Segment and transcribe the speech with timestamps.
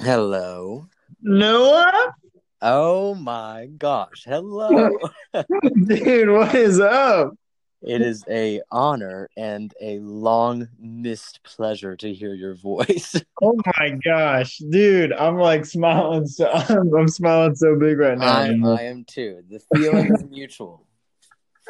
[0.00, 0.86] Hello.
[1.20, 2.14] Noah?
[2.62, 4.24] Oh my gosh.
[4.26, 4.96] Hello.
[5.86, 7.34] Dude, what is up?
[7.82, 13.14] it is a honor and a long missed pleasure to hear your voice.
[13.42, 18.26] Oh my gosh, dude, I'm like smiling so I'm, I'm smiling so big right now.
[18.26, 19.42] I, I am too.
[19.48, 20.86] The feeling is mutual.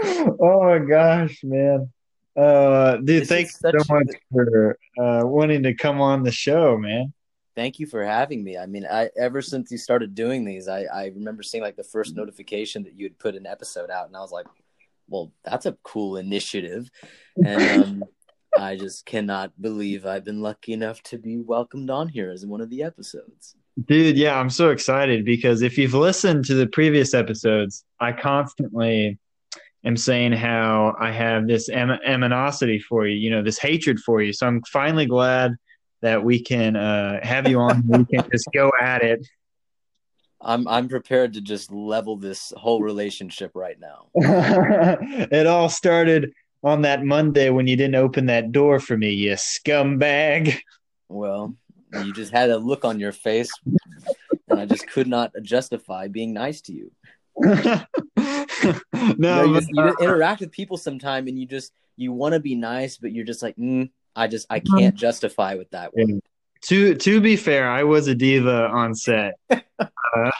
[0.02, 1.92] oh my gosh, man.
[2.36, 7.12] Uh dude, This thanks so much for uh wanting to come on the show, man.
[7.60, 8.56] Thank you for having me.
[8.56, 11.84] I mean, I ever since you started doing these, I, I remember seeing like the
[11.84, 14.46] first notification that you had put an episode out, and I was like,
[15.08, 16.90] well, that's a cool initiative.
[17.44, 18.04] And um,
[18.58, 22.62] I just cannot believe I've been lucky enough to be welcomed on here as one
[22.62, 23.56] of the episodes.
[23.84, 29.18] Dude, yeah, I'm so excited because if you've listened to the previous episodes, I constantly
[29.84, 34.22] am saying how I have this am- aminosity for you, you know, this hatred for
[34.22, 34.32] you.
[34.32, 35.56] So I'm finally glad
[36.02, 37.86] that we can uh, have you on.
[37.86, 39.26] we can just go at it.
[40.42, 44.08] I'm I'm prepared to just level this whole relationship right now.
[44.14, 49.32] it all started on that Monday when you didn't open that door for me, you
[49.32, 50.58] scumbag.
[51.08, 51.54] Well,
[51.92, 53.50] you just had a look on your face,
[54.48, 56.92] and I just could not justify being nice to you.
[57.42, 57.84] no,
[58.16, 62.40] you, know, you, just, you interact with people sometime, and you just you want to
[62.40, 66.20] be nice, but you're just like, mm, I just I can't justify with that one.
[66.62, 69.34] to to be fair, I was a diva on set.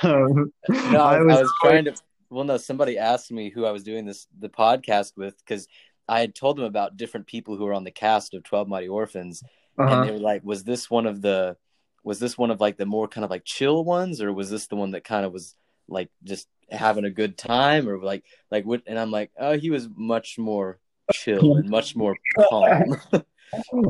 [0.03, 1.95] Um, No, I, I I was was, trying to.
[2.29, 5.69] Well, no, somebody asked me who I was doing this the podcast with because
[6.09, 8.89] I had told them about different people who were on the cast of Twelve Mighty
[8.89, 9.43] Orphans,
[9.79, 10.05] and uh-huh.
[10.05, 11.57] they were like, "Was this one of the?
[12.03, 14.67] Was this one of like the more kind of like chill ones, or was this
[14.67, 15.55] the one that kind of was
[15.89, 19.71] like just having a good time, or like like what?" And I'm like, "Oh, he
[19.71, 20.81] was much more
[21.13, 22.17] chill and much more
[22.49, 23.01] calm."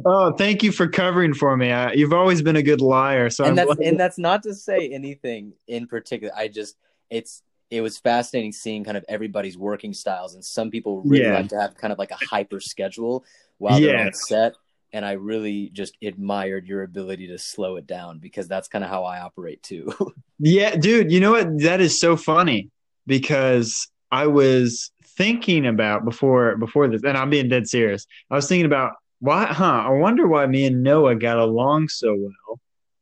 [0.04, 1.71] Oh, thank you for covering for me.
[1.72, 4.54] I, you've always been a good liar, so and I'm that's and that's not to
[4.54, 6.32] say anything in particular.
[6.34, 6.76] I just
[7.10, 11.34] it's it was fascinating seeing kind of everybody's working styles, and some people really Yeah.
[11.34, 13.25] like to have kind of like a hyper schedule
[13.59, 14.54] while they're on set.
[14.93, 18.91] And I really just admired your ability to slow it down because that's kind of
[18.91, 19.93] how I operate too.
[20.43, 21.60] Yeah, dude, you know what?
[21.60, 22.70] That is so funny
[23.06, 28.06] because I was thinking about before before this, and I'm being dead serious.
[28.31, 29.84] I was thinking about why, huh?
[29.86, 32.60] I wonder why me and Noah got along so well.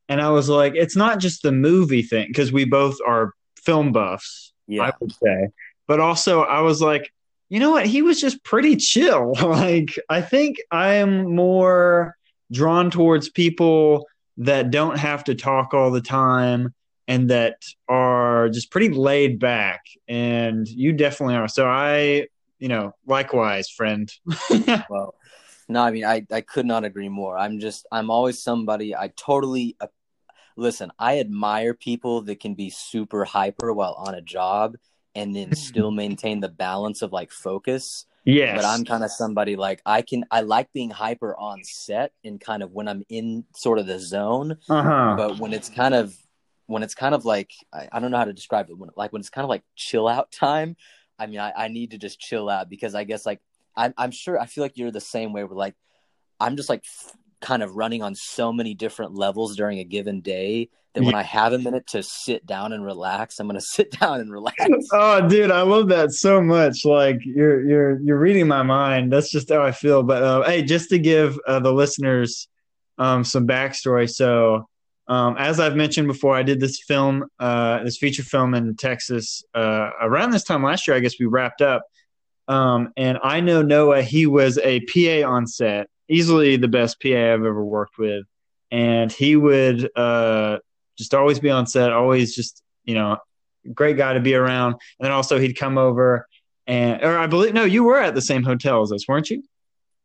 [0.08, 3.92] And I was like, it's not just the movie thing because we both are film
[3.92, 5.48] buffs, yeah, I would say.
[5.86, 7.12] But also, I was like,
[7.48, 7.86] you know what?
[7.86, 9.34] He was just pretty chill.
[9.42, 12.16] like, I think I am more
[12.50, 14.06] drawn towards people
[14.38, 16.74] that don't have to talk all the time
[17.06, 19.82] and that are just pretty laid back.
[20.08, 21.48] And you definitely are.
[21.48, 24.12] So I, you know, likewise, friend.
[24.90, 25.14] well,
[25.68, 27.36] no, I mean I I could not agree more.
[27.36, 29.88] I'm just I'm always somebody I totally uh,
[30.56, 30.90] listen.
[30.98, 34.76] I admire people that can be super hyper while on a job
[35.14, 38.06] and then still maintain the balance of like focus.
[38.24, 38.56] Yeah.
[38.56, 42.40] But I'm kind of somebody like I can I like being hyper on set and
[42.40, 44.58] kind of when I'm in sort of the zone.
[44.68, 45.14] uh-huh.
[45.16, 46.14] But when it's kind of
[46.66, 48.78] when it's kind of like I, I don't know how to describe it.
[48.78, 50.76] When like when it's kind of like chill out time.
[51.20, 53.40] I mean, I, I need to just chill out because I guess like
[53.78, 55.44] I'm I'm sure I feel like you're the same way.
[55.44, 55.76] We're like
[56.40, 60.20] I'm just like f- kind of running on so many different levels during a given
[60.20, 63.92] day that when I have a minute to sit down and relax, I'm gonna sit
[63.92, 64.58] down and relax.
[64.92, 66.84] Oh, dude, I love that so much.
[66.84, 69.12] Like you're you're you're reading my mind.
[69.12, 70.02] That's just how I feel.
[70.02, 72.48] But uh, hey, just to give uh, the listeners
[72.98, 74.10] um, some backstory.
[74.10, 74.68] So,
[75.06, 79.44] um, as I've mentioned before, I did this film, uh, this feature film in Texas
[79.54, 80.96] uh, around this time last year.
[80.96, 81.82] I guess we wrapped up.
[82.48, 84.02] Um, and I know Noah.
[84.02, 88.24] He was a PA on set, easily the best PA I've ever worked with,
[88.70, 90.58] and he would uh,
[90.96, 93.18] just always be on set, always just you know
[93.74, 94.72] great guy to be around.
[94.72, 96.26] And then also he'd come over
[96.68, 99.42] and, or I believe, no, you were at the same hotel as us, weren't you?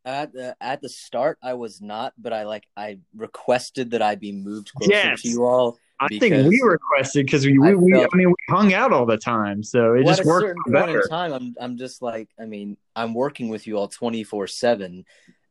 [0.06, 4.16] At the at the start, I was not, but I like I requested that I
[4.16, 5.22] be moved closer Yes.
[5.22, 5.78] to you all.
[6.04, 9.06] I think we requested because we, we, I we, I mean, we hung out all
[9.06, 9.62] the time.
[9.62, 11.00] So it just at a worked certain point better.
[11.02, 15.04] in time, I'm I'm just like I mean I'm working with you all 24 seven,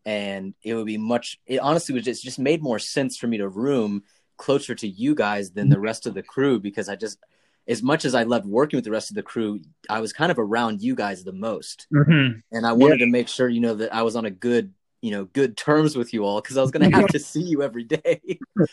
[0.06, 1.40] and it would be much.
[1.46, 4.04] It honestly was just just made more sense for me to room
[4.38, 7.20] closer to you guys than the rest of the crew because I just
[7.68, 10.32] as much as I loved working with the rest of the crew, I was kind
[10.32, 12.42] of around you guys the most, Mhm.
[12.52, 15.12] and I wanted to make sure you know that I was on a good you
[15.12, 17.62] know good terms with you all because I was going to have to see you
[17.62, 18.20] every day.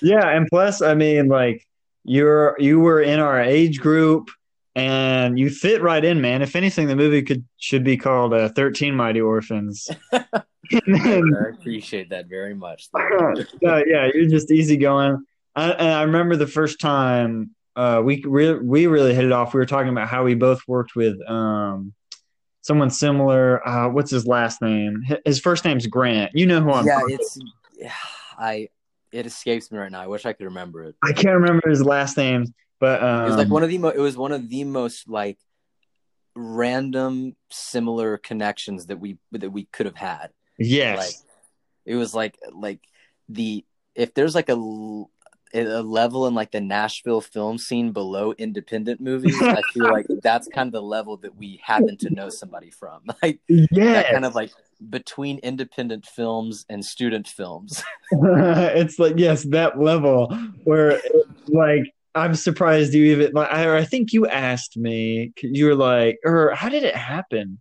[0.00, 0.29] Yeah.
[0.29, 1.67] And plus, I mean, like
[2.05, 4.31] you're, you were in our age group
[4.75, 6.43] and you fit right in, man.
[6.43, 9.88] If anything, the movie could, should be called uh, 13 Mighty Orphans.
[10.87, 12.88] then, I appreciate that very much.
[12.94, 15.25] Uh, yeah, you're just easygoing.
[15.56, 19.53] I, and I remember the first time uh, we re- we really hit it off.
[19.53, 21.93] We were talking about how we both worked with um,
[22.62, 23.67] someone similar.
[23.67, 25.03] Uh, what's his last name?
[25.25, 26.32] His first name's Grant.
[26.35, 26.87] You know who I'm.
[26.87, 27.38] Yeah, it's.
[28.38, 28.69] I.
[29.12, 30.00] It escapes me right now.
[30.00, 30.94] I wish I could remember it.
[31.02, 32.46] I can't remember his last name,
[32.78, 33.78] but um, it was like one of the.
[33.78, 35.38] Mo- it was one of the most like
[36.34, 40.30] random similar connections that we that we could have had.
[40.58, 40.98] Yes.
[40.98, 41.14] Like,
[41.86, 42.80] it was like like
[43.28, 43.64] the
[43.94, 45.04] if there's like a
[45.52, 50.48] a level in like the Nashville film scene below independent movies, I feel like that's
[50.48, 53.02] kind of the level that we happen to know somebody from.
[53.22, 54.52] Like yeah, kind of like
[54.88, 57.82] between independent films and student films.
[58.12, 60.35] it's like yes, that level
[60.65, 61.00] where
[61.49, 66.19] like I'm surprised you even like I, I think you asked me you were like
[66.25, 67.61] or how did it happen?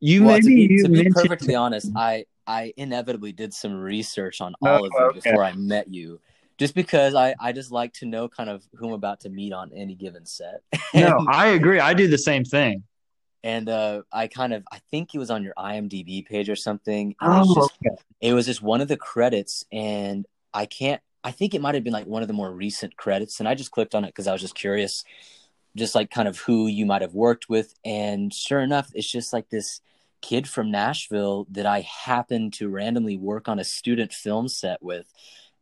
[0.00, 3.74] You well, maybe to be, you to be perfectly honest, I I inevitably did some
[3.74, 5.20] research on all Oh, of you oh, okay.
[5.30, 6.20] before I met you.
[6.56, 9.52] Just because I, I just like to know kind of who I'm about to meet
[9.52, 10.60] on any given set.
[10.94, 11.80] No, I agree.
[11.80, 12.84] I do the same thing.
[13.44, 17.14] And uh, I kind of I think it was on your IMDb page or something.
[17.20, 18.02] and it, was Oh, just, okay.
[18.22, 21.00] it was just one of the credits, and I can't.
[21.22, 23.54] I think it might have been like one of the more recent credits, and I
[23.54, 25.04] just clicked on it because I was just curious,
[25.76, 29.32] just like kind of who you might have worked with, and sure enough, it's just
[29.32, 29.80] like this
[30.22, 35.12] kid from Nashville that I happened to randomly work on a student film set with.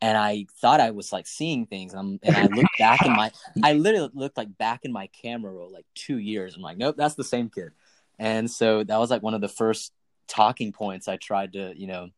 [0.03, 1.95] And I thought I was like seeing things.
[1.95, 3.31] Um, and I looked back in my,
[3.63, 6.57] I literally looked like back in my camera roll like two years.
[6.57, 7.71] I'm like, nope, that's the same kid.
[8.19, 9.93] And so that was like one of the first
[10.29, 12.09] talking points I tried to, you know,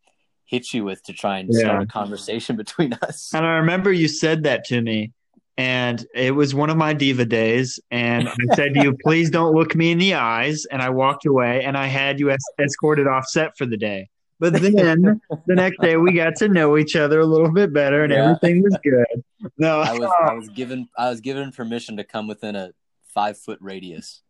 [0.46, 1.60] hit you with to try and Yeah.
[1.60, 3.32] start a conversation between us.
[3.34, 5.12] And I remember you said that to me,
[5.56, 7.78] and it was one of my diva days.
[7.90, 11.26] And I said to you, "Please don't look me in the eyes." And I walked
[11.26, 14.08] away, and I had you es- escorted off set for the day.
[14.40, 18.02] But then the next day, we got to know each other a little bit better,
[18.04, 18.24] and Yeah.
[18.30, 19.50] everything was good.
[19.58, 22.72] No, I was I was given I was given permission to come within a
[23.14, 24.22] five foot radius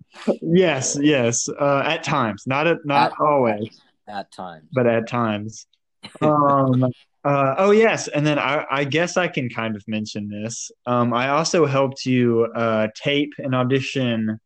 [0.42, 1.48] yes, yes.
[1.48, 3.80] Uh, at times, not at, not At- always.
[4.06, 4.68] at times.
[4.72, 5.66] but at times.
[6.20, 6.84] Um,
[7.24, 10.70] uh, oh yes, and then I, I guess I can kind of mention this.
[10.86, 14.38] Um, I also helped you uh, tape an audition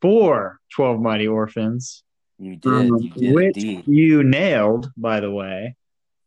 [0.00, 2.02] for Twelve Mighty Orphans,
[2.38, 3.84] You did, um, you did which indeed.
[3.86, 5.76] you nailed, by the way.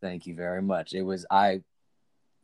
[0.02, 0.94] Thank you very much.
[0.94, 1.62] It was I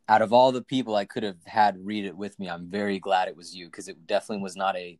[0.08, 2.98] out of all the people I could have had read it with me, I'm very
[2.98, 4.98] glad it was you because it definitely was not a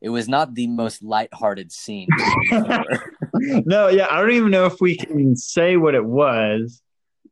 [0.00, 2.06] it was not the most lighthearted scene.
[2.16, 3.62] to be fair.
[3.66, 6.80] no, yeah, I don't even know if we can say what it was.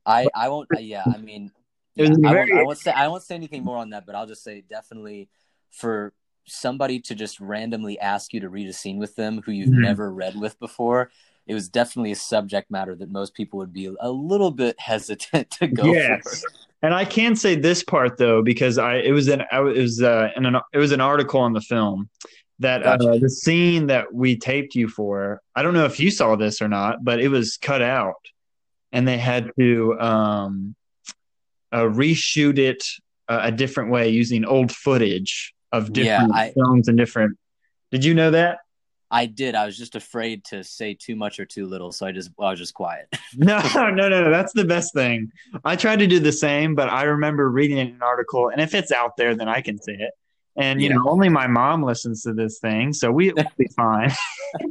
[0.05, 0.69] I I won't.
[0.75, 1.53] uh, Yeah, I mean,
[1.95, 4.27] yeah, I, won't, I won't say I won't say anything more on that, but I'll
[4.27, 5.29] just say definitely
[5.71, 6.13] for
[6.47, 9.83] somebody to just randomly ask you to read a scene with them who you've Mhm.
[9.83, 11.11] never read with before.
[11.47, 15.51] It was definitely a subject matter that most people would be a little bit hesitant
[15.59, 16.45] to go Yes.
[16.83, 19.83] And I can say this part though because I it was an I was- it
[19.83, 22.09] was uh, in an it was an article on the film
[22.61, 23.11] that Gotcha.
[23.11, 25.41] uh, the scene that we taped you for.
[25.55, 28.15] I don't know if you saw this or not, but it was cut out,
[28.93, 30.75] and they had to um,
[31.73, 32.83] uh, reshoot it
[33.29, 37.39] uh, a different way using old footage of Yeah, different I- films and different.
[37.91, 38.59] Did you know that?
[39.09, 39.55] I did.
[39.55, 42.51] I was just afraid to say too much or too little, so I just I
[42.51, 43.07] was just quiet.
[43.37, 44.31] No, no, no, no.
[44.31, 45.31] That's the best thing.
[45.65, 48.91] I tried to do the same, but I remember reading an article, and if it's
[48.91, 50.11] out there, then I can say it.
[50.57, 50.97] And you Yeah.
[50.97, 54.11] know, only my mom listens to this thing, so we, we'll be fine.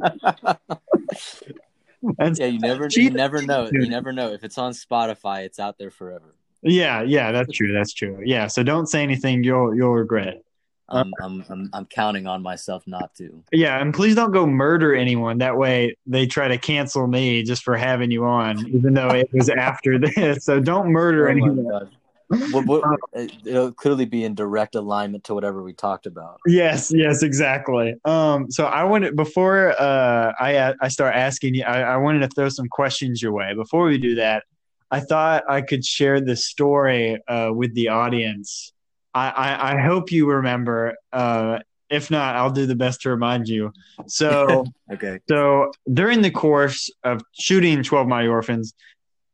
[2.18, 3.70] and yeah, you never She- you never know.
[3.72, 6.34] You never know if it's on Spotify, it's out there forever.
[6.62, 7.72] yeah, yeah, that's true.
[7.72, 8.20] That's true.
[8.24, 10.42] Yeah, so don't say anything you'll you'll regret.
[10.88, 13.42] I'm I'm I'm, I'm counting on myself not to.
[13.52, 15.38] Yeah, and please don't go murder anyone.
[15.38, 19.28] That way, they try to cancel me just for having you on, even though it
[19.32, 20.44] was after this.
[20.44, 21.90] So don't murder Oh anyone.
[22.28, 26.38] What, what, it- it'll clearly be in direct alignment to whatever we talked about.
[26.44, 27.94] Yes, yes, exactly.
[28.04, 32.28] Um, so I wanted before uh, I I start asking you, I, I wanted to
[32.28, 33.54] throw some questions your way.
[33.54, 34.42] Before we do that,
[34.90, 38.72] I thought I could share this story uh, with the audience.
[39.16, 40.94] I, I, I hope you remember.
[41.10, 43.72] Uh, if not, I'll do the best to remind you.
[44.06, 44.64] So.
[44.88, 45.18] Okay.
[45.28, 48.72] So during the course of shooting Twelve Mighty Orphans,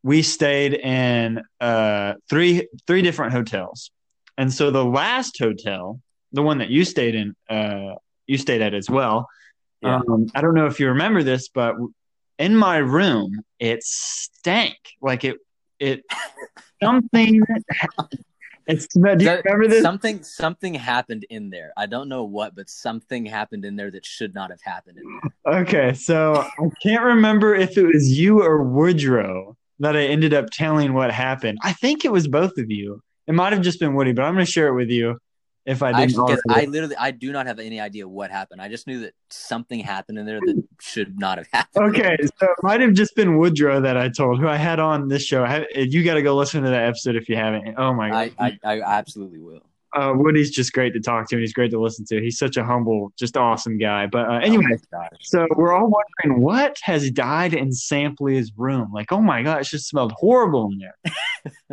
[0.03, 3.91] we stayed in uh, three three different hotels,
[4.39, 6.01] and so the last hotel,
[6.33, 7.97] the one that you stayed in, uh,
[8.27, 9.29] you stayed at as well.
[9.83, 9.97] Yeah.
[9.97, 11.75] Um, I don't know if you remember this, but
[12.39, 15.37] in my room, it stank like it
[15.79, 16.03] it
[16.83, 17.43] something.
[18.67, 19.83] It's do you remember this?
[19.83, 21.73] Something something happened in there.
[21.77, 25.21] I don't know what, but something happened in there that should not have happened in
[25.45, 25.61] there.
[25.61, 30.47] Okay, so I can't remember if it was you or Woodrow that I ended up
[30.51, 31.59] telling what happened.
[31.63, 33.03] I think it was both of you.
[33.27, 35.19] It might have just been Woody, but I'm going to share it with you
[35.65, 36.19] if I I, didn't.
[36.19, 36.41] already.
[36.49, 38.61] I literally I do not have any idea what happened.
[38.61, 41.97] I just knew that something happened in there that should not have happened.
[41.97, 45.09] Okay, so it might have just been Woodrow that I told, who I had on
[45.09, 45.45] this show.
[45.77, 47.75] You got to go listen to that episode if you haven't.
[47.79, 49.61] Oh my god, I, I, I absolutely will.
[49.95, 52.21] uh, Woody's just great to talk to, and he's great to listen to.
[52.21, 54.07] He's such a humble, just awesome guy.
[54.07, 54.65] But uh, anyway,
[54.95, 58.91] Oh so we're all wondering what has died in Sampley's room.
[58.93, 60.97] Like, oh my god, it just smelled horrible in there.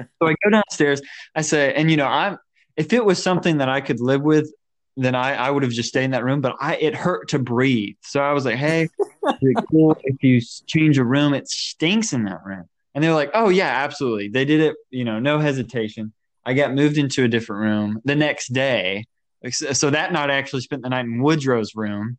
[0.22, 1.02] so I go downstairs.
[1.36, 2.38] I say, and you know, I'm
[2.80, 4.52] if it was something that I could live with,
[4.96, 6.40] then I, I would have just stayed in that room.
[6.40, 7.98] But I it hurt to breathe.
[8.02, 8.88] So I was like, hey,
[9.70, 11.34] cool if you change a room?
[11.34, 12.70] It stinks in that room.
[12.96, 14.30] And they were like, oh yeah, absolutely.
[14.30, 16.14] They did it, you know, no hesitation.
[16.46, 19.06] I got moved into a different room the next day.
[19.52, 22.18] So that night, I actually spent the night in Woodrow's room,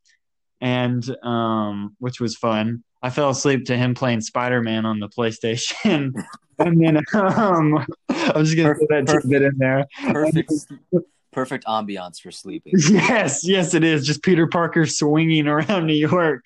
[0.61, 2.85] and um, which was fun.
[3.02, 6.12] I fell asleep to him playing Spider Man on the PlayStation,
[6.61, 9.87] and then um, I'm just gonna throw that tidbit in there.
[10.09, 10.52] Perfect,
[11.33, 12.75] perfect ambiance for sleeping.
[12.76, 14.07] Yes, yes, it is.
[14.07, 16.45] Just Peter Parker swinging around New York.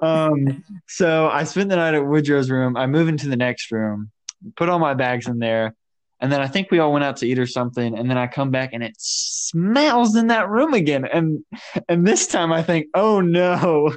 [0.00, 2.76] Um, so I spent the night at Woodrow's room.
[2.76, 4.10] I move into the next room,
[4.56, 5.74] put all my bags in there,
[6.20, 7.98] and then I think we all went out to eat or something.
[7.98, 11.04] And then I come back and it smells in that room again.
[11.04, 11.44] And
[11.88, 13.96] and this time I think, oh no,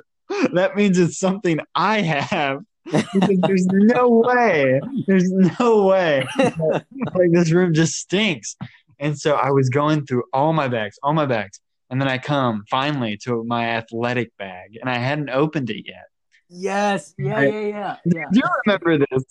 [0.54, 2.62] that means it's something I have.
[2.92, 8.56] There's no way, there's no way like this room just stinks.
[9.00, 11.60] And so I was going through all my bags, all my bags.
[11.90, 16.06] And then I come finally to my athletic bag and I hadn't opened it yet.
[16.50, 17.14] Yes.
[17.18, 17.42] Yeah.
[17.42, 17.60] Yeah.
[17.60, 17.96] Yeah.
[18.06, 18.24] Yeah.
[18.32, 19.24] Do you remember this?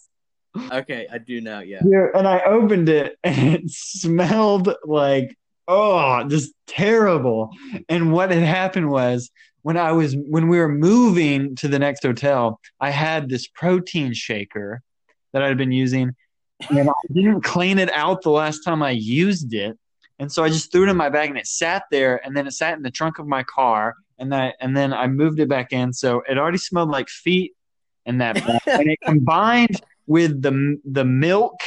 [0.72, 1.60] Okay, I do now.
[1.60, 1.80] Yeah.
[1.84, 7.50] Yeah, and I opened it and it smelled like oh, just terrible.
[7.88, 9.30] And what had happened was
[9.64, 14.12] when I was when we were moving to the next hotel, I had this protein
[14.12, 14.82] shaker
[15.32, 16.14] that I'd been using
[16.68, 19.78] and I didn't clean it out the last time I used it.
[20.18, 22.46] And so I just threw it in my bag and it sat there and then
[22.46, 25.48] it sat in the trunk of my car and then and then I moved it
[25.48, 25.94] back in.
[25.94, 27.54] So it already smelled like feet
[28.04, 31.58] in that and it combined with the the milk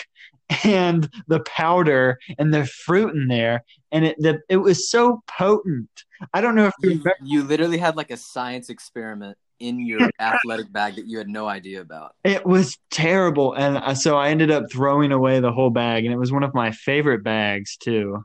[0.63, 5.89] and the powder and the fruit in there and it the, it was so potent.
[6.33, 9.85] I don't know if you You, remember you literally had like a science experiment in
[9.85, 12.13] your athletic bag that you had no idea about.
[12.23, 16.13] It was terrible, and uh, so I ended up throwing away the whole bag, and
[16.13, 18.23] it was one of my favorite bags too.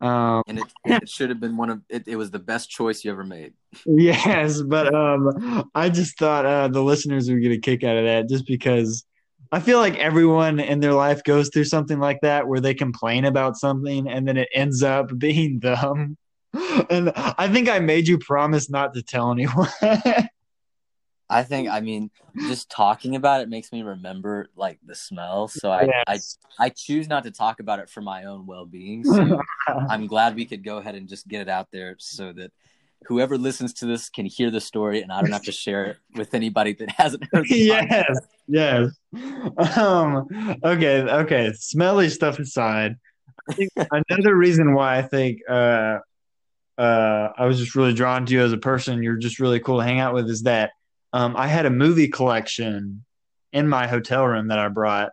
[0.00, 3.04] Um, And it, it should have been one of it, it was the best choice
[3.04, 3.54] you ever made.
[3.86, 8.04] yes, but um, I just thought uh, the listeners would get a kick out of
[8.04, 9.04] that, just because
[9.50, 13.24] I feel like everyone in their life goes through something like that, where they complain
[13.24, 16.16] about something, and then it ends up being them.
[16.90, 19.68] And I think I made you promise not to tell anyone.
[21.30, 22.10] I think I mean
[22.46, 25.48] just talking about it makes me remember like the smell.
[25.48, 26.38] So I Yes.
[26.58, 29.04] I, I choose not to talk about it for my own well being.
[29.04, 29.42] So
[29.90, 32.50] I'm glad we could go ahead and just get it out there so that
[33.06, 35.96] whoever listens to this can hear the story and I don't have to share it
[36.14, 39.76] with anybody that hasn't heard the yes, yes.
[39.76, 40.26] Um,
[40.64, 41.52] okay, okay.
[41.52, 42.96] Smelly stuff aside,
[43.48, 45.98] I think another reason why I think uh,
[46.78, 49.78] uh, I was just really drawn to you as a person, you're just really cool
[49.78, 50.70] to hang out with, is that
[51.12, 53.04] um, I had a movie collection
[53.52, 55.10] in my hotel room that I brought.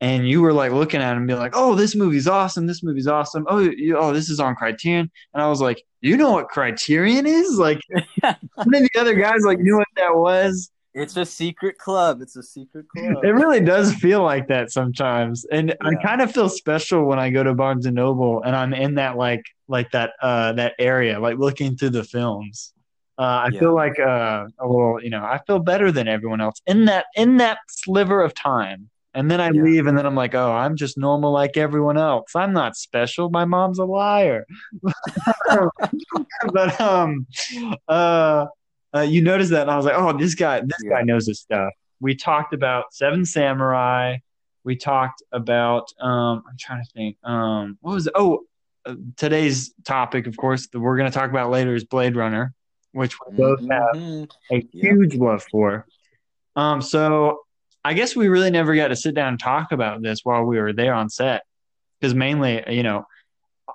[0.00, 2.68] And you were like looking at it and be like, "Oh, this movie's awesome!
[2.68, 3.44] This movie's awesome!
[3.48, 7.26] Oh, you, oh, this is on Criterion." And I was like, "You know what Criterion
[7.26, 7.80] is?" Like,
[8.20, 10.70] one of the other guys like knew what that was.
[10.98, 12.20] It's a secret club.
[12.22, 13.24] It's a secret club.
[13.24, 15.46] It really does feel like that sometimes.
[15.52, 18.74] And I kind of feel special when I go to Barnes and Noble and I'm
[18.74, 22.72] in that like like that uh that area, like looking through the films.
[23.16, 23.60] Uh I Yeah.
[23.60, 27.06] feel like uh a little, you know, I feel better than everyone else in that
[27.14, 28.90] in that sliver of time.
[29.14, 29.62] And then I Yeah.
[29.62, 32.32] leave and then I'm like, "Oh, I'm just normal like everyone else.
[32.36, 33.30] I'm not special.
[33.30, 34.44] My mom's a liar."
[36.52, 37.26] but um
[37.88, 38.46] uh
[38.94, 40.90] uh, you noticed that, and I was like, "Oh, this guy, this Yeah.
[40.98, 44.16] guy knows his stuff." We talked about Seven Samurai.
[44.64, 45.88] We talked about.
[46.00, 47.16] Um, I'm trying to think.
[47.24, 48.12] Um, what was it?
[48.16, 48.40] Oh,
[48.86, 52.52] uh, today's topic, of course, that we're going to talk about later is Blade Runner,
[52.92, 54.30] which we both have Mhm.
[54.52, 55.86] a huge love for.
[56.56, 57.40] Um, so
[57.84, 60.58] I guess we really never got to sit down and talk about this while we
[60.58, 61.42] were there on set,
[62.00, 63.04] because mainly, you know,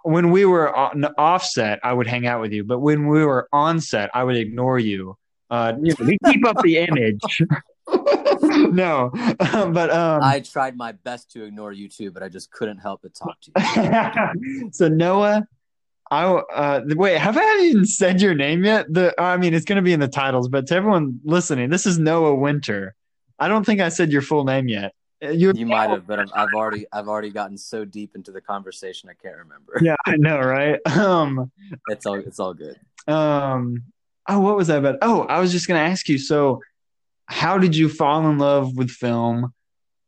[0.04, 3.26] when we were on, off set, I would hang out with you, but when we
[3.26, 5.18] were on set, I would ignore you.
[5.50, 7.42] Uh, we keep up the image.
[8.72, 12.78] no, but um, I tried my best to ignore you too, but I just couldn't
[12.78, 14.70] help but talk to you.
[14.72, 15.44] so Noah,
[16.10, 18.86] I uh wait, have I even said your name yet?
[18.90, 21.86] The I mean, it's going to be in the titles, but to everyone listening, this
[21.86, 22.96] is Noah Winter.
[23.38, 24.94] I don't think I said your full name yet.
[25.32, 28.42] You, You might have, but I've, I've already I've already gotten so deep into the
[28.42, 29.80] conversation I can't remember.
[29.82, 30.80] Yeah, I know, right?
[30.98, 31.52] Um,
[31.88, 32.80] It's all it's all good.
[33.08, 33.84] um.
[34.30, 35.00] Oh, what was that about?
[35.02, 36.18] Oh, I was just gonna ask you.
[36.18, 36.62] So,
[37.28, 39.54] how did you fall in love with film?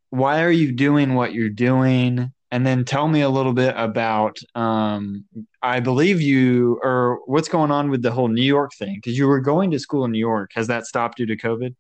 [0.10, 2.32] Why are you doing what you're doing?
[2.52, 4.38] And then tell me a little bit about.
[4.54, 5.26] Um,
[5.62, 8.96] I believe you, or what's going on with the whole New York thing?
[8.96, 10.52] Because you were going to school in New York.
[10.56, 11.76] Has that stopped due to COVID?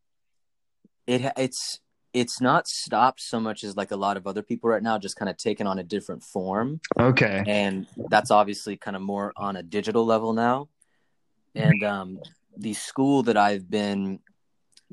[1.07, 1.79] It it's
[2.15, 5.17] it's not stopped so much as like a lot of other people right now, just
[5.17, 6.79] kind of taken on a different form.
[6.97, 7.43] Okay.
[7.45, 10.69] and that's obviously kind of more on a digital level now.
[11.55, 12.19] And um,
[12.55, 14.19] the school that I've been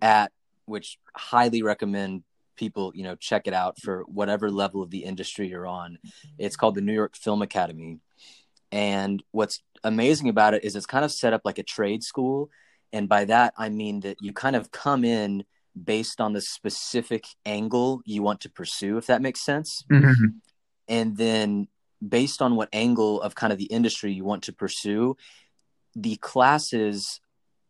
[0.00, 0.33] at,
[0.67, 2.25] which highly recommend
[2.57, 5.99] people, you know, check it out for whatever level of the industry you're on.
[6.38, 8.00] It's called the New York Film Academy.
[8.73, 12.50] And what's amazing about it is it's kind of set up like a trade school.
[12.93, 15.45] And by that, I mean that you kind of come in
[15.81, 19.85] based on the specific angle you want to pursue, if that makes sense.
[19.91, 20.41] Mhm.
[20.88, 21.69] and then
[22.07, 25.17] based on what angle of kind of the industry you want to pursue
[25.95, 27.21] the classes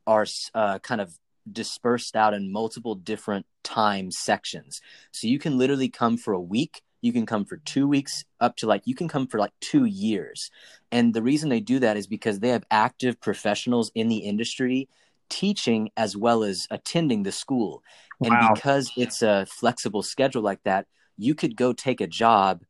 [0.06, 1.18] are uh, kind of
[1.50, 4.80] dispersed out in multiple different time sections.
[5.10, 8.56] So you can literally come for a week you can come for two weeks up
[8.56, 10.50] to like you can come for like two years.
[10.90, 14.88] And the reason they do that is because they have active professionals in the industry
[15.28, 17.82] teaching as well as attending the school
[18.22, 18.52] and Wow.
[18.54, 20.86] because it's a flexible schedule like that
[21.16, 22.62] you could go take a job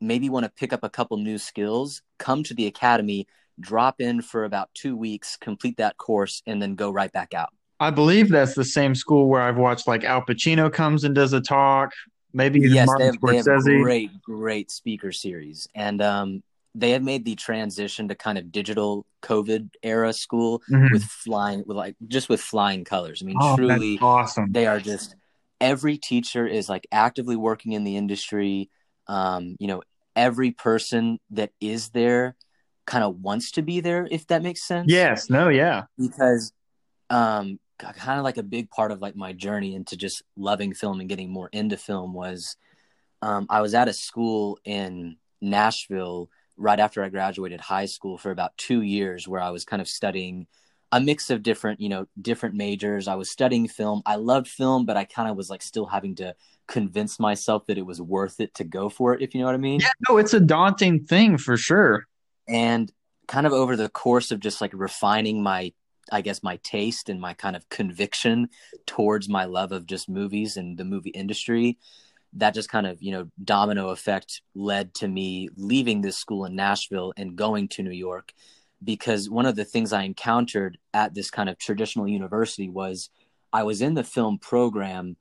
[0.00, 3.26] maybe want to pick up a couple new skills come to the academy
[3.60, 7.50] drop in for about two weeks complete that course and then go right back out
[7.80, 11.32] I believe that's the same school where I've watched like Al Pacino comes and does
[11.32, 11.92] a talk.
[12.32, 16.42] Maybe yes they Martin have, they have great great speaker series and um,
[16.74, 20.92] they have made the transition to kind of digital covid era school Mhm.
[20.92, 24.50] with flying with like just with flying colors i mean Oh, truly awesome.
[24.50, 25.14] they are just
[25.60, 28.68] every teacher is like actively working in the industry
[29.06, 29.82] um, you know
[30.16, 32.34] every person that is there
[32.86, 35.30] kind of wants to be there if that makes sense Yes.
[35.30, 35.48] No.
[35.48, 35.84] Yeah.
[35.98, 36.52] because
[37.10, 41.00] um kind of like a big part of like my journey into just loving film
[41.00, 42.56] and getting more into film was
[43.22, 48.30] um I was at a school in Nashville right after I graduated high school for
[48.30, 50.46] about 2 years where I was kind of studying
[50.92, 53.08] a mix of different, you know, different majors.
[53.08, 54.02] I was studying film.
[54.06, 56.36] I loved film, but I kind of was like still having to
[56.68, 59.54] convince myself that it was worth it to go for it, if you know what
[59.54, 59.88] I mean Yeah.
[60.08, 62.06] No, it's a daunting thing for sure.
[62.48, 62.92] and
[63.26, 65.72] kind of over the course of just like refining my
[66.12, 68.48] i guess my taste and my kind of conviction
[68.86, 71.78] towards my love of just movies and the movie industry
[72.34, 76.54] that just kind of you know domino effect led to me leaving this school in
[76.54, 78.32] nashville and going to new york
[78.82, 83.10] because one of the things i encountered at this kind of traditional university was
[83.52, 85.16] i was in the film program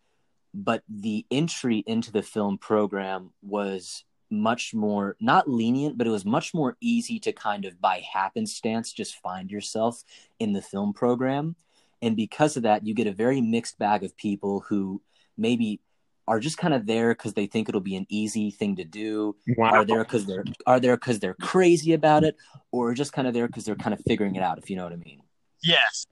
[0.54, 6.26] but the entry into the film program was much more not lenient but it was
[6.26, 10.04] much more easy to kind of by happenstance just find yourself
[10.39, 11.56] in the film program.
[12.02, 15.02] And because of that you get a very mixed bag of people who
[15.38, 15.80] maybe
[16.27, 19.36] are just kind of there because they think it'll be an easy thing to do
[19.57, 19.71] Wow.
[19.71, 22.36] are there because they're are there because they're crazy about it
[22.71, 24.83] or just kind of there because they're kind of figuring it out if you know
[24.83, 25.21] what i mean
[25.62, 26.07] Yes.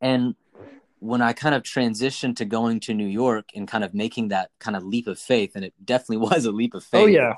[0.00, 0.34] and
[0.98, 4.50] when I kind of transitioned to going to New York and kind of making that
[4.58, 7.02] kind of leap of faith, and it definitely was a leap of faith.
[7.02, 7.34] Oh yeah.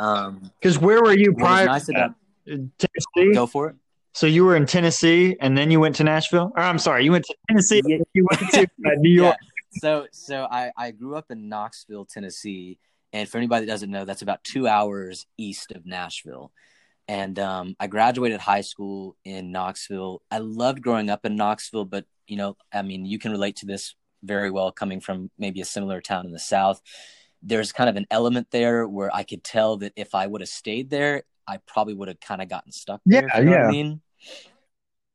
[0.00, 1.66] Um, Because where were you prior?
[1.66, 2.14] nice about
[2.46, 2.68] that?
[2.78, 3.32] Tennessee.
[3.32, 3.76] go for it.
[4.12, 6.52] So you were in Tennessee, and then you went to Nashville.
[6.56, 7.80] Or I'm sorry, you went to Tennessee.
[7.86, 7.98] Yeah.
[8.12, 9.36] You went to uh, New York.
[9.40, 9.48] Yeah.
[9.78, 12.78] So so I I grew up in Knoxville, Tennessee,
[13.12, 16.52] and for anybody that doesn't know, that's about two hours east of Nashville.
[17.08, 20.22] And um, I graduated high school in Knoxville.
[20.30, 23.66] I loved growing up in Knoxville, but you know, I mean, you can relate to
[23.66, 26.82] this very well coming from maybe a similar town in the South.
[27.42, 30.48] There's kind of an element there where I could tell that if I would have
[30.48, 33.28] stayed there, I probably would have kind of gotten stuck there.
[33.28, 33.68] Yeah, you know yeah.
[33.68, 34.00] I mean?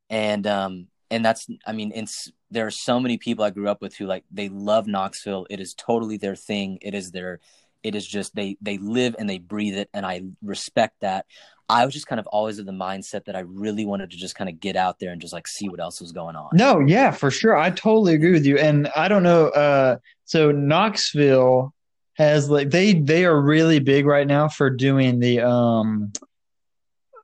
[0.08, 3.80] And um, and that's I mean, it's there are so many people I grew up
[3.80, 5.46] with who like they love Knoxville.
[5.50, 6.78] It is totally their thing.
[6.82, 7.40] It is their
[7.82, 11.26] it is just they they live and they breathe it and I respect that.
[11.68, 14.34] I was just kind of always of the mindset that I really wanted to just
[14.34, 16.50] kind of get out there and just like see what else was going on.
[16.52, 17.56] No, yeah, for sure.
[17.56, 18.58] I totally agree with you.
[18.58, 19.48] And I don't know.
[19.48, 21.72] Uh, so Knoxville
[22.18, 26.12] has like they they are really big right now for doing the um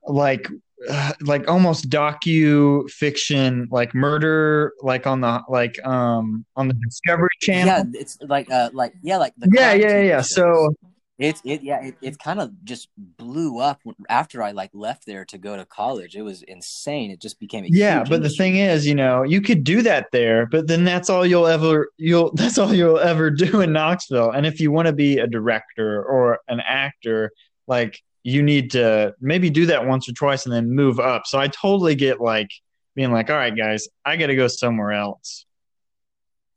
[0.03, 0.49] like
[0.89, 7.29] uh, like almost docu fiction like murder like on the like um on the Discovery
[7.41, 7.67] Channel.
[7.67, 10.17] Yeah, it's like uh like yeah, like the yeah, yeah, yeah.
[10.17, 10.35] shows.
[10.35, 10.73] So
[11.17, 15.25] It's it yeah it, it kind of just blew up after I like left there
[15.25, 16.15] to go to college.
[16.15, 17.11] It was insane.
[17.11, 18.03] It just became a yeah.
[18.03, 18.29] But industry.
[18.29, 21.47] the thing is, you know, you could do that there, but then that's all you'll
[21.47, 24.31] ever you'll that's all you'll ever do in Knoxville.
[24.31, 27.31] And if you want to be a director or an actor,
[27.67, 31.25] like you need to maybe do that once or twice and then move up.
[31.25, 32.49] So I totally get like
[32.95, 35.45] being like, all right, guys, I got to go somewhere else.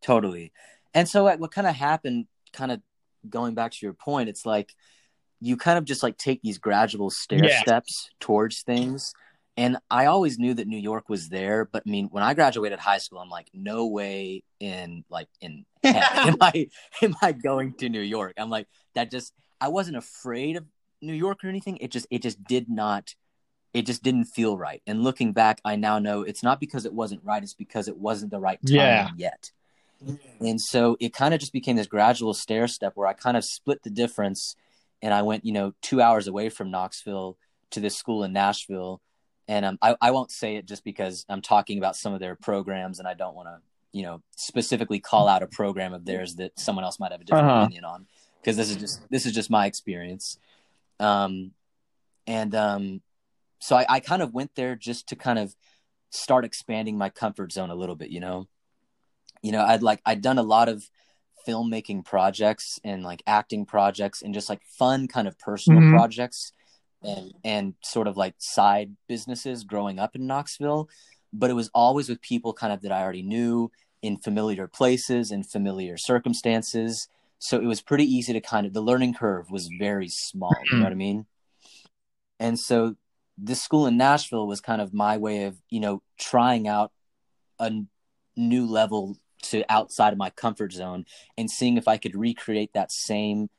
[0.02, 0.52] Totally.
[0.94, 2.80] And so what kind of happened, kind of
[3.28, 4.74] going back to your point, it's like
[5.40, 7.60] you kind of just like take these gradual stair yeah.
[7.60, 9.12] steps towards things.
[9.56, 12.78] And I always knew that New York was there, but I mean, when I graduated
[12.78, 16.68] high school, I'm like, no way in like in am I
[17.02, 18.34] am I going to New York?
[18.38, 20.64] I'm like, that just I wasn't afraid of
[21.02, 21.76] New York or anything.
[21.78, 23.14] It just it just did not
[23.74, 24.82] it just didn't feel right.
[24.86, 27.96] And looking back, I now know it's not because it wasn't right, it's because it
[27.96, 29.08] wasn't the right time yeah.
[29.16, 29.50] yet.
[30.40, 33.44] And so it kind of just became this gradual stair step where I kind of
[33.44, 34.56] split the difference
[35.00, 37.36] and I went, you know, two hours away from Knoxville
[37.70, 39.00] to this school in Nashville.
[39.48, 42.34] And um, I, I won't say it just because I'm talking about some of their
[42.36, 43.58] programs and I don't want to,
[43.92, 47.24] you know, specifically call out a program of theirs that someone else might have a
[47.24, 47.62] different uh-huh.
[47.62, 48.06] opinion on
[48.40, 50.38] because this is just this is just my experience.
[51.00, 51.52] Um,
[52.26, 53.02] and um,
[53.58, 55.54] so I, I kind of went there just to kind of
[56.10, 58.48] start expanding my comfort zone a little bit, you know?
[59.42, 60.88] You know i'd like i'd done a lot of
[61.46, 65.94] filmmaking projects and like acting projects and just like fun kind of personal mm-hmm.
[65.94, 66.52] projects
[67.02, 70.88] and and sort of like side businesses growing up in knoxville.
[71.32, 73.70] But it was always with people kind of that i already knew
[74.02, 77.08] in familiar places and familiar circumstances
[77.42, 80.78] so it was pretty easy to kind of the learning curve was very small you
[80.78, 81.26] know what i mean
[82.38, 82.94] and so
[83.36, 86.92] this school in nashville was kind of my way of you know trying out
[87.58, 87.70] a
[88.36, 91.04] new level to outside of my comfort zone
[91.36, 93.50] and seeing if I could recreate that same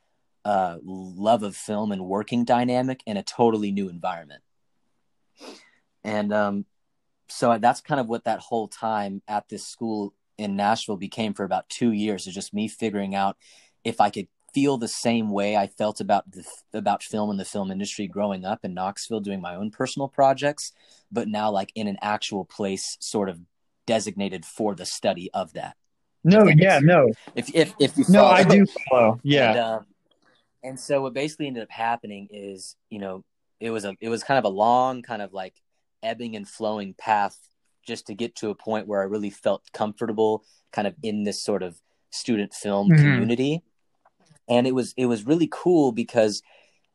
[0.44, 4.42] uh, love of film and working dynamic in a totally new environment.
[6.02, 6.66] And um,
[7.28, 11.44] so that's kind of what that whole time at this school in Nashville became for
[11.44, 12.26] about two years.
[12.26, 13.36] Is just me figuring out
[13.84, 17.44] if I could feel the same way I felt about the about film and the
[17.44, 20.72] film industry growing up in Knoxville, doing my own personal projects,
[21.10, 23.40] but now like in an actual place, sort of
[23.86, 25.76] designated for the study of that.
[26.22, 27.12] No, yeah, no.
[27.34, 28.18] If if if you follow.
[28.18, 29.20] no, I do follow.
[29.22, 29.50] Yeah.
[29.50, 29.86] And, um,
[30.62, 33.22] and so what basically ended up happening is, you know,
[33.60, 35.54] it was a it was kind of a long kind of like
[36.02, 37.36] ebbing and flowing path
[37.86, 41.42] just to get to a point where I really felt comfortable kind of in this
[41.42, 41.78] sort of
[42.10, 43.02] student film mm-hmm.
[43.02, 43.62] community.
[44.48, 46.42] And it was it was really cool because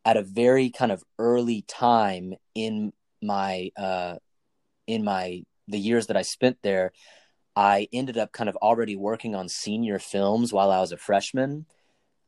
[0.05, 4.15] at a very kind of early time in my uh
[4.87, 6.91] in my the years that I spent there,
[7.55, 11.65] I ended up kind of already working on senior films while I was a freshman.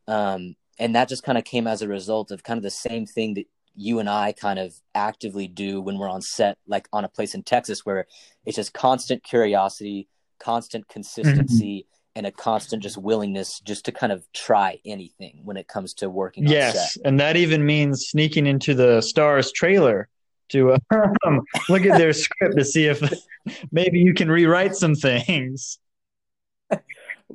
[0.08, 3.06] Um, and that just kind of came as a result of kind of the same
[3.06, 7.06] thing that you and I kind of actively do when we're on set, like on
[7.06, 8.08] a place in Texas, where
[8.46, 10.08] it's just constant curiosity,
[10.40, 12.01] constant consistency, mm-hmm.
[12.16, 16.10] And a constant just willingness just to kind of try anything when it comes to
[16.10, 16.48] working.
[16.48, 20.10] Yes, and that even means sneaking into the Stars trailer
[20.50, 20.74] to
[21.26, 23.02] um, look at their script to see if
[23.72, 25.80] maybe you can rewrite some things.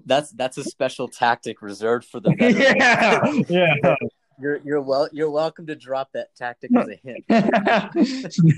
[0.05, 2.35] That's that's a special tactic reserved for the
[3.49, 3.95] yeah yeah.
[4.39, 7.25] You're you're well you're welcome to drop that tactic as a hint.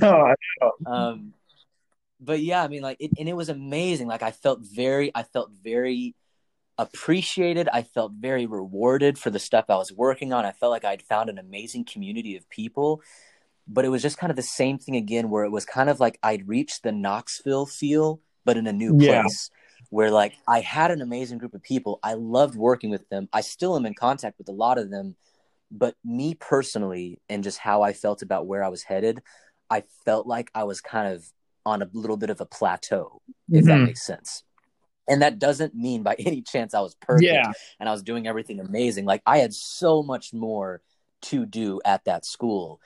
[0.00, 0.34] no,
[0.84, 1.32] um,
[2.20, 4.08] but yeah, I mean, like, it, and it was amazing.
[4.08, 6.14] Like, I felt very, I felt very
[6.76, 7.68] appreciated.
[7.72, 10.44] I felt very rewarded for the stuff I was working on.
[10.44, 13.02] I felt like I'd found an amazing community of people
[13.68, 16.00] but it was just kind of the same thing again where it was kind of
[16.00, 19.86] like I'd reached the Knoxville feel but in a new place yeah.
[19.90, 23.42] where like I had an amazing group of people I loved working with them I
[23.42, 25.16] still am in contact with a lot of them
[25.70, 29.22] but me personally and just how I felt about where I was headed
[29.70, 31.30] I felt like I was kind of
[31.66, 33.68] on a little bit of a plateau if mm-hmm.
[33.68, 34.44] that makes sense
[35.08, 37.52] and that doesn't mean by any chance I was perfect yeah.
[37.80, 40.82] and I was doing everything amazing like I had so much more
[41.22, 42.80] to do at that school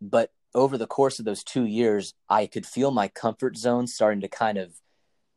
[0.00, 4.20] but over the course of those two years, I could feel my comfort zone starting
[4.22, 4.72] to kind of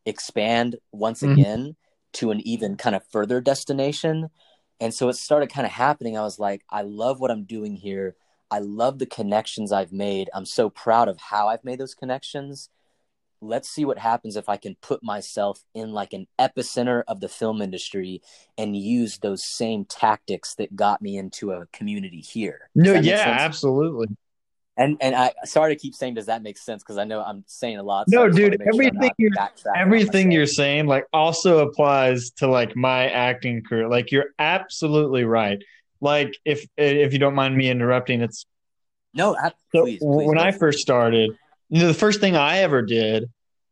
[0.06, 1.34] expand once mm-hmm.
[1.34, 1.76] again
[2.14, 4.30] to an even kind of further destination.
[4.80, 6.18] And so it started kind of happening.
[6.18, 8.16] I was like, I love what I'm doing here.
[8.50, 10.30] I love the connections I've made.
[10.34, 12.70] I'm so proud of how I've made those connections.
[13.42, 17.28] Let's see what happens if I can put myself in like an epicenter of the
[17.28, 18.22] film industry
[18.58, 22.70] and use those same tactics that got me into a community here.
[22.76, 24.08] no, yeah, absolutely.
[24.78, 26.82] And and I sorry to keep saying, does that make sense?
[26.82, 28.10] Because I know I'm saying a lot.
[28.10, 29.32] So no, dude, everything sure you're
[29.76, 33.90] everything you're saying like also applies to like my acting career.
[33.90, 35.62] Like you're absolutely right.
[36.00, 38.46] like if if you don't mind me interrupting, it's
[39.14, 40.28] No, I, so please, please.
[40.28, 41.32] when go I first started,
[41.72, 43.30] you know, the first thing I ever did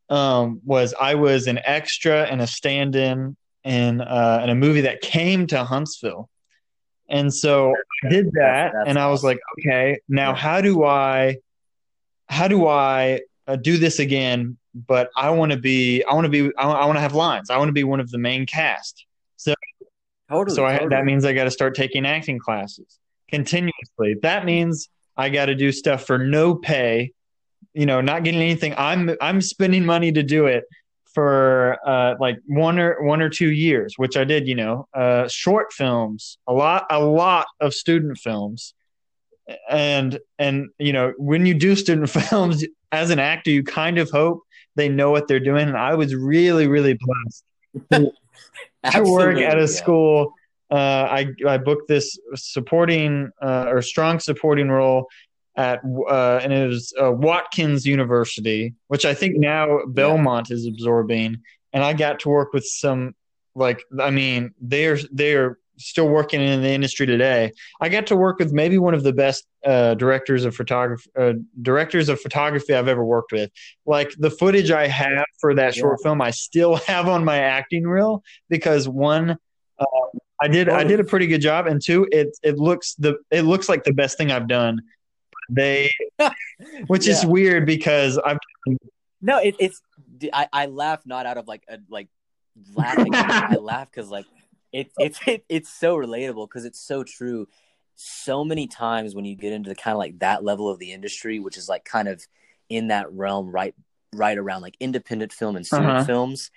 [0.10, 5.02] um, was I was an extra and a stand-in in uh, in a movie that
[5.02, 6.30] came to Huntsville,
[7.10, 11.38] and so I did that, and I was like, okay, now how do I,
[12.28, 14.58] how do I uh, do this again?
[14.74, 17.50] But I want to be, I want to be, I want to have lines.
[17.50, 19.06] I want to be one of the main cast.
[20.30, 20.90] totally, So I, totally.
[20.92, 24.16] that means I got to start taking acting classes continuously.
[24.22, 27.12] That means I got to do stuff for no pay,
[27.74, 28.74] you know, not getting anything.
[28.78, 30.66] I'm I'm spending money to do it
[31.14, 34.48] for uh, like one or one or two years, which I did.
[34.48, 38.74] You know, uh, short films, a lot a lot of student films,
[39.70, 44.10] and and you know when you do student films as an actor, you kind of
[44.10, 44.42] hope
[44.76, 45.68] they know what they're doing.
[45.68, 47.44] And I was really really blessed
[48.94, 49.66] to work at a yeah.
[49.66, 50.34] school.
[50.72, 55.08] Uh, I I booked this supporting uh, or strong supporting role
[55.60, 61.38] at uh, and it was uh, Watkins University, which I think now Belmont is absorbing.
[61.74, 63.14] And I got to work with some
[63.56, 67.52] like I mean they're they're still working in the industry today.
[67.82, 71.34] I got to work with maybe one of the best uh, directors of photography uh,
[71.62, 73.52] directors of photography I've ever worked with.
[73.86, 75.82] Like the footage I have for that Yeah.
[75.82, 80.10] short film, I still have on my acting reel because one, um,
[80.42, 83.42] I did I did a pretty good job, and two, it it looks the it
[83.44, 84.80] looks like the best thing I've done.
[85.50, 85.90] They,
[86.88, 88.38] which is weird because I'm.
[89.22, 89.82] No, it, it's
[90.32, 92.08] I, I laugh not out of like a like
[92.74, 93.14] laughing.
[93.16, 94.26] I laugh because like
[94.72, 97.48] it, it's it, it's so relatable because it's so true.
[97.96, 100.94] So many times when you get into the kind of like that level of the
[100.94, 102.26] industry, which is like kind of
[102.70, 103.76] in that realm, right,
[104.16, 106.04] right around like independent film and student Uh-huh.
[106.06, 106.50] films,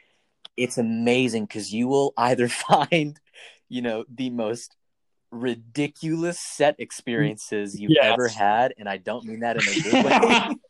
[0.56, 3.18] it's amazing because you will either find,
[3.68, 4.76] you know, the most
[5.32, 8.04] ridiculous set experiences you've Yes.
[8.12, 10.54] ever had, and I don't mean that in a good way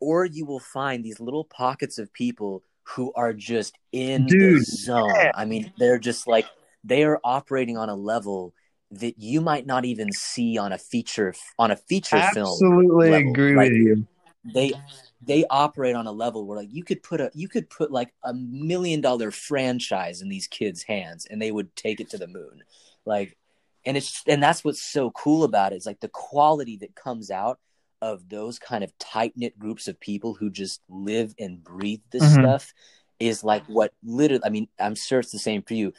[0.00, 5.10] or you will find these little pockets of people who are just in the zone.
[5.14, 5.32] yeah.
[5.34, 6.46] I mean, they're just like
[6.84, 8.52] they are operating on a level
[8.92, 12.46] that you might not even see on a feature on a feature film.
[12.46, 14.06] absolutely agree like- with you.
[14.54, 14.74] They
[15.22, 18.14] they operate on a level where like you could put a you could put like
[18.22, 22.28] a million dollar franchise in these kids' hands and they would take it to the
[22.28, 22.62] moon.
[23.06, 23.36] Like
[23.84, 27.30] and it's and that's what's so cool about it is like the quality that comes
[27.30, 27.58] out
[28.02, 32.24] of those kind of tight knit groups of people who just live and breathe this
[32.24, 32.40] Mhm.
[32.40, 32.74] stuff
[33.18, 35.92] is like what literally I mean, I'm sure it's the same for you.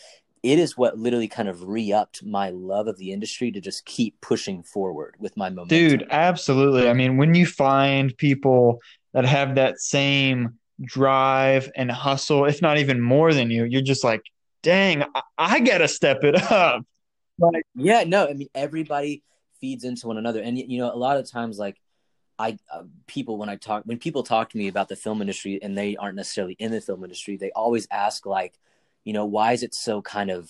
[0.43, 3.86] It is what literally kind of re upped my love of the industry to just
[3.86, 5.67] keep pushing forward with my momentum.
[5.67, 6.88] Dude, absolutely.
[6.89, 8.80] I mean, when you find people
[9.13, 14.04] that have that same drive and hustle, if not even more than you, you're just
[14.04, 14.22] like,
[14.62, 16.86] dang, I, I gotta step it up.
[17.76, 19.23] Yeah, no, I mean everybody
[19.62, 21.78] feeds into one another, and you know, a lot of times, like
[22.39, 25.60] I uh, people when I talk when people talk to me about the film industry
[25.62, 28.56] and they aren't necessarily in the film industry, they always ask like,
[29.04, 30.50] you know, why is it so kind of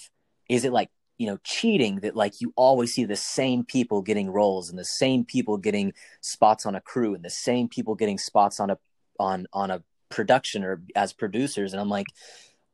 [0.50, 4.30] is it like you know cheating that like you always see the same people getting
[4.32, 8.17] roles and the same people getting spots on a crew and the same people getting
[8.17, 8.78] spots on a
[9.19, 11.73] on on a production or as producers?
[11.73, 12.08] And I'm like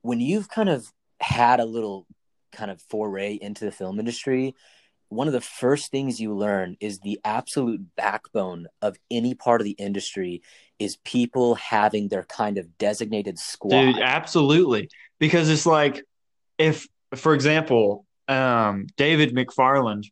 [0.02, 2.06] when you've kind of had a little
[2.54, 4.56] kind of foray into the film industry
[5.14, 9.66] one of the first things you learn is the absolute backbone of any part of
[9.66, 10.42] the industry
[10.80, 13.94] is people having their kind of designated squad.
[13.94, 14.90] dude, absolutely.
[15.20, 16.04] Because it's like,
[16.58, 20.06] if, for example, um, David McFarland,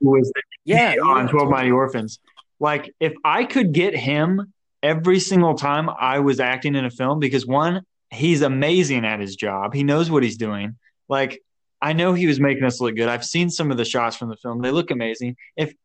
[0.00, 0.32] who was
[0.64, 1.48] yeah, yeah, on 12.
[1.48, 2.20] Mighty Orphans.
[2.58, 7.18] Like, if I could get him every single time I was acting in a film,
[7.18, 10.76] because one, he's amazing at his job, he knows what he's doing.
[11.08, 11.42] Like,
[11.82, 13.08] I know he was making us look good.
[13.08, 15.36] I've seen some of the shots from the film; they look amazing.
[15.56, 15.76] If, if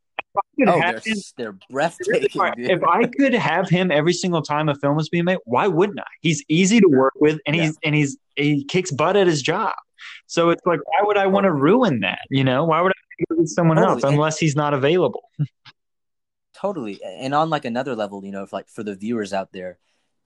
[0.67, 2.41] Oh, they're, him, they're breathtaking.
[2.57, 5.99] if I could have him every single time a film was being made, why wouldn't
[5.99, 6.05] I?
[6.21, 9.73] He's easy to work with, and he's and he's he kicks butt at his job.
[10.27, 12.19] So it's like, why would I want to ruin that?
[12.29, 13.93] You know, why would I go with someone Totally.
[13.93, 15.29] else unless he's not available?
[16.53, 19.77] totally and on like another level you know if like for the viewers out there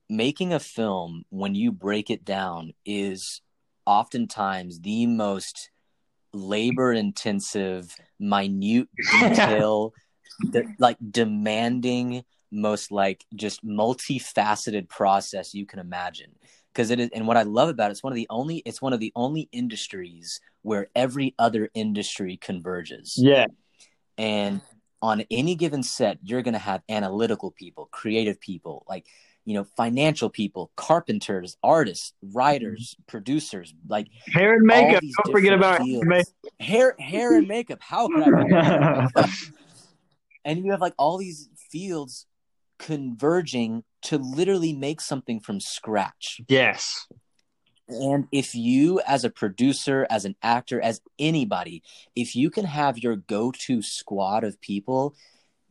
[0.09, 3.41] making a film when you break it down is
[3.89, 5.71] oftentimes the most
[6.31, 9.95] labor intensive minute detail
[10.51, 16.31] de- like demanding most like just multifaceted process you can imagine.
[16.71, 18.79] Because it is and what i love about it, it's one of the only it's
[18.81, 23.15] one of the only industries where every other industry converges.
[23.17, 23.47] Yeah,
[24.19, 24.61] and
[25.01, 29.07] on any given set you're going to have analytical people creative people like
[29.45, 33.03] you know, financial people, carpenters, artists, writers, mm-hmm.
[33.07, 35.01] producers, like hair and makeup.
[35.23, 36.33] Don't forget about fields.
[36.59, 37.79] hair, hair and makeup.
[37.81, 39.29] How could I forget about
[40.45, 42.25] and you have like all these fields
[42.79, 46.41] converging to literally make something from scratch.
[46.47, 47.07] yes.
[47.91, 51.81] And if you, as a producer, as an actor, as anybody,
[52.15, 55.15] if you can have your go to squad of people,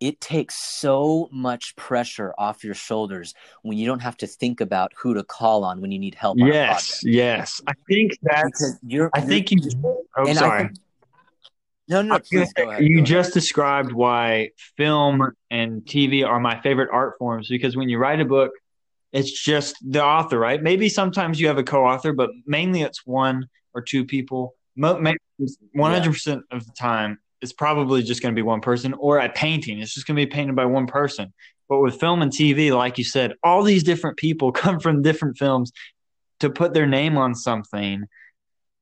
[0.01, 4.93] it takes so much pressure off your shoulders when you don't have to think about
[4.97, 7.01] who to call on when you need help Yes.
[7.05, 7.61] Yes.
[7.67, 8.45] I think that's.
[8.45, 9.59] Because you're, I you're- think you.
[10.17, 10.65] Oh, sorry.
[10.65, 10.79] think-
[11.91, 12.85] no, no, I no, was gonna please ahead.
[12.85, 17.97] you just described why film and TV are my favorite art forms because when you
[17.99, 18.51] write a book,
[19.11, 20.63] it's just the author, right?
[20.63, 24.55] Maybe sometimes you have a co-author, but mainly it's one or two people.
[24.77, 25.03] One
[25.77, 28.95] hundred percent of the time, it's probably just going to be one person.
[28.95, 31.33] Or a painting, it's just going to be painted by one person.
[31.69, 35.39] But with film and TV, like you said, all these different people come from different
[35.39, 35.73] films
[36.41, 38.05] to put their name on something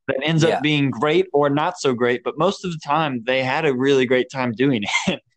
[0.09, 0.57] that ends Yeah.
[0.57, 2.23] up being great or not so great.
[2.25, 5.21] But most of the time, they had a really great time doing it.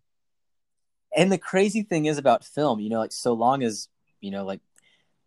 [1.15, 3.87] and the crazy thing is about film you know like so long as
[4.21, 4.61] you know like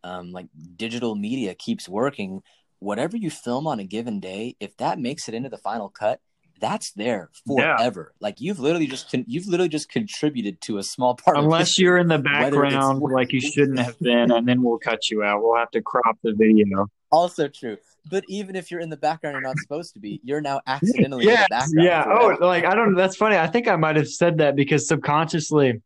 [0.05, 2.43] um like digital media keeps working
[2.79, 6.21] whatever you film on a given day if that makes it into the final cut
[6.63, 7.77] that's there Yeah.
[7.77, 11.45] forever like you've literally just con- you've literally just contributed to a small part of
[11.45, 15.23] Unless you're in the background like you shouldn't have been, and then we'll cut you
[15.23, 15.43] out.
[15.43, 16.87] We'll have to crop the video.
[17.11, 17.77] also true
[18.11, 21.25] but even if you're in the background you're not supposed to be you're now accidentally
[21.25, 22.05] in the background yeah.
[22.05, 22.39] forever.
[22.41, 22.95] Oh, like I don't.
[22.95, 23.37] That's funny.
[23.37, 25.83] I think I might have said that because subconsciously,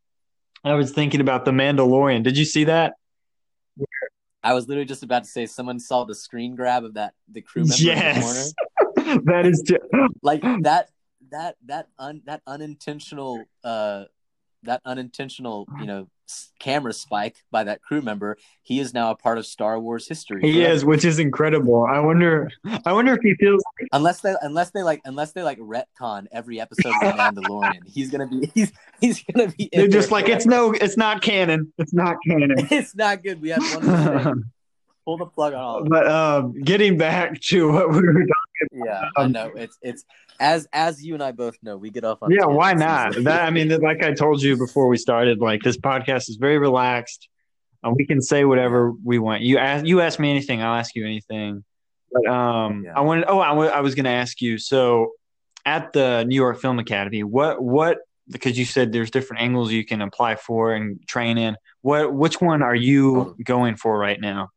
[0.65, 2.23] I was thinking about the Mandalorian.
[2.23, 2.95] Did you see that?
[4.43, 7.41] i was literally just about to say someone saw the screen grab of that the
[7.43, 8.55] crew member in the corner Yes,
[9.25, 9.63] that is.
[9.67, 9.77] T-
[10.23, 10.91] like that
[11.31, 14.05] that that un that unintentional uh
[14.63, 16.09] that unintentional you know
[16.59, 20.41] camera spike by that crew member he is now a part of star wars history
[20.43, 20.73] he forever.
[20.73, 21.85] is, which is incredible.
[21.85, 22.51] I wonder.
[22.85, 23.63] I wonder if he feels.
[23.93, 28.11] unless they unless they like unless they like retcon every episode of the mandalorian he's
[28.11, 30.73] gonna be he's he's gonna be They're just like it's no.
[30.73, 31.73] It's not canon.
[31.79, 32.55] It's not canon.
[32.71, 34.53] it's not good we had one
[35.05, 38.27] pull the plug on all but um, getting back to what we were talking.
[38.73, 40.05] Yeah i know it's it's
[40.41, 43.15] as as you and i both know we get off on Yeah, why not?
[43.25, 46.59] That I mean, like I told you before we started, like this podcast is very
[46.59, 47.29] relaxed.
[47.85, 49.43] Uh, we can say whatever we want.
[49.43, 51.65] You ask, you ask me anything, I'll ask you anything.
[52.13, 52.93] But um, Yeah.
[52.97, 53.25] I wanted.
[53.29, 54.59] Oh, I was going to ask you.
[54.59, 55.13] So,
[55.65, 59.85] at the New York Film Academy, what what because you said there's different angles you
[59.85, 61.57] can apply for and train in.
[61.83, 64.51] What which one are you going for right now?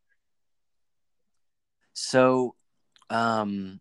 [1.93, 2.55] So,
[3.09, 3.79] um,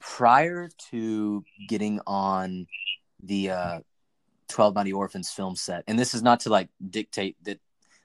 [0.00, 2.66] prior to getting on
[3.22, 3.80] the uh,
[4.48, 7.60] 12 Mighty Orphans film set, and this is not to like dictate that,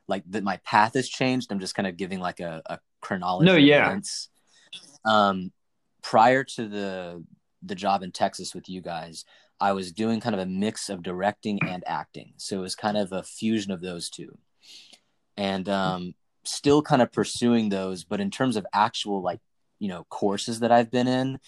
[0.08, 1.52] like that my path has changed.
[1.52, 3.46] I'm just kind of giving like a, a chronology.
[3.46, 3.88] No, yeah.
[3.88, 4.30] events.
[5.06, 5.52] Um,
[6.02, 7.24] prior to the
[7.62, 9.26] the job in Texas with you guys,
[9.60, 12.34] I was doing kind of a mix of directing and acting.
[12.38, 14.38] So it was kind of a fusion of those two,
[15.38, 18.04] and um, still kind of pursuing those.
[18.04, 19.40] But in terms of actual like
[19.80, 21.40] you know courses that I've been in,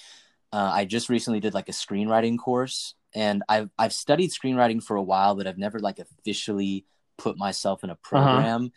[0.51, 4.95] uh, I just recently did like a screenwriting course, and I've I've studied screenwriting for
[4.95, 6.85] a while, but I've never like officially
[7.17, 8.71] put myself in a program.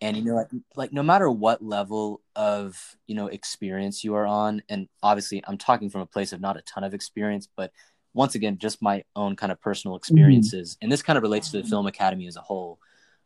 [0.00, 4.26] And you know, like, like no matter what level of you know experience you are
[4.26, 7.72] on, and obviously I'm talking from a place of not a ton of experience, but
[8.14, 11.62] once again, just my own kind of personal experiences, and this kind of relates to
[11.62, 12.78] the film academy as a whole.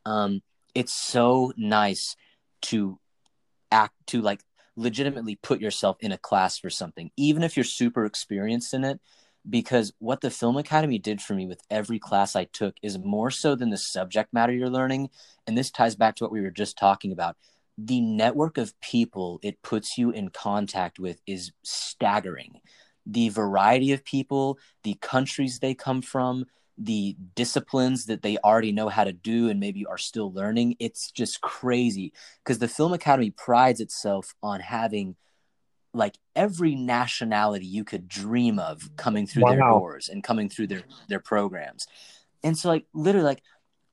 [0.04, 0.42] Um,
[0.74, 2.16] it's so nice
[2.62, 2.98] to
[3.70, 4.42] act to like
[4.76, 9.00] legitimately put yourself in a class for something, even if you're super experienced in it.
[9.48, 13.30] Because what the Film Academy did for me with every class I took is more
[13.30, 15.10] so than the subject matter you're learning.
[15.46, 17.36] And this ties back to what we were just talking about.
[17.76, 22.60] The network of people it puts you in contact with is staggering.
[23.04, 26.46] The variety of people, the countries they come from,
[26.78, 31.10] the disciplines that they already know how to do and maybe are still learning, it's
[31.10, 35.16] just crazy because the Film Academy prides itself on having
[35.94, 40.82] like every nationality you could dream of coming through their doors and coming through their
[41.08, 41.86] their programs.
[42.42, 43.42] And so like literally like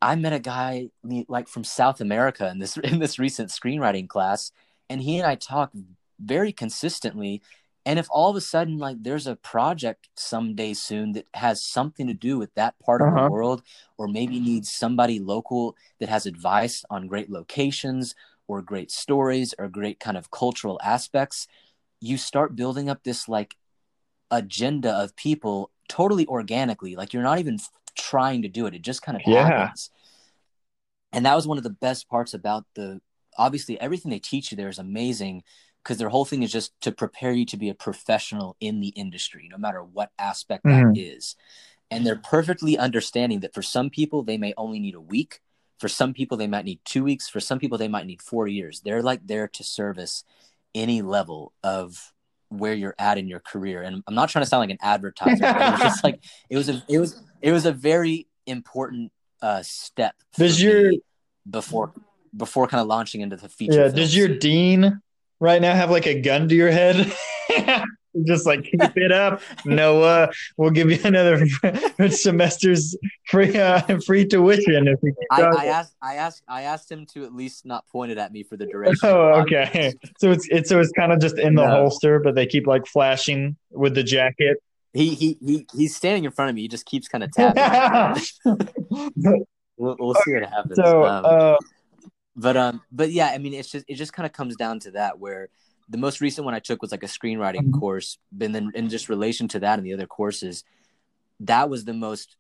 [0.02, 0.90] I met a guy
[1.28, 4.52] like from South America in this in this recent screenwriting class
[4.90, 5.76] and he and I talked
[6.20, 7.42] very consistently
[7.86, 12.08] and if all of a sudden like there's a project someday soon that has something
[12.08, 13.26] to do with that part of Uh-huh.
[13.26, 13.64] the world
[13.98, 18.16] or maybe needs somebody local that has advice on great locations
[18.48, 21.48] or great stories or great kind of cultural aspects
[22.02, 23.56] you start building up this like
[24.32, 27.58] agenda of people totally organically like you're not even
[27.96, 29.72] trying to do it it just kind of Yeah.
[29.72, 29.90] happens
[31.12, 33.02] and that was one of the best parts about the
[33.38, 35.44] obviously everything they teach you there is amazing
[35.84, 38.90] because their whole thing is just to prepare you to be a professional in the
[38.90, 40.94] industry, no matter what aspect Mhm.
[40.94, 41.36] that is.
[41.92, 45.40] And they're perfectly understanding that for some people, they may only need a week.
[45.80, 47.28] For some people, they might need two weeks.
[47.30, 48.82] For some people, they might need four years.
[48.82, 50.24] They're like there to service
[50.76, 52.14] any level of
[52.50, 53.82] where you're at in your career.
[53.82, 55.38] And I'm not trying to sound like an advertiser.
[55.42, 56.20] but it was just like
[56.50, 59.12] it was a it was it was a very important
[59.42, 60.92] uh, step Does your-
[61.50, 61.94] before
[62.36, 63.74] before kind of launching into the feature.
[63.76, 63.84] Yeah.
[63.86, 63.94] films.
[63.96, 65.02] Does your dean
[65.40, 67.12] right now have like a gun to your head?
[68.26, 70.30] Just like keep it up, Noah.
[70.58, 71.46] We'll give you another
[72.10, 75.44] semester's free uh, free tuition if you I.
[75.44, 78.42] I asked I asked I asked him to at least not point it at me
[78.44, 78.98] for the duration.
[79.04, 79.94] Oh, okay.
[80.18, 81.70] So it's it's so it's kind of just in the No.
[81.72, 84.58] holster, but they keep like flashing with the jacket.
[84.94, 86.64] He he he he's standing in front of me.
[86.64, 88.24] He just keeps kind of tapping.
[89.78, 90.78] we'll, we'll see what happens.
[90.78, 91.56] so Um, uh,
[92.40, 94.92] but um but yeah i mean it's just it just kind of comes down to
[94.92, 95.50] that where
[95.90, 97.80] the most recent one i took was like a screenwriting Mhm.
[97.80, 100.64] course and then in just relation to that and the other courses
[101.40, 102.36] that was the most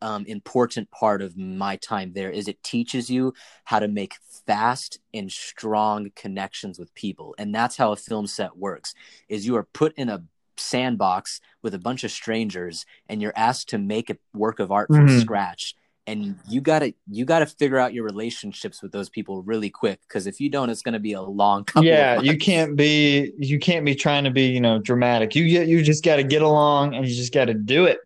[0.00, 3.32] um, important part of my time there is it teaches you
[3.64, 4.14] how to make
[4.46, 8.94] fast and strong connections with people and that's how a film set works
[9.28, 10.22] is you are put in a
[10.56, 14.88] sandbox with a bunch of strangers and you're asked to make a work of art
[14.88, 15.20] from Mhm.
[15.20, 15.74] scratch
[16.08, 20.26] and you gotta you gotta figure out your relationships with those people really quick because
[20.26, 23.94] if you don't it's gonna be a long yeah, you can't be you can't be
[23.94, 25.34] trying to be you know dramatic.
[25.34, 27.98] You get you just got to get along and you just got to do it.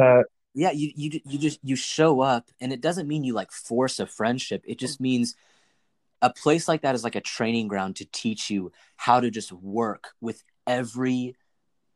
[0.00, 0.22] Uh,
[0.54, 3.98] yeah you, you you just you show up and it doesn't mean you like force
[4.00, 5.34] a friendship it just means
[6.22, 9.52] a place like that is like a training ground to teach you how to just
[9.52, 11.34] work with every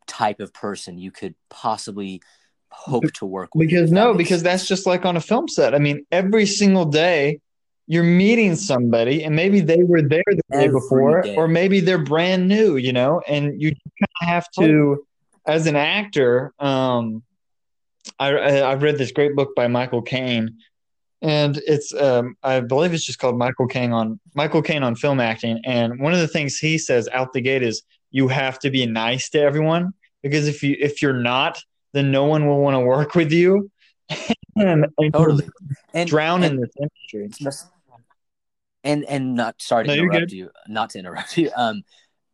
[0.07, 2.21] type of person you could possibly
[2.75, 5.73] hope to work with because no, because that's just like on a film set.
[5.73, 7.39] I mean, every single day
[7.87, 11.35] you're meeting somebody, and maybe they were there the day Every before, day.
[11.35, 15.05] or maybe they're brand new, you know, and you kind of have to,
[15.45, 16.53] as an actor.
[16.59, 17.23] Um,
[18.19, 20.57] I I I've read this great book by Michael Caine,
[21.21, 25.19] and it's um I believe it's just called Michael Caine on Michael Caine on film
[25.19, 28.69] acting, and one of the things he says out the gate is you have to
[28.71, 31.61] be nice to everyone because if you if you're not
[31.95, 33.71] then no one will want to work with you.
[34.57, 35.49] And, and totally.
[35.93, 37.29] And drown and, in this industry.
[38.85, 41.83] and and not sorry to No, interrupt you not to interrupt you um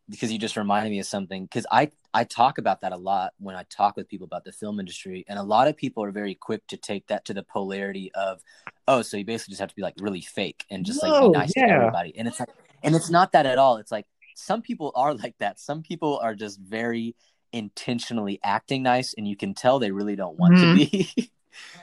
[0.08, 3.32] because you just reminded me of something because i i talk about that a lot
[3.38, 6.12] when i talk with people about the film industry and a lot of people are
[6.12, 8.40] very quick to take that to the polarity of
[8.86, 11.28] oh so you basically just have to be like really fake and just like be
[11.30, 11.74] nice to yeah.
[11.74, 12.16] everybody.
[12.16, 12.50] And it's like
[12.82, 13.76] and it's not that at all.
[13.76, 15.60] It's like some people are like that.
[15.60, 17.14] Some people are just very
[17.52, 20.60] intentionally acting nice and you can tell they really don't want Mhm.
[20.60, 21.30] to be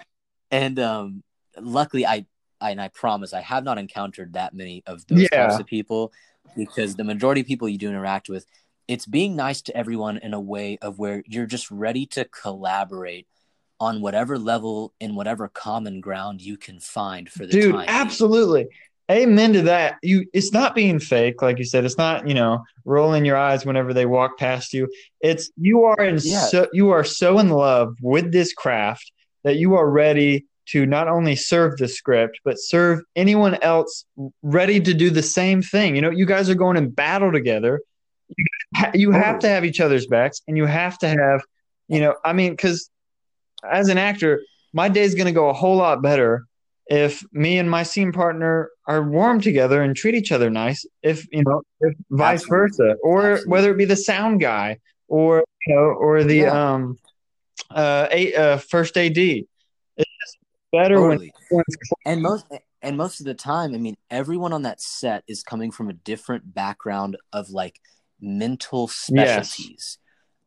[0.52, 1.24] and um
[1.60, 2.26] luckily i
[2.62, 5.48] I, and I promise I have not encountered that many of those Yeah.
[5.48, 6.12] types of people
[6.58, 8.46] because the majority of people you do interact with,
[8.86, 13.28] it's being nice to everyone in a way of where you're just ready to collaborate
[13.80, 17.86] on whatever level in whatever common ground you can find for the Dude, time.
[17.88, 18.68] absolutely.
[19.12, 19.96] Amen to that.
[20.04, 21.84] You it's not being fake, like you said.
[21.84, 24.88] It's not, you know, rolling your eyes whenever they walk past you.
[25.22, 26.42] It's you are in Yeah.
[26.42, 29.12] so you are so in love with this craft
[29.44, 34.06] that you are ready to not only serve the script, but serve anyone else
[34.44, 35.96] ready to do the same thing.
[35.96, 37.82] You know, you guys are going in battle together.
[38.38, 38.46] You,
[38.94, 41.42] you have to have each other's backs, and you have to have,
[41.88, 42.92] you know, I mean, because
[43.68, 44.42] as an actor,
[44.72, 46.46] my day is going to go a whole lot better
[46.90, 50.86] if me and my scene partner are warm together and treat each other nice.
[51.04, 52.68] If you know, if vice Absolutely.
[52.68, 53.52] versa, or Absolutely.
[53.52, 56.74] whether it be the sound guy, or you know, or the Yeah.
[56.74, 56.98] um,
[57.70, 59.18] uh, a, uh, first AD.
[59.18, 59.48] It's
[59.98, 60.38] just
[60.72, 61.34] better when Totally.
[61.52, 62.46] everyone's and most
[62.82, 65.94] and most of the time i mean everyone on that set is coming from a
[65.94, 67.80] different background of like
[68.22, 69.98] mental specialties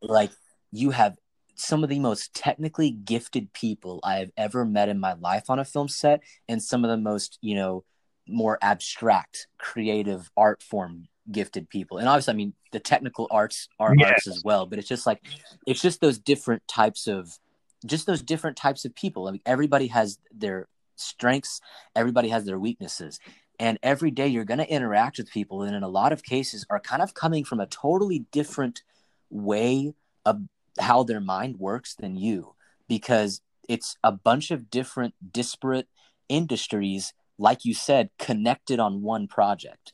[0.01, 0.31] like
[0.71, 1.17] you have
[1.55, 5.59] some of the most technically gifted people i have ever met in my life on
[5.59, 7.85] a film set and some of the most you know
[8.29, 13.95] more abstract creative art form gifted people and obviously i mean the technical arts are
[13.97, 14.09] Yes.
[14.09, 15.21] arts as well but it's just like
[15.67, 17.39] it's just those different types of
[17.85, 21.61] just those different types of people I mean, everybody has their strengths
[21.97, 23.19] everybody has their weaknesses
[23.59, 26.65] and every day you're going to interact with people and in a lot of cases
[26.71, 28.83] are kind of coming from a totally different
[29.31, 29.95] way
[30.25, 30.41] of
[30.81, 32.55] how their mind works than you
[32.89, 35.89] because it's a bunch of different disparate
[36.29, 39.93] industries like you said connected on one project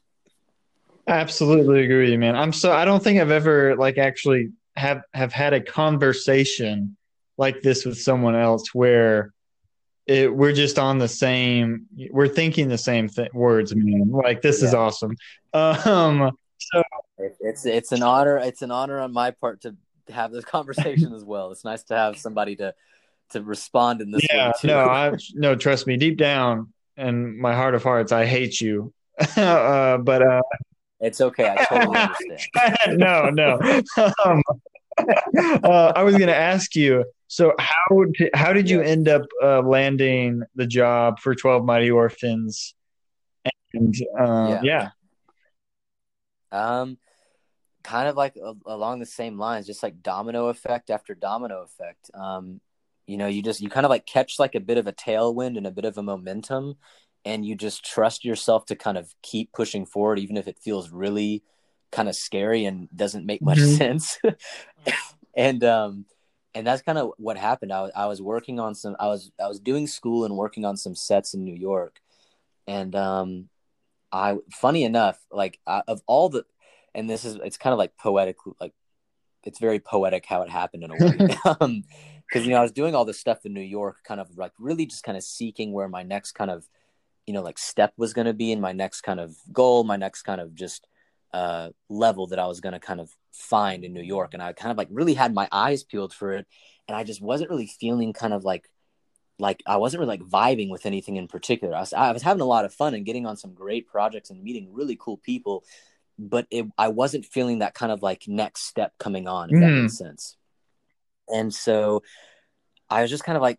[1.08, 2.36] Absolutely agree with you, man.
[2.36, 6.96] I'm so I don't think I've ever like actually have have had a conversation
[7.38, 9.32] like this with someone else where
[10.06, 11.86] it, we're just on the same.
[12.10, 14.10] We're thinking the same th- words, man.
[14.10, 14.68] Like this yeah.
[14.68, 15.16] is awesome.
[15.54, 16.82] Um, so
[17.40, 18.36] it's it's an honor.
[18.36, 19.74] It's an honor on my part to
[20.10, 21.50] have this conversation as well.
[21.50, 22.74] It's nice to have somebody to
[23.30, 24.26] to respond in this.
[24.30, 25.54] Yeah, no, I no.
[25.54, 28.92] Trust me, deep down in my heart of hearts, I hate you.
[29.36, 30.42] uh, but uh,
[31.00, 31.54] it's okay.
[31.56, 32.98] I totally understand.
[32.98, 33.82] no, no.
[34.24, 34.42] Um,
[35.62, 37.04] uh, I was going to ask you.
[37.30, 41.90] So how did, how did you end up uh, landing the job for Twelve Mighty
[41.90, 42.74] Orphans?
[43.74, 44.90] And uh, yeah.
[46.52, 46.80] yeah.
[46.80, 46.98] Um,
[47.88, 48.36] kind of like
[48.66, 52.10] along the same lines, just like domino effect after domino effect.
[52.12, 52.60] Um,
[53.06, 55.56] you know, you just you kind of like catch like a bit of a tailwind
[55.56, 56.76] and a bit of a momentum,
[57.24, 60.90] and you just trust yourself to kind of keep pushing forward, even if it feels
[60.90, 61.42] really
[61.90, 63.76] kind of scary and doesn't make much mm-hmm.
[63.76, 64.18] sense.
[65.34, 66.04] and um,
[66.54, 67.72] and that's kind of what happened.
[67.72, 68.96] I was I was working on some.
[69.00, 72.00] I was I was doing school and working on some sets in New York,
[72.66, 73.48] and um,
[74.12, 76.44] I funny enough, like I, of all the
[76.94, 78.72] and this is it's kind of like poetic like
[79.44, 81.36] it's very poetic how it happened in a way.
[81.60, 81.84] Um
[82.26, 84.52] because you know i was doing all this stuff in new york kind of like
[84.58, 86.68] really just kind of seeking where my next kind of
[87.26, 89.96] you know like step was going to be in my next kind of goal my
[89.96, 90.86] next kind of just
[91.32, 94.34] uh level that i was going to kind of find in new york.
[94.34, 96.46] And i kind of like really had my eyes peeled for it.
[96.86, 98.68] And i just wasn't really feeling kind of like
[99.40, 101.72] like I wasn't really like vibing with anything in particular.
[101.72, 104.30] I was, I was having a lot of fun and getting on some great projects
[104.30, 105.62] and meeting really cool people,
[106.18, 109.60] but it, I wasn't feeling that kind of like next step coming on, if mm.
[109.60, 110.04] that makes hmm.
[110.04, 110.36] sense.
[111.28, 112.02] And so
[112.90, 113.58] I was just kind of like,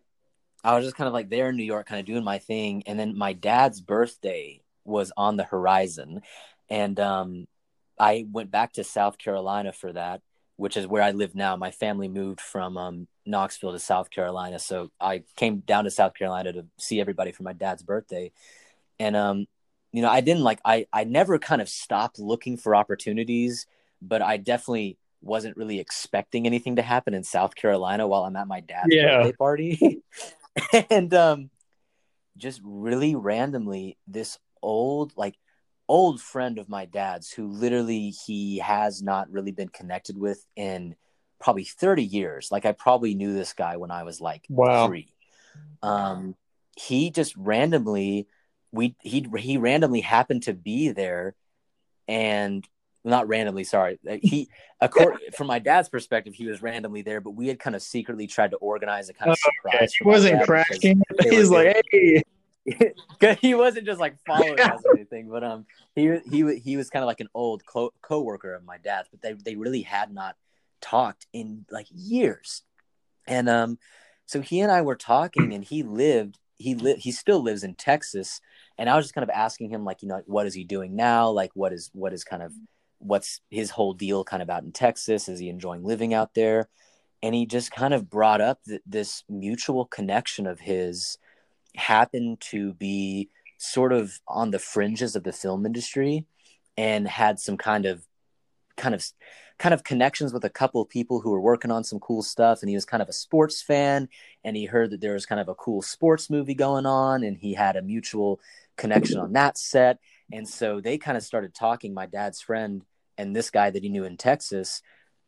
[0.62, 2.82] I was just kind of like there in New York, kind of doing my thing.
[2.86, 6.20] And then my dad's birthday was on the horizon.
[6.68, 7.46] And um,
[7.98, 10.20] I went back to South Carolina for that,
[10.56, 11.56] which is where I live now.
[11.56, 14.58] My family moved from um, Knoxville to South Carolina.
[14.58, 18.32] So I came down to South Carolina to see everybody for my dad's birthday.
[18.98, 19.46] And um,
[19.92, 23.66] you know, I didn't like I I never kind of stopped looking for opportunities,
[24.00, 28.48] but I definitely wasn't really expecting anything to happen in South Carolina while I'm at
[28.48, 29.18] my dad's yeah.
[29.18, 30.02] birthday party.
[30.90, 31.50] and um
[32.36, 35.34] just really randomly this old like
[35.88, 40.94] old friend of my dad's who literally he has not really been connected with in
[41.40, 42.48] probably 30 years.
[42.52, 44.86] Like I probably knew this guy when I was like wow.
[44.86, 45.12] 3.
[45.82, 46.36] Um
[46.76, 48.26] he just randomly
[48.72, 51.34] we he he randomly happened to be there
[52.08, 52.66] and
[53.04, 54.48] not randomly sorry uh, he
[54.80, 58.26] according from my dad's perspective he was randomly there but we had kind of secretly
[58.26, 61.02] tried to organize a kind of oh, surprise he wasn't cracking.
[61.22, 62.22] he's like hey.
[63.40, 67.02] He wasn't just like following us or anything but um he he he was kind
[67.02, 70.36] of like an old co- co-worker of my dad's but they they really had not
[70.80, 72.62] talked in like years.
[73.26, 73.78] And um
[74.26, 77.74] so he and I were talking and he lived he li- he still lives in
[77.74, 78.40] Texas
[78.78, 80.94] and I was just kind of asking him like you know what is he doing
[80.94, 81.30] now?
[81.30, 82.52] Like what is what is kind of
[82.98, 85.28] what's his whole deal kind of out in Texas?
[85.28, 86.68] Is he enjoying living out there?
[87.22, 91.18] And he just kind of brought up that this mutual connection of his
[91.76, 96.26] happened to be sort of on the fringes of the film industry
[96.76, 98.06] and had some kind of
[98.80, 99.04] kind of
[99.58, 102.62] kind of connections with a couple of people who were working on some cool stuff
[102.62, 104.08] and he was kind of a sports fan
[104.42, 107.36] and he heard that there was kind of a cool sports movie going on and
[107.36, 108.40] he had a mutual
[108.78, 109.98] connection on that set.
[110.32, 112.82] And so they kind of started talking my dad's friend
[113.18, 114.80] and this guy that he knew in texas.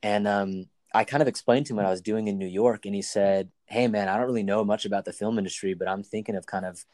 [0.02, 2.84] And um, i kind of explained to him what i was doing in new york
[2.86, 5.88] and he said hey man i don't really know much about the film industry but
[5.88, 6.84] i'm thinking of kind of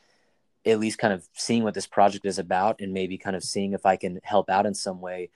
[0.65, 3.73] at least kind of seeing what this project is about and maybe kind of seeing
[3.73, 5.31] if i can help out in some way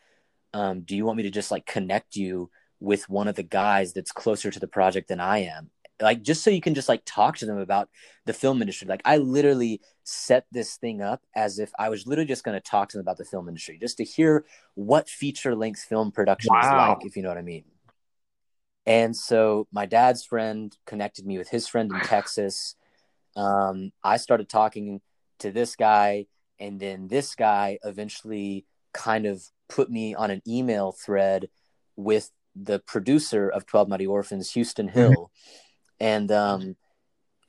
[0.55, 2.51] um, do you want me to just like connect you
[2.81, 5.71] with one of the guys that's closer to the project than I am?
[6.01, 7.89] Like just so you can just like talk to them about
[8.27, 8.89] the film industry.
[8.89, 12.71] Like I literally set this thing up as if I was literally just going to
[12.71, 14.45] talk to them about the film industry, just to hear
[14.75, 16.61] what feature length film production wow.
[16.61, 17.65] is like, if you know what I mean.
[18.85, 22.75] And so my dad's friend connected me with his friend in Texas.
[23.37, 25.01] Um, I started talking
[25.39, 26.27] to this guy,
[26.59, 29.43] and then this guy eventually kind of
[29.73, 31.49] put me on an email thread
[31.97, 34.99] with the producer of 12 Mighty Orphans, Houston mm-hmm.
[34.99, 35.31] Hill.
[36.01, 36.77] and um,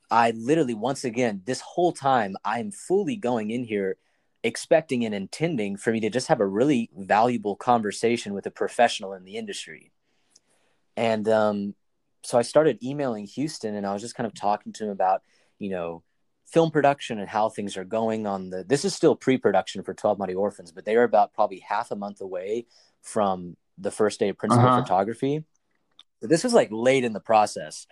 [0.10, 3.98] I literally, once again, this whole time, I'm fully going in here
[4.44, 9.14] expecting and intending for me to just have a really valuable conversation with a professional
[9.14, 9.92] in the industry.
[10.96, 11.76] And um,
[12.24, 15.22] so I started emailing Houston and I was just kind of talking to him about,
[15.60, 16.04] you know,
[16.46, 20.20] film production and how things are going on the this is still pre-production for 12
[20.20, 22.66] mighty orphans but they are about probably half a month away
[23.02, 24.82] from the first day of principal uh-huh.
[24.82, 25.44] photography
[26.22, 27.88] so this was like late in the process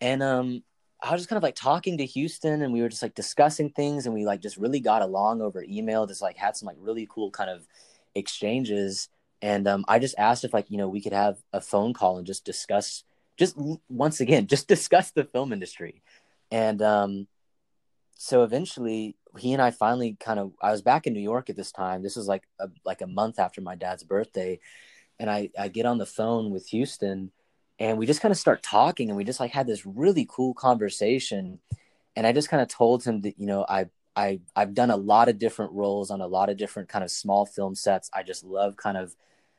[0.00, 0.62] and um
[1.04, 3.68] I was just kind of like talking to Houston and we were just like discussing
[3.70, 6.78] things and we like just really got along over email, just like had some like
[6.80, 7.66] really cool kind of
[8.14, 9.08] exchanges.
[9.42, 12.16] And um, I just asked if like, you know, we could have a phone call
[12.16, 13.04] and just discuss,
[13.36, 13.54] just
[13.88, 16.02] once again, just discuss the film industry.
[16.50, 17.26] And um,
[18.16, 21.56] so eventually he and I finally kind of, I was back in New York at
[21.56, 22.02] this time.
[22.02, 24.60] This was like a, like a month after my dad's birthday.
[25.18, 27.32] And I, I get on the phone with Houston
[27.78, 30.54] and we just kind of start talking and we just like had this really cool
[30.54, 31.58] conversation
[32.16, 33.86] and i just kind of told him that you know i
[34.16, 37.10] i i've done a lot of different roles on a lot of different kind of
[37.10, 39.14] small film sets i just love kind of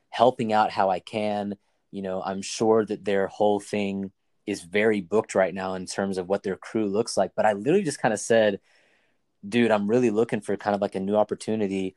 [0.09, 1.55] helping out how i can
[1.91, 4.11] you know i'm sure that their whole thing
[4.47, 7.53] is very booked right now in terms of what their crew looks like but i
[7.53, 8.59] literally just kind of said
[9.47, 11.95] dude i'm really looking for kind of like a new opportunity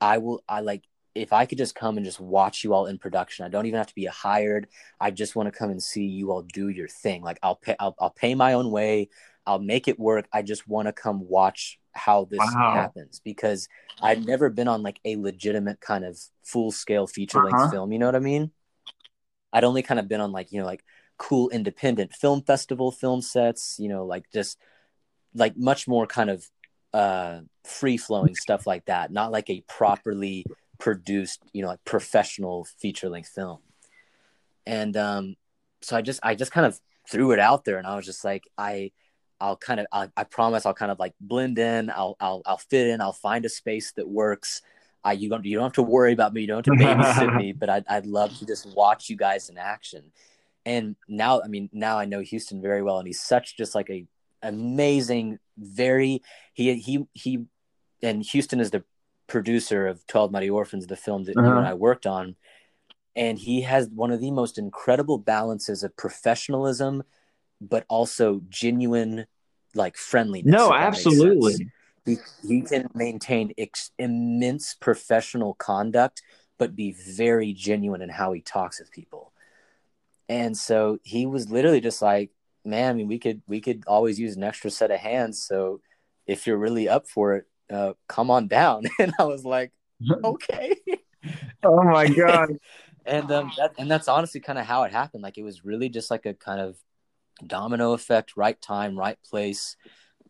[0.00, 0.84] i will i like
[1.14, 3.78] if I could just come and just watch you all in production, I don't even
[3.78, 4.66] have to be hired.
[5.00, 7.22] I just want to come and see you all do your thing.
[7.22, 9.08] Like I'll pay, I'll, I'll pay my own way.
[9.46, 10.26] I'll make it work.
[10.32, 12.72] I just want to come watch how this wow.
[12.72, 13.68] happens because
[14.02, 17.70] I've never been on like a legitimate kind of full scale feature length uh-huh.
[17.70, 17.92] film.
[17.92, 18.50] You know what I mean?
[19.52, 20.82] I'd only kind of been on like, you know, like
[21.18, 24.58] cool independent film festival film sets, you know, like just
[25.34, 26.48] like much more kind of
[26.92, 30.44] uh free flowing stuff like that, not like a properly
[30.78, 33.58] produced, you know, like professional feature length film.
[34.66, 35.36] And um,
[35.82, 36.78] so I just I just kind of
[37.10, 38.92] threw it out there, and I was just like, I
[39.40, 41.90] I'll kind of I, I promise I'll kind of like blend in.
[41.90, 43.00] I'll I'll I'll fit in.
[43.00, 44.62] I'll find a space that works.
[45.02, 46.42] I you don't you don't have to worry about me.
[46.42, 47.52] You don't have to babysit me.
[47.52, 50.12] But I'd I'd love to just watch you guys in action.
[50.66, 53.90] And now I mean now I know Houston very well, and he's such just like
[53.90, 54.06] a
[54.42, 57.44] amazing, very he he he
[58.02, 58.84] and Houston is the
[59.26, 61.46] producer of 12 Mighty Orphans, the film that uh-huh.
[61.46, 62.36] you and I worked on.
[63.16, 67.04] And he has one of the most incredible balances of professionalism,
[67.60, 69.26] but also genuine,
[69.74, 70.52] like friendliness.
[70.52, 71.70] No, absolutely.
[72.04, 76.22] He, he can maintain ex- immense professional conduct,
[76.58, 79.32] but be very genuine in how he talks with people.
[80.28, 82.30] And so he was literally just like,
[82.64, 85.42] man, I mean, we could we could always use an extra set of hands.
[85.42, 85.80] So
[86.26, 88.84] if you're really up for it, uh, come on down.
[88.98, 89.72] And I was like,
[90.24, 90.76] okay.
[91.62, 92.50] oh my God.
[93.06, 95.22] and um, that, and that's honestly kind of how it happened.
[95.22, 96.76] Like it was really just like a kind of
[97.46, 99.76] domino effect, right time, right place.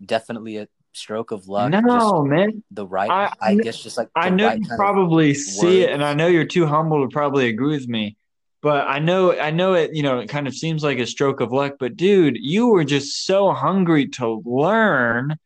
[0.04, 1.70] Definitely a stroke of luck.
[1.70, 2.62] No, man.
[2.70, 6.02] The right, I, I, guess, just like I know right you probably see it, and
[6.02, 8.16] I know you're too humble to probably agree with me.
[8.64, 9.94] But I know, I know it.
[9.94, 11.74] You know, it kind of seems like a stroke of luck.
[11.78, 15.36] But dude, you were just so hungry to learn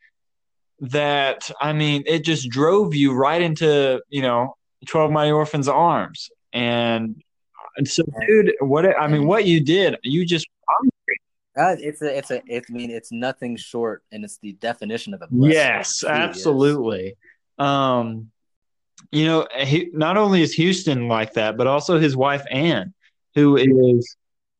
[0.78, 4.56] that I mean, it just drove you right into you know
[4.86, 7.20] Twelve Mighty Orphans' arms, and,
[7.76, 10.46] and so, dude, what I mean, what you did, you just
[11.58, 15.12] uh, it's a, it's a, it's, I mean, it's nothing short, and it's the definition
[15.12, 15.28] of a.
[15.32, 17.16] Yes, absolutely.
[17.58, 18.30] Um,
[19.10, 22.94] you know, he, not only is Houston like that, but also his wife Anne,
[23.38, 24.16] who is.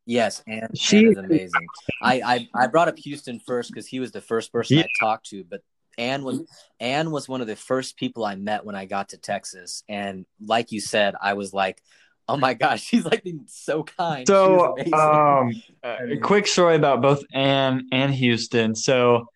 [0.06, 1.66] Yes, and she Anne is amazing.
[2.02, 4.84] I, I I brought up Houston first because he was the first person yeah.
[4.84, 5.60] I talked to, but
[5.98, 6.40] Anne was
[6.80, 10.24] Anne was one of the first people I met when I got to Texas, and
[10.40, 11.82] like you said, I was like,
[12.26, 15.52] "Oh my gosh, she's like being so kind." So, um,
[15.82, 18.74] a quick story about both Anne and Houston.
[18.74, 19.26] So,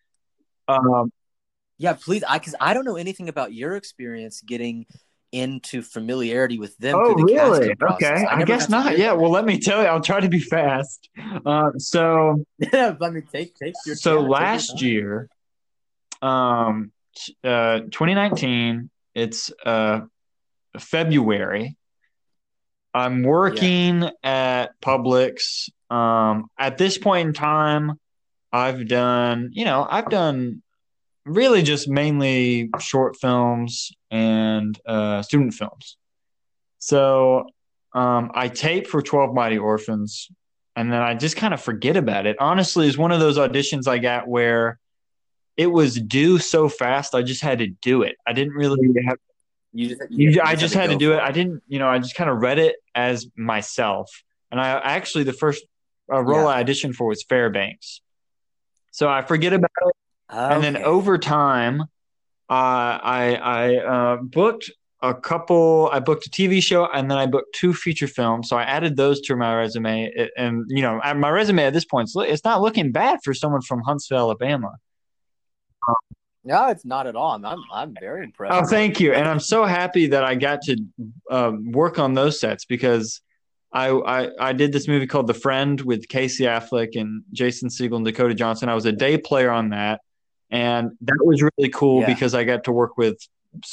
[0.68, 1.12] um,
[1.76, 4.86] yeah, please, I because I don't know anything about your experience getting
[5.32, 6.94] into familiarity with them.
[6.96, 7.74] Oh, the really?
[7.82, 8.98] Okay, I, I guess not.
[8.98, 9.12] Yeah.
[9.12, 9.88] Well, let me tell you.
[9.88, 11.08] I'll try to be fast.
[11.44, 13.96] Uh, so, yeah, let me take take your.
[13.96, 15.28] So last year,
[16.20, 16.92] um,
[17.42, 18.90] uh, 2019.
[19.14, 20.00] It's uh,
[20.78, 21.76] February.
[22.94, 24.10] I'm working yeah.
[24.22, 25.70] at Publix.
[25.90, 27.98] Um, at this point in time,
[28.52, 30.61] I've done, you know, I've done
[31.24, 35.96] really just mainly short films and uh, student films.
[36.78, 37.46] So
[37.94, 40.30] um, I tape for 12 Mighty Orphans
[40.74, 42.36] and then I just kind of forget about it.
[42.40, 44.78] Honestly, it's one of those auditions I got where
[45.56, 47.14] it was due so fast.
[47.14, 48.16] I just had to do it.
[48.26, 49.18] I didn't really have.
[49.74, 51.16] You just, you, you I just had, to, to do it.
[51.16, 51.22] it.
[51.22, 54.10] I didn't, you know, I just kind of read it as myself.
[54.50, 55.64] And I actually, the first
[56.12, 56.56] uh, role yeah.
[56.56, 58.00] I auditioned for was Fairbanks.
[58.90, 59.96] So I forget about it.
[60.32, 60.54] Okay.
[60.54, 61.84] And then over time, uh,
[62.48, 64.70] I I uh, booked
[65.02, 65.90] a couple.
[65.92, 68.48] I booked a TV show, and then I booked two feature films.
[68.48, 70.10] So I added those to my resume.
[70.36, 73.82] And you know, my resume at this point, it's not looking bad for someone from
[73.82, 74.72] Huntsville, Alabama.
[76.44, 77.32] No, it's not at all.
[77.32, 78.54] I'm I'm, I'm very impressed.
[78.54, 80.76] Oh, thank you, and I'm so happy that I got to
[81.30, 83.20] um, work on those sets because
[83.72, 87.96] I, I I did this movie called The Friend with Casey Affleck and Jason Segel
[87.96, 88.68] and Dakota Johnson.
[88.68, 90.00] I was a day player on that,
[90.52, 92.06] and that was really cool Yeah.
[92.14, 93.16] because I got to work with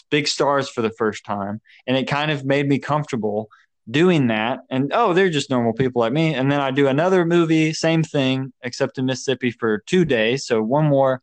[0.10, 3.50] big stars for the first time, and it kind of made me comfortable
[3.90, 4.60] doing that.
[4.70, 6.34] And oh, they're just normal people like me.
[6.36, 10.62] And then I do another movie, same thing, except in Mississippi for two days, so
[10.64, 11.22] one more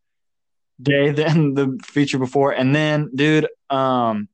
[0.81, 2.53] day than the feature before.
[2.53, 4.29] And then, dude, um,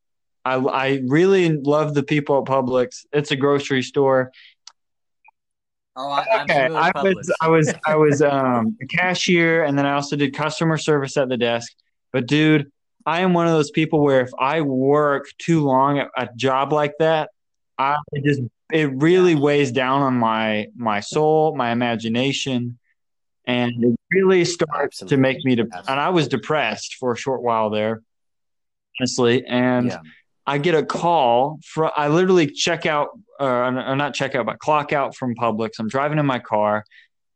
[0.45, 3.07] I I really love the people at Publix.
[3.13, 4.33] It's a grocery store.
[5.95, 9.93] Oh, I, Okay, I was I was I was um, a cashier, and then I
[9.93, 11.73] also did customer service at the desk.
[12.13, 12.73] But dude,
[13.05, 16.73] I am one of those people where if I work too long at a job
[16.73, 17.31] like that,
[17.77, 18.41] I it just
[18.73, 22.79] it really weighs down on my my soul, my imagination,
[23.45, 25.57] and it really starts to make me.
[25.57, 28.03] De- and I was depressed for a short while there,
[28.99, 29.89] honestly, and.
[29.89, 29.99] yeah.
[30.47, 34.59] I get a call from I literally check out uh, or not check out but
[34.59, 35.71] clock out from Publix.
[35.79, 36.85] I'm driving in my car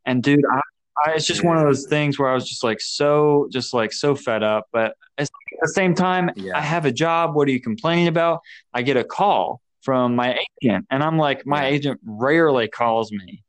[0.05, 0.61] and dude, I,
[1.05, 3.93] I it's just one of those things where I was just like so just like
[3.93, 5.29] so fed up, but at
[5.61, 6.57] the same time Yeah.
[6.57, 8.41] I have a job, what are you complaining about?
[8.75, 13.43] I get a call from my agent and I'm like my agent rarely calls me.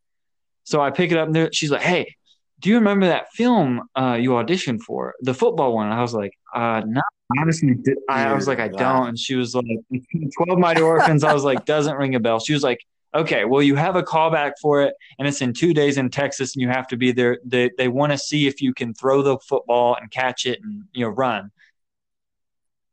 [0.65, 2.15] So I pick it up and she's like, "Hey,
[2.59, 6.13] do you remember that film uh, you auditioned for, the football one?" And I was
[6.13, 7.01] like, "Uh, no,
[7.39, 9.65] honestly, di- I, I was like, I don't." And she was like,
[10.45, 13.61] "12 Mighty Orphans." I was like, "Doesn't ring a bell." She was like, "Okay, well,
[13.61, 16.69] you have a callback for it, and it's in two days in Texas, and you
[16.69, 17.39] have to be there.
[17.45, 20.83] They they want to see if you can throw the football and catch it and
[20.93, 21.51] you know run."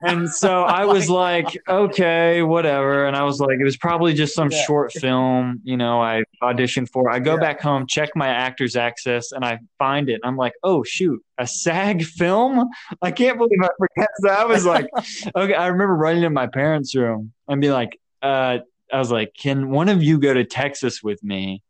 [0.06, 3.06] And so I was like, okay, whatever.
[3.06, 4.62] And I was like, it was probably just some Yeah.
[4.62, 7.10] short film, you know, I auditioned for.
[7.10, 7.40] I go Yeah.
[7.40, 10.20] back home, check my actor's access, and I find it.
[10.24, 12.68] I'm like, oh, shoot, a SAG film?
[13.02, 14.38] I can't believe I forgot that.
[14.40, 14.86] I was like,
[15.36, 18.58] okay, I remember running in my parents' room and be like, uh,
[18.92, 21.62] I was like, can one of you go to Texas with me?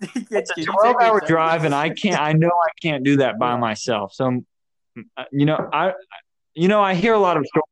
[0.30, 3.56] It's a 12 hour drive, and I can't, I know I can't do that by
[3.56, 4.14] myself.
[4.14, 4.42] So,
[5.16, 5.92] uh, you know, I,
[6.54, 7.66] you know, I hear a lot of stories.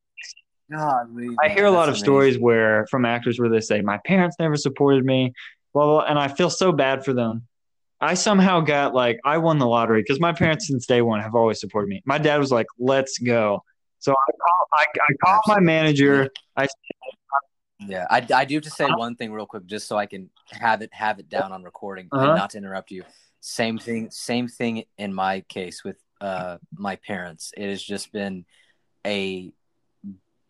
[0.71, 3.99] Golly, I hear a lot of that's stories where from actors where they say my
[4.05, 5.33] parents never supported me,
[5.73, 7.47] blah, blah, and I feel so bad for them.
[8.01, 11.35] I somehow got like I won the lottery because my parents since day one have
[11.35, 12.01] always supported me.
[12.05, 13.63] My dad was like, "Let's go."
[13.97, 16.29] So I call I, I call my manager.
[16.55, 16.67] I
[17.79, 20.29] Yeah, I, I do have to say one thing real quick, just so I can
[20.51, 22.25] have it have it down on recording, Uh-huh.
[22.25, 23.03] and not to interrupt you.
[23.41, 27.53] Same thing, same thing in my case with uh my parents.
[27.57, 28.45] It has just been
[29.09, 29.51] a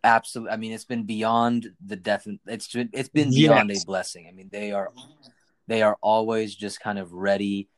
[0.04, 0.50] absolute.
[0.50, 2.42] I mean, it's been beyond the definite.
[2.48, 3.84] It's been it's been beyond Yes.
[3.84, 4.28] a blessing.
[4.28, 4.92] I mean, they are
[5.68, 7.70] they are always just kind of ready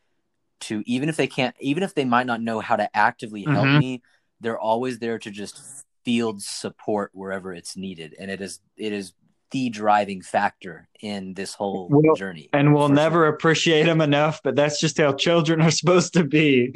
[0.61, 3.71] to even if they can't, even if they might not know how to actively help
[3.71, 3.79] Mhm.
[3.79, 4.01] me,
[4.41, 9.13] they're always there to just field support wherever it's needed, and it is it is
[9.51, 12.49] the driving factor in this whole Well, journey.
[12.53, 13.27] and we'll never sure.
[13.27, 16.71] appreciate them enough, but that's just how children are supposed to be.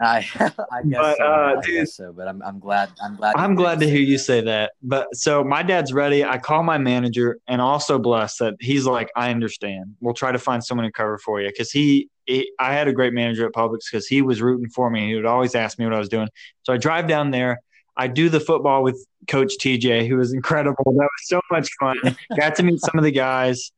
[0.00, 1.24] I, I guess But, so.
[1.24, 2.12] uh, I dude- guess so.
[2.12, 2.90] But I'm, I'm glad.
[3.02, 3.34] I'm glad.
[3.36, 4.72] I'm glad to hear you say that.
[4.82, 6.24] But so my dad's ready.
[6.24, 9.96] I call my manager and also blessed that he's like, I understand.
[10.00, 12.92] We'll try to find someone to cover for you because he, he, I had a
[12.92, 15.08] great manager at Publix because he was rooting for me.
[15.08, 16.28] He would always ask me what I was doing.
[16.62, 17.60] So I drive down there.
[17.98, 20.84] I do the football with Coach TJ, who was incredible.
[20.84, 21.96] That was so much fun.
[22.38, 23.72] Got to meet some of the guys.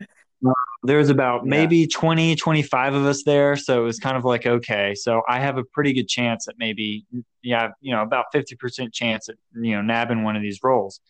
[0.46, 0.52] Uh,
[0.82, 1.50] there was about Yeah.
[1.50, 3.56] maybe 20, 25 of us there.
[3.56, 4.94] So it was kind of like, okay.
[4.94, 7.06] So I have a pretty good chance at maybe,
[7.42, 11.00] yeah, you know, about 50% chance at, you know, nabbing one of these roles.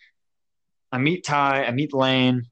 [0.92, 2.44] I meet Ty, I meet Lane,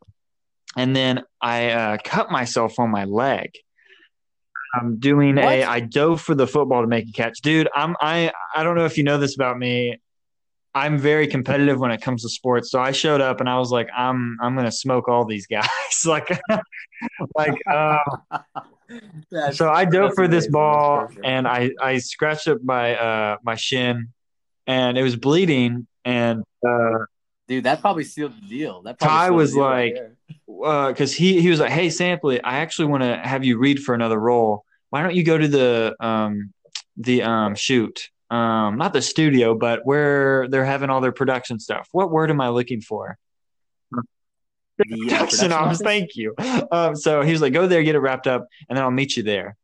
[0.77, 3.53] and then I uh, cut myself on my leg.
[4.75, 5.43] I'm doing a.
[5.43, 5.69] What?
[5.69, 7.69] I dove for the football to make a catch, dude.
[7.75, 7.97] I'm.
[8.01, 8.31] I.
[8.55, 9.99] I don't know if you know this about me.
[10.79, 12.71] I'm very competitive when it comes to sports.
[12.71, 14.39] So I showed up and I was like, I'm.
[14.41, 15.69] I'm gonna smoke all these guys.
[16.07, 16.41] like,
[17.37, 17.61] like.
[17.71, 17.99] Uh,
[19.53, 20.53] so I dove for this amazing.
[20.53, 24.09] Ball and I I scratched up my uh my shin,
[24.67, 25.87] and it was bleeding.
[26.05, 27.05] And uh,
[27.47, 28.81] dude, that probably sealed the deal.
[28.83, 29.95] That probably Ty was right
[30.47, 33.83] like- because he he was like, "Hey, Sampley, I actually want to have you read
[33.83, 34.65] for another role.
[34.89, 36.55] Why don't you go to the um
[36.97, 41.89] the um shoot um not the studio, but where they're having all their production stuff?
[41.93, 43.19] What word am I looking for?
[43.91, 44.03] The, uh,
[44.79, 45.67] Production production office.
[45.67, 45.81] office?
[45.81, 46.35] Thank you.
[46.71, 49.17] Um, so he was like, "Go there, get it wrapped up, and then I'll meet
[49.17, 49.57] you there."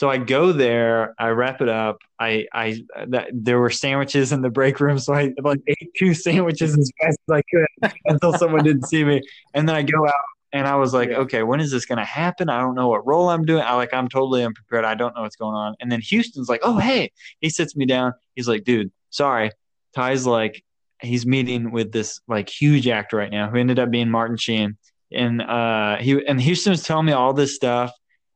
[0.00, 1.98] So I go there, I wrap it up.
[2.18, 6.14] I, I, that, there were sandwiches in the break room, so I like ate two
[6.14, 9.20] sandwiches as fast as I could until someone didn't see me.
[9.52, 10.14] And then I go out,
[10.52, 11.18] and I was like, Yeah.
[11.18, 12.48] okay, when is this going to happen?
[12.48, 13.62] I don't know what role I'm doing.
[13.62, 14.84] I like, I'm totally unprepared.
[14.84, 15.74] I don't know what's going on.
[15.80, 18.12] And then Houston's like, oh hey, he sits me down.
[18.34, 19.50] He's like, dude, sorry.
[19.94, 20.62] Ty's like,
[21.00, 24.76] he's meeting with this like huge actor right now who ended up being Martin Sheen.
[25.12, 27.90] and uh, he and Houston was telling me all this stuff,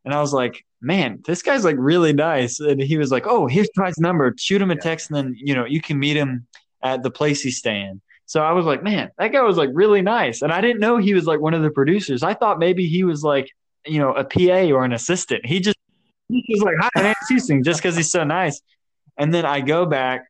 [0.04, 2.60] and I was like, man, this guy's like really nice.
[2.60, 4.34] And he was like, oh, here's Ty's number.
[4.38, 6.46] Shoot him a text, and then you know you can meet him
[6.82, 8.00] at the place he's staying.
[8.26, 10.96] So I was like, man, that guy was like really nice, and I didn't know
[10.96, 12.22] he was like one of the producers.
[12.22, 13.50] I thought maybe he was like
[13.86, 15.44] you know a PA or an assistant.
[15.44, 15.76] He just
[16.28, 18.60] he was like, hi, my name's Houston, just because he's so nice.
[19.16, 20.26] And then I go back.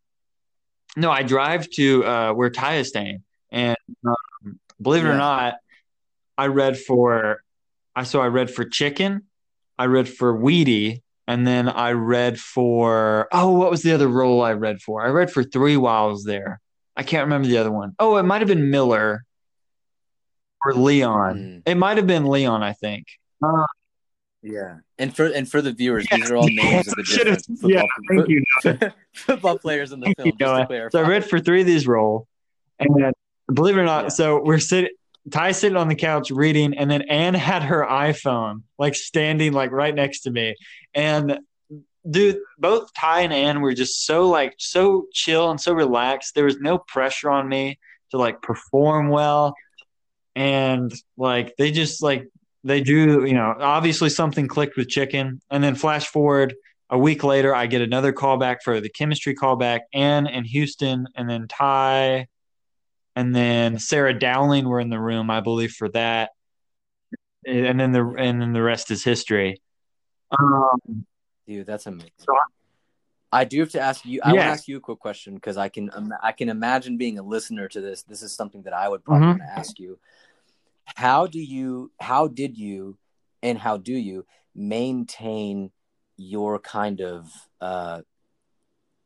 [0.97, 3.77] No, I drive to uh, where Ty is staying, and
[4.07, 5.15] um, believe it yeah.
[5.15, 5.55] or not,
[6.37, 7.43] I read for
[7.97, 9.23] I so I read for chicken,
[9.79, 14.43] I read for Weedy, and then I read for oh, what was the other role
[14.43, 15.05] I read for?
[15.05, 16.61] I read for three while I was there.
[16.97, 17.95] I can't remember the other one.
[17.99, 19.25] Oh, it might have been Miller
[20.65, 21.37] or Leon.
[21.39, 21.63] Mm.
[21.67, 23.07] It might have been Leon, I think.
[23.43, 23.67] Uh,
[24.43, 27.71] yeah, and for and for the viewers, these are all names of the different football,
[27.71, 28.45] yeah, thank you.
[29.15, 30.91] football players in the film.
[30.91, 32.27] so I read for three of these roles,
[32.79, 33.15] and
[33.53, 34.09] believe it or not, yeah.
[34.09, 34.91] so we're sitting.
[35.31, 39.71] Ty sitting on the couch reading, and then Anne had her iPhone like standing like
[39.71, 40.55] right next to me,
[40.93, 41.39] and
[42.09, 46.35] dude, both Ty and Anne were just so like so chill and so relaxed.
[46.35, 47.79] There was no pressure on me
[48.11, 49.55] to like perform well,
[50.35, 52.29] and like they just like
[52.63, 53.25] they do.
[53.25, 56.55] You know, obviously something clicked with Chicken, and then flash forward
[56.91, 59.81] a week later, I get another callback for the chemistry callback.
[59.93, 62.29] Anne and Houston, and then Ty
[63.17, 66.31] and then Sarah Dowling were in the room, I believe, for that.
[67.47, 69.61] And then the and then the rest is history.
[70.39, 71.07] Um,
[71.47, 72.11] Dude, that's amazing.
[72.19, 72.35] So
[73.35, 74.21] I do have to ask you.
[74.23, 75.91] I want to ask you a quick question because I can
[76.23, 78.03] I can imagine being a listener to this.
[78.05, 79.41] This is something that I would probably mm-hmm.
[79.41, 79.99] want to ask you.
[80.85, 81.91] How do you?
[81.99, 82.97] How did you?
[83.43, 84.25] And how do you
[84.55, 85.71] maintain
[86.17, 87.29] your kind of?
[87.61, 88.03] uh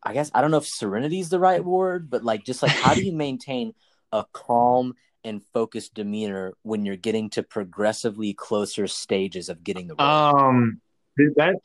[0.02, 2.72] I guess I don't know if serenity is the right word, but like just like
[2.72, 3.74] how do you maintain
[4.12, 9.96] a calm and focused demeanor when you're getting to progressively closer stages of getting the
[9.98, 10.36] role?
[10.36, 10.80] Um,
[11.16, 11.56] that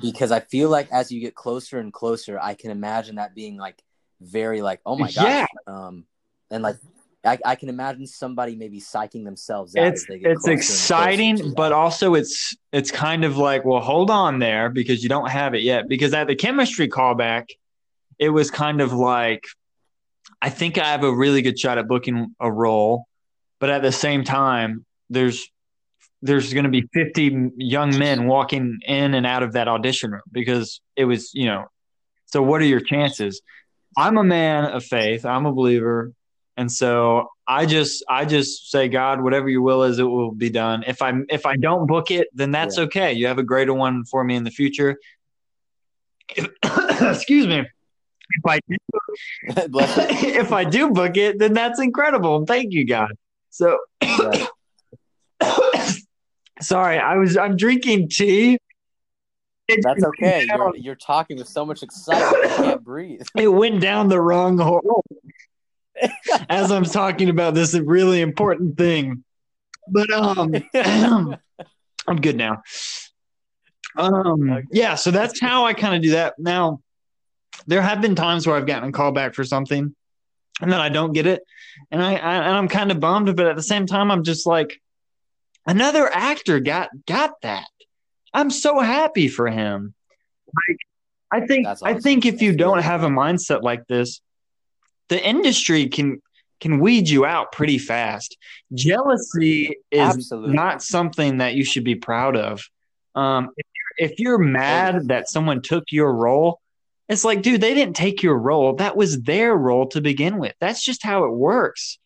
[0.00, 3.56] because I feel like as you get closer and closer, I can imagine that being
[3.56, 3.82] like
[4.20, 5.46] very like oh my god, yeah.
[5.66, 6.04] um,
[6.50, 6.76] and like
[7.24, 9.86] I, I, can imagine somebody maybe psyching themselves out.
[9.86, 15.02] It's it's exciting, but also it's it's kind of like well, hold on there because
[15.02, 15.88] you don't have it yet.
[15.88, 17.50] Because at the chemistry callback,
[18.18, 19.44] it was kind of like
[20.42, 23.06] I think I have a really good shot at booking a role,
[23.58, 25.48] but at the same time, there's
[26.24, 30.22] there's going to be 50 young men walking in and out of that audition room
[30.32, 31.66] because it was, you know,
[32.26, 33.42] so what are your chances?
[33.96, 35.24] I'm a man of faith.
[35.24, 36.12] I'm a believer.
[36.56, 40.50] And so I just I just say God, whatever your will is, it will be
[40.50, 40.84] done.
[40.86, 42.84] If I if I don't book it, then that's yeah.
[42.84, 43.12] okay.
[43.12, 44.96] You have a greater one for me in the future.
[47.00, 47.64] Excuse me
[48.30, 48.76] if I do,
[49.48, 52.44] if I do book it, then that's incredible.
[52.46, 53.12] Thank you, God.
[53.50, 53.78] So,
[56.60, 58.58] sorry, I was I'm drinking tea.
[59.68, 60.46] That's okay.
[60.46, 63.22] You're, you're, talking with so much excitement, you can't breathe.
[63.36, 65.02] It went down the wrong hole.
[66.50, 69.24] As I'm talking about this really important thing,
[69.88, 70.54] but um,
[72.06, 72.62] I'm good now.
[73.96, 76.80] Um, yeah, so that's how I kind of do that now
[77.66, 79.94] there have been times where I've gotten a call back for something
[80.60, 81.42] and then I don't get it.
[81.90, 84.46] And I, I and I'm kind of bummed, but at the same time, I'm just
[84.46, 84.80] like,
[85.66, 87.66] another actor got got that.
[88.32, 89.94] I'm so happy for him.
[90.68, 90.78] Like
[91.30, 91.88] I think awesome.
[91.88, 94.20] I think if you don't have a mindset like this,
[95.08, 96.20] the industry can
[96.60, 98.36] can weed you out pretty fast.
[98.72, 100.54] Jealousy is Absolutely.
[100.54, 102.62] not something that you should be proud of.
[103.14, 106.60] Um, if, you're, if you're mad that someone took your role,
[107.08, 108.76] it's like, dude, they didn't take your role.
[108.76, 110.54] That was their role to begin with.
[110.58, 111.98] That's just how it works.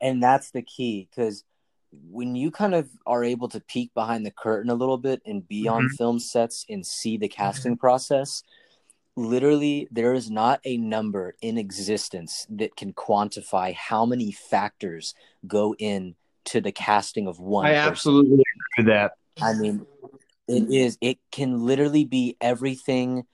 [0.00, 1.44] And that's the key because
[1.92, 5.46] when you kind of are able to peek behind the curtain a little bit and
[5.46, 5.74] be mm-hmm.
[5.74, 7.80] on film sets and see the casting mm-hmm.
[7.80, 8.42] process,
[9.16, 15.14] literally there is not a number in existence that can quantify how many factors
[15.46, 16.14] go in
[16.44, 17.66] to the casting of one.
[17.66, 17.88] I person.
[17.88, 18.44] absolutely agree
[18.78, 19.12] with that.
[19.40, 19.86] I mean,
[20.46, 20.98] it is.
[21.00, 23.24] It can literally be everything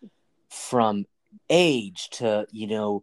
[0.51, 1.07] from
[1.51, 3.03] age to you know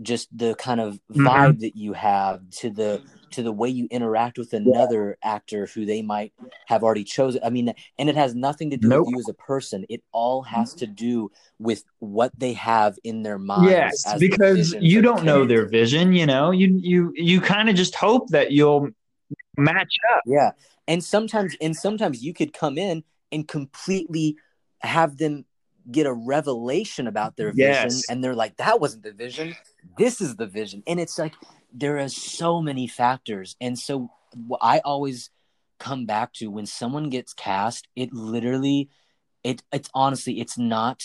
[0.00, 1.26] just the kind of mm-hmm.
[1.26, 1.60] vibe mm-hmm.
[1.60, 3.02] that you have to the
[3.32, 5.34] to the way you interact with another yeah.
[5.34, 6.32] actor who they might
[6.66, 7.40] have already chosen.
[7.44, 9.06] I mean and it has nothing to do nope.
[9.06, 9.84] with you as a person.
[9.88, 15.02] It all has to do with what they have in their mind yes because you
[15.02, 16.50] don't know their vision you know?
[16.50, 18.88] You you you kind of just hope that you'll
[19.56, 20.22] match up.
[20.26, 20.50] Yeah
[20.88, 24.36] and sometimes and sometimes you could come in and completely
[24.80, 25.44] have them
[25.90, 28.08] get a revelation about their vision yes.
[28.08, 29.56] and they're like that wasn't the vision.
[29.98, 30.82] This is the vision.
[30.86, 31.34] And it's like
[31.72, 33.56] there are so many factors.
[33.60, 34.10] And so
[34.62, 35.28] i always
[35.78, 38.88] come back to when someone gets cast it literally
[39.44, 41.02] it it's honestly it's not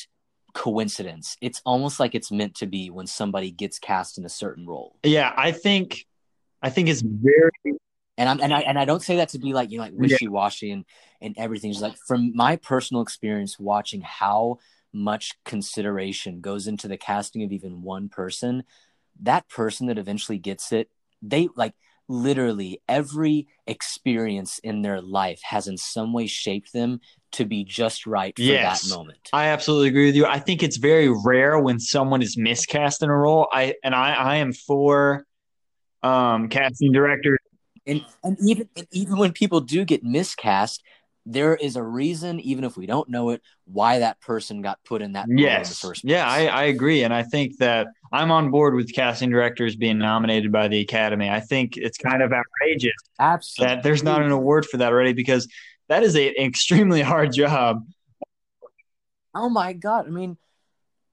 [0.57, 1.37] coincidence.
[1.39, 4.97] It's almost like it's meant to be when somebody gets cast in a certain role.
[5.03, 6.05] Yeah, I think
[6.63, 7.51] I think it's very
[8.17, 9.93] and I'm and I and I don't say that to be like you know like
[9.95, 10.83] wishy washy and
[11.21, 11.71] and everything.
[11.71, 14.57] Just like from my personal experience watching how
[14.91, 18.63] much consideration goes into the casting of even one person,
[19.21, 20.89] that person that eventually gets it,
[21.21, 21.73] they like
[22.09, 27.01] literally every experience in their life has in some way shaped them
[27.33, 28.83] to be just right for Yes.
[28.89, 29.29] that moment.
[29.33, 30.25] I absolutely agree with you.
[30.25, 33.47] I think it's very rare when someone is miscast in a role.
[33.51, 35.25] I and I I am for
[36.03, 37.39] um casting directors.
[37.85, 40.83] and and even and even when people do get miscast
[41.29, 45.01] there is a reason even if we don't know it why that person got put
[45.01, 45.79] in that in Yes.
[45.79, 47.03] first place Yeah, I, I agree.
[47.03, 51.29] And I think that I'm on board with casting directors being nominated by the Academy.
[51.29, 55.13] I think it's kind of outrageous absolutely that there's not an award for that already
[55.13, 55.47] because
[55.89, 57.83] that is a, an extremely hard job.
[59.35, 60.37] oh my god i mean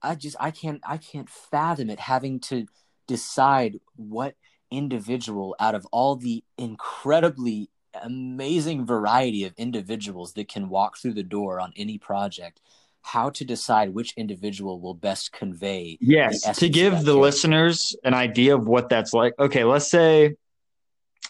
[0.01, 2.65] i just i can't i can't fathom it having to
[3.07, 4.35] decide what
[4.71, 7.69] individual out of all the incredibly
[8.03, 12.61] amazing variety of individuals that can walk through the door on any project
[13.01, 17.13] how to decide which individual will best convey Yes, to give the character.
[17.13, 19.33] listeners an idea of what that's like.
[19.37, 20.35] Okay, let's say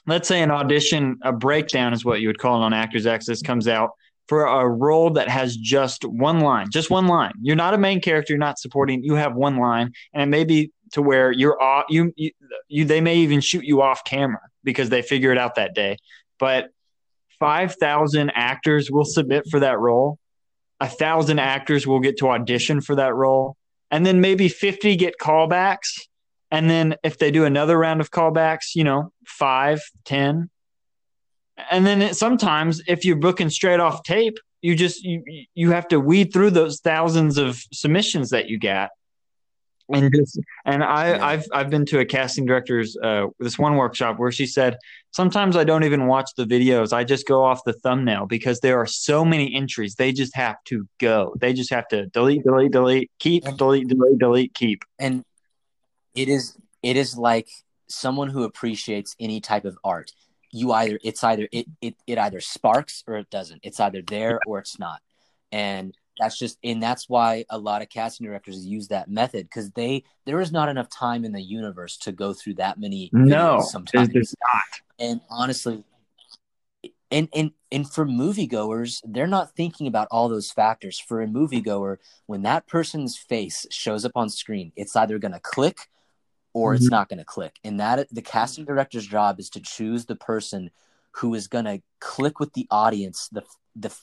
[0.07, 3.41] let's say an audition, a breakdown is what you would call it on Actors Access
[3.41, 3.91] comes out
[4.27, 7.33] for a role that has just one line, just one line.
[7.41, 10.43] You're not a main character, you're not supporting, you have one line and it may
[10.45, 12.31] be to where you're off you, you
[12.69, 15.97] you they may even shoot you off camera because they figure it out that day.
[16.39, 16.69] But
[17.39, 20.17] 5,000 actors will submit for that role.
[20.79, 23.55] A thousand actors will get to audition for that role.
[23.91, 25.99] And then maybe 50 get callbacks.
[26.51, 30.49] And then if they do another round of callbacks you know five, ten,
[31.71, 35.23] and then it, sometimes if you're booking straight off tape you just you
[35.53, 38.89] you have to weed through those thousands of submissions that you got
[39.89, 41.25] and just and I Yeah.
[41.25, 44.77] I've I've been to a casting director's uh this one workshop where she said
[45.11, 46.91] sometimes I don't even watch the videos.
[46.93, 49.95] I just go off the thumbnail because there are so many entries.
[49.95, 51.35] They just have to go.
[51.39, 54.83] They just have to delete delete delete keep And- delete delete delete keep.
[54.99, 55.23] And
[56.15, 57.47] it is it is like
[57.87, 60.11] someone who appreciates any type of art.
[60.51, 63.59] You either it's either it it, it either sparks or it doesn't.
[63.63, 65.01] It's either there or it's not.
[65.51, 69.71] And that's just and that's why a lot of casting directors use that method because
[69.71, 73.59] they there is not enough time in the universe to go through that many No,
[73.61, 74.81] sometimes there's, not.
[74.99, 75.83] and honestly
[77.11, 80.99] and and and for moviegoers they're not thinking about all those factors.
[80.99, 85.39] For a moviegoer when that person's face shows up on screen it's either going to
[85.39, 85.77] click
[86.53, 86.91] or it's Mhm.
[86.91, 87.59] not going to click.
[87.65, 90.71] And that the casting director's job is to choose the person
[91.11, 93.43] who is going to click with the audience the
[93.75, 93.93] the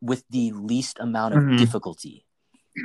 [0.00, 1.58] with the least amount of Mhm.
[1.58, 2.24] difficulty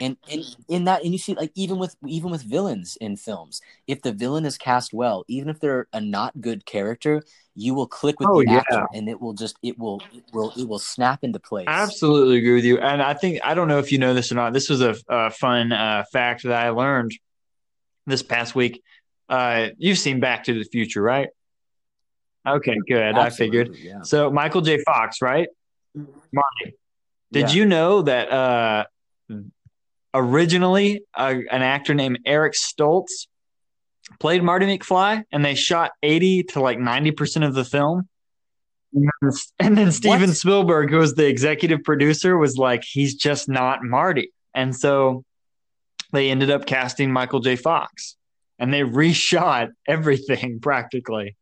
[0.02, 3.62] and and in that and you see like even with even with villains in films
[3.88, 7.24] if the villain is cast well even if they're a not good character
[7.56, 8.58] you will click with Oh, the yeah.
[8.58, 12.38] actor and it will just it will it will it will snap into place Absolutely
[12.40, 12.80] agree with you.
[12.80, 14.52] And I think I don't know if you know this or not.
[14.52, 17.12] This was a, a fun uh, fact that I learned
[18.06, 18.84] this past week.
[19.30, 21.30] Uh, you've seen Back to the Future, right?
[22.46, 23.18] Okay, good.
[23.18, 23.70] I figured.
[23.76, 24.02] Yeah.
[24.04, 24.84] So Michael J.
[24.84, 25.48] Fox, right?
[25.96, 26.76] Marty.
[27.32, 27.56] Did Yeah.
[27.56, 28.86] you know that uh,
[30.14, 33.28] originally uh, an actor named Eric Stoltz
[34.20, 38.08] played Marty McFly, and they shot eighty to like ninety percent of the film?
[39.60, 40.36] And then- Steven What?
[40.38, 45.24] Spielberg, who was the executive producer, was like, "He's just not Marty," and so
[46.14, 47.58] they ended up casting Michael J.
[47.58, 48.16] Fox,
[48.60, 51.36] and they reshot everything practically.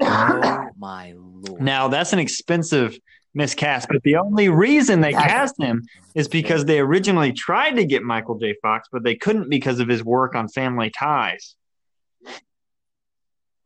[0.00, 2.98] oh my lord Now that's an expensive
[3.34, 5.82] miscast, but the only reason they cast him
[6.14, 8.54] is because they originally tried to get Michael J.
[8.62, 11.56] Fox, but they couldn't because of his work on Family Ties.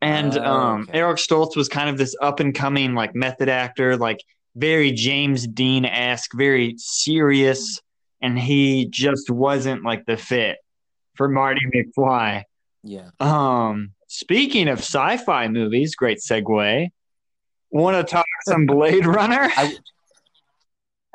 [0.01, 0.99] And Oh, um, okay.
[0.99, 4.23] Eric Stoltz was kind of this up and coming like method actor, like
[4.55, 7.81] very James Dean esque, very serious,
[8.21, 10.57] and he just wasn't like the fit
[11.15, 12.43] for Marty McFly.
[12.83, 16.89] yeah Um, speaking of sci-fi movies, great segue.
[17.71, 19.49] Want to talk some Blade Runner?
[19.55, 19.73] I,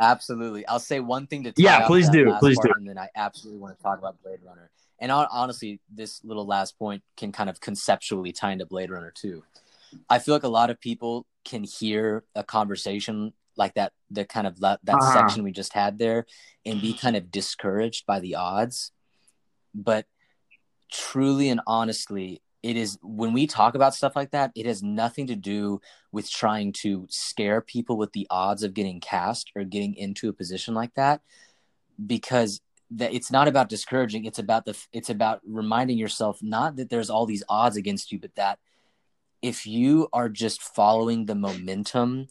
[0.01, 2.75] absolutely i'll say one thing to Yeah, please do, please part, do.
[2.77, 6.77] and then i absolutely want to talk about blade runner and honestly this little last
[6.79, 9.45] point can kind of conceptually tie into blade runner too
[10.11, 14.49] i feel like a lot of people can hear a conversation like that the kind
[14.49, 15.13] of la- that Uh-huh.
[15.13, 16.27] section we just had there
[16.67, 18.91] and be kind of discouraged by the odds
[19.77, 20.07] but
[20.91, 25.27] truly and honestly it is when we talk about stuff like that, it has nothing
[25.27, 29.95] to do with trying to scare people with the odds of getting cast or getting
[29.95, 31.21] into a position like that
[32.07, 36.89] because that it's not about discouraging it's about the it's about reminding yourself not that
[36.89, 38.59] there's all these odds against you but that
[39.43, 42.29] if you are just following the momentum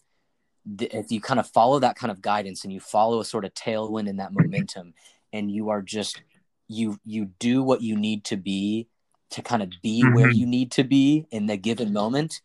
[0.79, 3.53] if you kind of follow that kind of guidance and you follow a sort of
[3.53, 4.93] tailwind in that momentum
[5.31, 6.21] and you are just
[6.67, 8.87] you you do what you need to be
[9.33, 10.15] to kind of be mm-hmm.
[10.15, 12.41] where you need to be in the given moment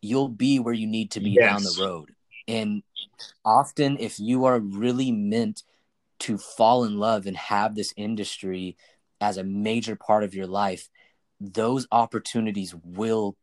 [0.00, 1.50] you'll be where you need to be yes.
[1.50, 2.10] down the road
[2.48, 2.82] and
[3.44, 5.62] often if you are really meant
[6.18, 8.76] to fall in love and have this industry
[9.20, 10.88] as a major part of your life
[11.40, 13.36] those opportunities will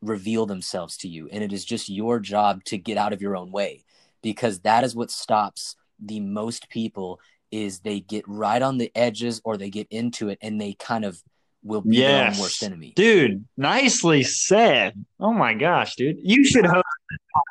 [0.00, 3.36] reveal themselves to you and it is just your job to get out of your
[3.36, 3.84] own way
[4.22, 7.20] because that is what stops the most people
[7.52, 11.04] is they get right on the edges or they get into it and they kind
[11.04, 11.22] of
[11.62, 12.36] will be yes.
[12.36, 12.92] their worst enemy.
[12.94, 14.94] Dude, nicely said.
[15.20, 16.84] Oh my gosh, dude, you should host.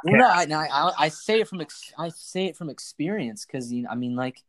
[0.04, 3.72] Well, no, I, I, I say it from ex- I say it from experience because
[3.72, 4.42] you know, I mean, like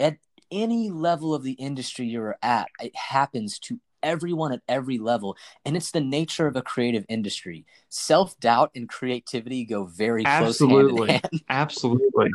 [0.00, 0.18] at
[0.50, 5.76] any level of the industry you're at, it happens to everyone at every level and
[5.76, 10.96] it's the nature of a creative industry self-doubt and creativity go very absolutely.
[10.96, 11.42] close hand hand.
[11.48, 12.30] absolutely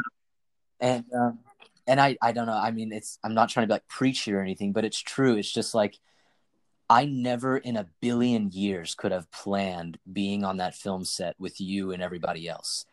[0.81, 1.39] and um,
[1.87, 4.33] and I, I don't know i mean it's i'm not trying to be like preachy
[4.33, 5.97] or anything but it's true it's just like
[6.89, 11.59] i never in a billion years could have planned being on that film set with
[11.59, 12.85] you and everybody else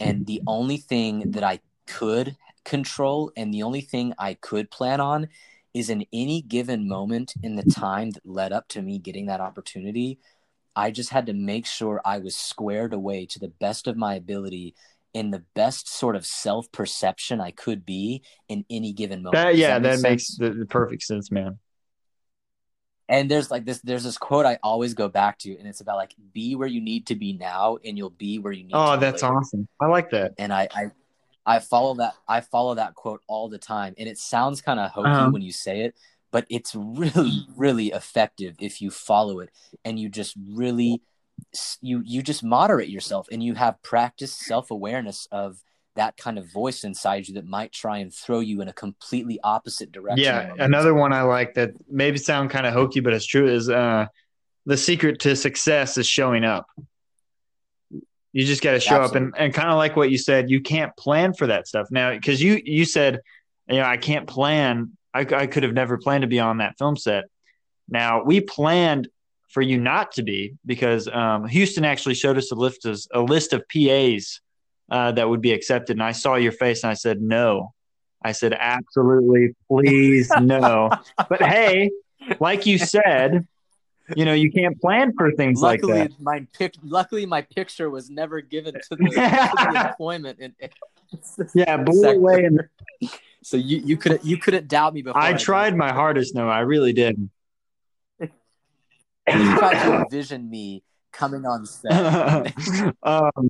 [0.00, 5.00] and the only thing that i could control and the only thing i could plan
[5.00, 5.28] on
[5.74, 9.40] is in any given moment in the time that led up to me getting that
[9.40, 10.18] opportunity,
[10.76, 14.14] I just had to make sure I was squared away to the best of my
[14.14, 14.74] ability
[15.14, 19.44] in the best sort of self perception I could be in any given moment.
[19.44, 21.58] That, yeah, that, that makes the, the perfect sense, man.
[23.12, 25.96] And there's like this, there's this quote I always go back to, and it's about
[25.96, 28.72] like be where you need to be now, and you'll be where you need.
[28.72, 28.80] To be.
[28.80, 29.36] Oh, that's later.
[29.36, 29.68] awesome!
[29.78, 30.32] I like that.
[30.38, 30.90] And I, I,
[31.44, 34.90] I follow that I follow that quote all the time and it sounds kind of
[34.90, 35.30] hokey uh-huh.
[35.30, 35.96] when you say it
[36.30, 39.50] but it's really really effective if you follow it
[39.84, 41.02] and you just really
[41.80, 45.62] you you just moderate yourself and you have practiced self-awareness of
[45.94, 49.38] that kind of voice inside you that might try and throw you in a completely
[49.42, 50.24] opposite direction.
[50.24, 53.68] Yeah, another one I like that maybe sound kind of hokey but it's true is
[53.68, 54.06] uh
[54.66, 56.66] the secret to success is showing up.
[58.32, 59.28] You just got to show Absolutely.
[59.28, 61.88] up and, and kind of like what you said, you can't plan for that stuff
[61.90, 63.20] now because you you said,
[63.68, 64.96] you know, I can't plan.
[65.12, 67.24] I, I could have never planned to be on that film set.
[67.88, 69.08] Now we planned
[69.50, 73.20] for you not to be because um, Houston actually showed us a list of, a
[73.20, 74.40] list of PAs
[74.92, 77.72] uh, that would be accepted, and I saw your face and I said no.
[78.22, 80.90] I said absolutely, please no.
[81.30, 81.90] but hey,
[82.40, 83.48] like you said,
[84.14, 86.20] you know, you can't plan for things luckily, like that.
[86.20, 90.38] My pic- luckily, my picture was never given to the, to the employment.
[90.40, 90.54] In,
[91.54, 92.44] yeah, blew away.
[92.44, 92.60] And...
[93.42, 95.18] So you you couldn't you couldn't doubt me before.
[95.18, 96.34] I, I tried my hardest.
[96.34, 97.30] No, I really did.
[98.20, 98.28] you
[99.26, 100.82] tried to envision me
[101.12, 102.52] coming on set.
[103.02, 103.48] um,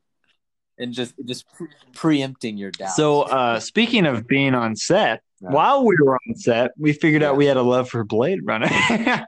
[0.82, 1.46] and just just
[1.94, 2.90] preempting your doubt.
[2.90, 7.28] So, uh, speaking of being on set, while we were on set, we figured yeah.
[7.28, 8.68] out we had a love for Blade Runner.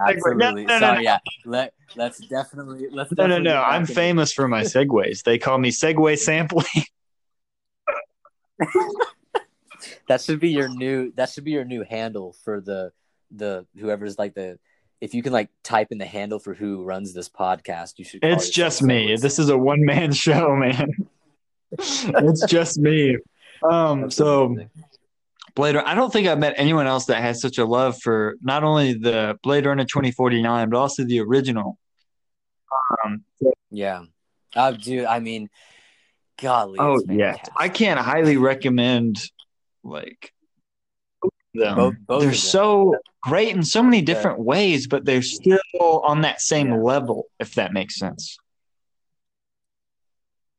[0.00, 0.64] Absolutely.
[0.64, 1.18] No, no, Sorry, yeah.
[1.44, 3.60] Let let's definitely let's No, no, no.
[3.60, 5.24] I'm famous for my segues.
[5.24, 6.84] They call me Segway Sampling.
[10.08, 12.92] that should be your new that should be your new handle for the
[13.30, 14.58] the whoever's like the
[15.00, 18.24] if you can like type in the handle for who runs this podcast, you should
[18.24, 19.16] It's just me.
[19.16, 20.90] This is a one man show, man.
[21.70, 23.16] it's just me.
[23.62, 24.56] Um so
[25.58, 25.88] Blade Runner.
[25.88, 28.94] I don't think I've met anyone else that has such a love for not only
[28.94, 31.76] the Blade Runner 2049, but also the original.
[33.04, 33.24] Um,
[33.72, 34.04] yeah.
[34.54, 35.50] Oh, dude, I mean,
[36.40, 36.78] golly.
[36.78, 37.38] Oh, yeah.
[37.56, 39.18] I can't highly recommend,
[39.82, 40.32] like,
[41.54, 41.76] them.
[41.76, 44.44] Both, both they're so great in so many different yeah.
[44.44, 46.76] ways, but they're still on that same yeah.
[46.76, 48.38] level, if that makes sense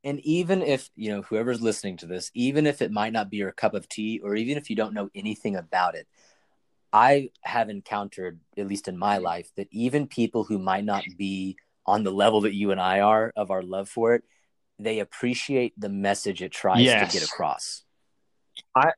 [0.04, 3.38] and even if you know whoever's listening to this even if it might not be
[3.38, 6.08] your cup of tea or even if you don't know anything about it
[6.94, 11.58] i have encountered at least in my life that even people who might not be
[11.86, 14.24] on the level that you and i are of our love for it
[14.78, 17.12] they appreciate the message it tries yes.
[17.12, 17.84] to get across
[18.76, 18.92] i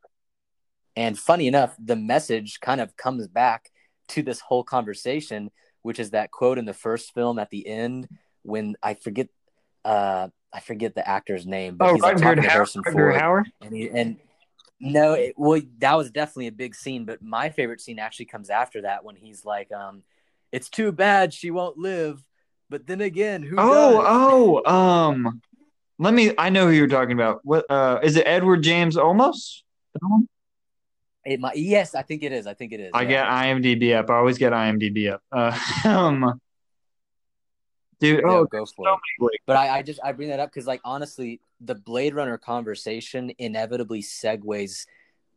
[0.96, 3.70] and funny enough the message kind of comes back
[4.08, 5.50] to this whole conversation
[5.84, 8.08] which is that quote in the first film at the end
[8.44, 9.28] when i forget
[9.86, 13.74] uh I forget the actor's name, but oh, he's like talking to Harrison Ford, and
[13.74, 14.18] he, and
[14.80, 17.06] no, it, well, that was definitely a big scene.
[17.06, 20.04] But my favorite scene actually comes after that when he's like, um,
[20.52, 22.22] it's too bad she won't live.
[22.70, 23.56] But then again, who?
[23.58, 24.06] Oh, does?
[24.66, 24.66] oh,
[25.10, 25.42] um,
[26.00, 26.34] let me.
[26.38, 27.40] I know who you're talking about.
[27.44, 27.66] What?
[27.70, 29.62] Uh, is it Edward James Olmos?
[31.26, 32.48] It might, yes, I think it is.
[32.48, 32.92] I think it is.
[32.94, 33.10] I yeah.
[33.10, 34.10] get IMDb up.
[34.10, 35.22] I always get IMDb up.
[35.32, 35.58] Uh,
[35.88, 36.42] um,
[38.00, 38.22] dude.
[38.24, 38.86] Yeah, oh, go for
[39.20, 39.42] so it.
[39.46, 43.32] But I, I just I bring that up because like honestly, the Blade Runner conversation
[43.38, 44.88] inevitably segues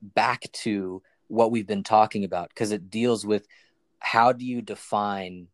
[0.03, 3.47] back to what we've been talking about because it deals with
[3.99, 5.49] how do you define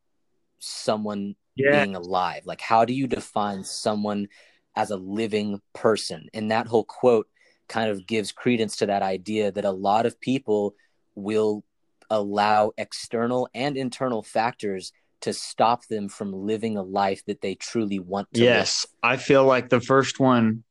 [0.59, 1.85] someone Yeah.
[1.85, 2.47] being alive?
[2.47, 4.29] Like how do you define someone
[4.77, 6.29] as a living person?
[6.35, 7.29] And that whole quote
[7.71, 10.75] kind of gives credence to that idea that a lot of people
[11.15, 11.65] will
[12.11, 17.99] allow external and internal factors to stop them from living a life that they truly
[17.99, 20.65] want to Yes, I feel like the first one,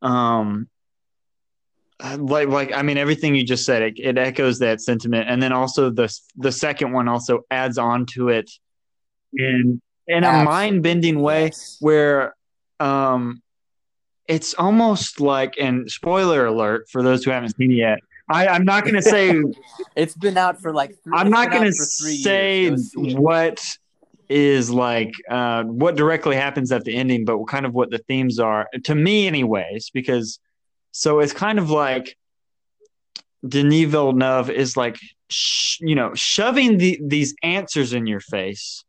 [0.00, 0.68] um,
[2.18, 5.52] like like I mean everything you just said, it, it echoes that sentiment, and then
[5.52, 8.50] also the the second one also adds on to it
[9.34, 11.76] in in a mind bending way Yes.
[11.80, 12.34] where,
[12.78, 13.42] um,
[14.30, 17.98] it's almost like and spoiler alert for those who haven't seen it yet.
[18.28, 19.42] I, I'm not going to say
[19.96, 20.94] It's been out for like.
[21.02, 22.92] Three, I'm not going to say years.
[22.94, 23.18] Go see it.
[23.18, 23.60] what
[24.28, 28.38] is like uh, what directly happens at the ending, but kind of what the themes
[28.38, 29.90] are to me, anyways.
[29.90, 30.38] Because
[30.92, 32.16] so it's kind of like
[33.46, 34.96] Denis Villeneuve is like
[35.28, 38.84] sh- you know shoving the, these answers in your face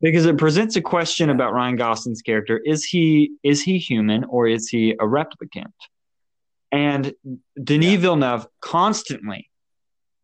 [0.00, 4.46] because it presents a question about Ryan Gosling's character: is he is he human or
[4.48, 5.72] is he a replicant?
[6.72, 7.12] And
[7.62, 7.96] Denis Yeah.
[7.98, 9.46] Villeneuve constantly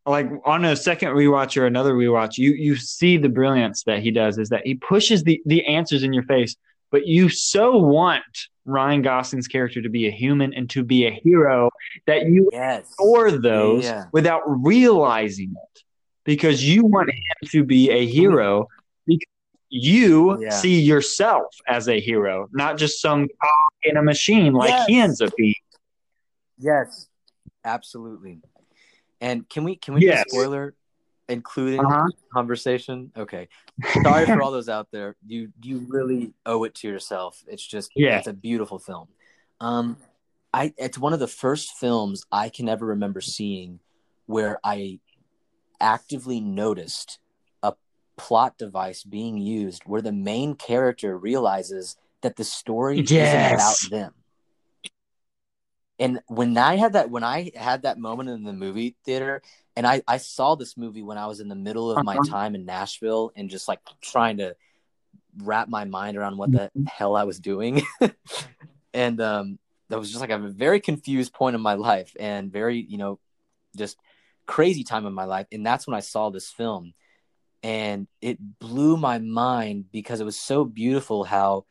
[0.06, 4.10] like on a second rewatch or another rewatch, you you see the brilliance that he
[4.12, 6.54] does is that he pushes the the answers in your face,
[6.92, 8.22] but you so want
[8.64, 11.70] Ryan Gosling's character to be a human and to be a hero
[12.06, 12.92] that you Yes.
[13.00, 14.04] ignore those Yeah.
[14.12, 15.82] without realizing it
[16.24, 18.68] because you want him to be a hero
[19.68, 20.50] you Yeah.
[20.50, 25.20] see yourself as a hero, not just some cog in a machine like he ends
[25.20, 25.54] up being.
[26.58, 27.08] Yes.
[27.64, 28.40] Absolutely.
[29.20, 30.24] And can we can we Yes.
[30.28, 30.74] spoiler
[31.28, 32.06] including Uh-huh.
[32.32, 33.10] conversation?
[33.16, 33.48] Okay.
[34.02, 35.16] Sorry for all those out there.
[35.26, 37.42] You you really owe it to yourself.
[37.48, 38.18] It's just Yeah.
[38.18, 39.08] it's a beautiful film.
[39.60, 39.96] Um
[40.54, 43.80] I it's one of the first films I can ever remember seeing
[44.26, 45.00] where I
[45.80, 47.18] actively noticed
[48.16, 54.14] plot device being used where the main character realizes that the story isn't about them.
[55.98, 59.42] And when I had that when I had that moment in the movie theater
[59.76, 62.24] and I, I saw this movie when I was in the middle of my Uh-huh.
[62.30, 64.56] time in Nashville and just like trying to
[65.38, 67.82] wrap my mind around what the hell I was doing.
[68.94, 72.78] and um that was just like a very confused point in my life and very,
[72.78, 73.18] you know,
[73.76, 73.96] just
[74.46, 75.46] crazy time in my life.
[75.52, 76.92] And that's when I saw this film.
[77.66, 81.64] And it blew my mind because it was so beautiful how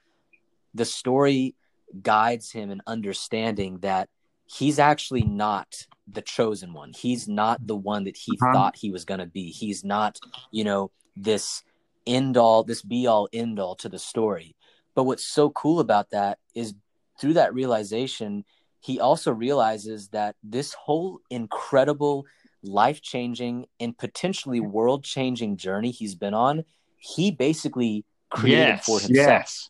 [0.73, 1.55] the story
[2.01, 4.09] guides him in understanding that
[4.57, 5.69] he's actually not
[6.15, 6.91] the chosen one.
[6.93, 8.51] He's not the one that he Uh-huh.
[8.53, 9.45] thought he was going to be.
[9.51, 10.19] He's not,
[10.51, 11.63] you know, this
[12.05, 14.49] end all, this be all end all to the story.
[14.95, 16.75] But what's so cool about that is
[17.19, 18.43] through that realization,
[18.81, 22.25] he also realizes that this whole incredible,
[22.65, 26.65] life changing, and potentially world changing journey he's been on,
[26.97, 29.27] he basically created yes, for himself.
[29.27, 29.69] yes,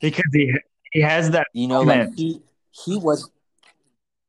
[0.00, 0.52] because he
[0.92, 2.40] he has that You know, like he
[2.70, 3.30] he was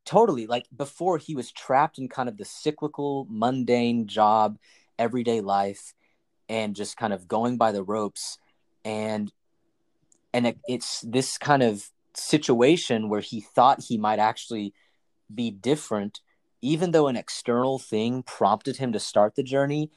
[0.05, 4.57] totally like before he was trapped in kind of the cyclical, mundane job,
[4.99, 5.93] everyday life,
[6.49, 8.37] and just kind of going by the ropes.
[8.83, 9.31] And
[10.33, 14.73] and it, it's this kind of situation where he thought he might actually
[15.33, 16.19] be different,
[16.63, 19.91] even though an external thing prompted him to start the journey.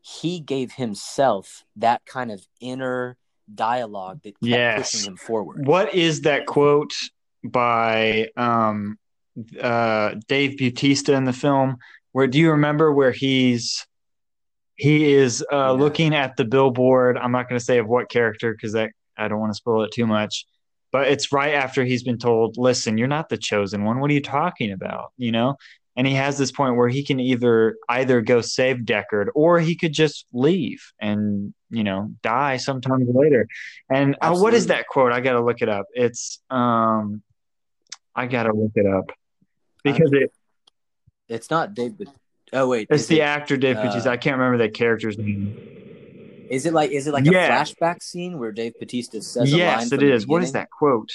[0.00, 3.18] He gave himself that kind of inner
[3.52, 4.92] dialogue that kept Yes.
[4.92, 5.66] pushing him forward.
[5.66, 6.94] What is that quote
[7.44, 8.98] by um,
[9.60, 11.76] uh, Dave Bautista in the film?
[12.12, 13.86] Where do you remember where he's
[14.76, 15.70] he is uh, Yeah.
[15.70, 17.18] looking at the billboard?
[17.18, 19.82] I'm not going to say of what character because that I don't want to spoil
[19.82, 20.46] it too much.
[20.92, 24.00] But it's right after he's been told, "Listen, you're not the chosen one.
[24.00, 25.56] What are you talking about?" You know.
[25.96, 29.74] And he has this point where he can either either go save Deckard or he
[29.76, 33.48] could just leave and you know die sometime later.
[33.90, 35.12] And uh, what is that quote?
[35.12, 35.86] I gotta look it up.
[35.94, 37.22] It's um,
[38.14, 39.10] I gotta look it up
[39.82, 40.30] because it,
[41.28, 41.94] It's not Dave.
[42.52, 44.10] Oh wait, it's the it, actor Dave Bautista.
[44.10, 45.56] uh, I can't remember that character's name.
[46.50, 47.46] Is it like is it like Yeah.
[47.46, 50.26] a flashback scene where Dave Bautista says a line Yes, it is.
[50.26, 51.10] What is that quote?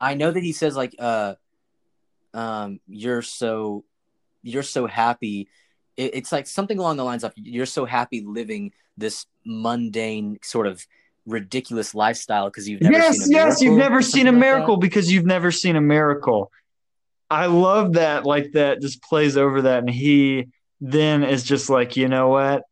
[0.00, 1.36] I know that he says like uh
[2.34, 3.84] um you're so
[4.42, 5.48] you're so happy
[5.96, 10.66] it, it's like something along the lines of you're so happy living this mundane sort
[10.66, 10.86] of
[11.26, 14.40] ridiculous lifestyle because you've never yes, seen a yes, you've never seen a something like
[14.40, 16.50] miracle because you've never seen a miracle.
[17.30, 20.48] I love that, like that just plays over that, and he
[20.80, 22.64] then is just like, you know what?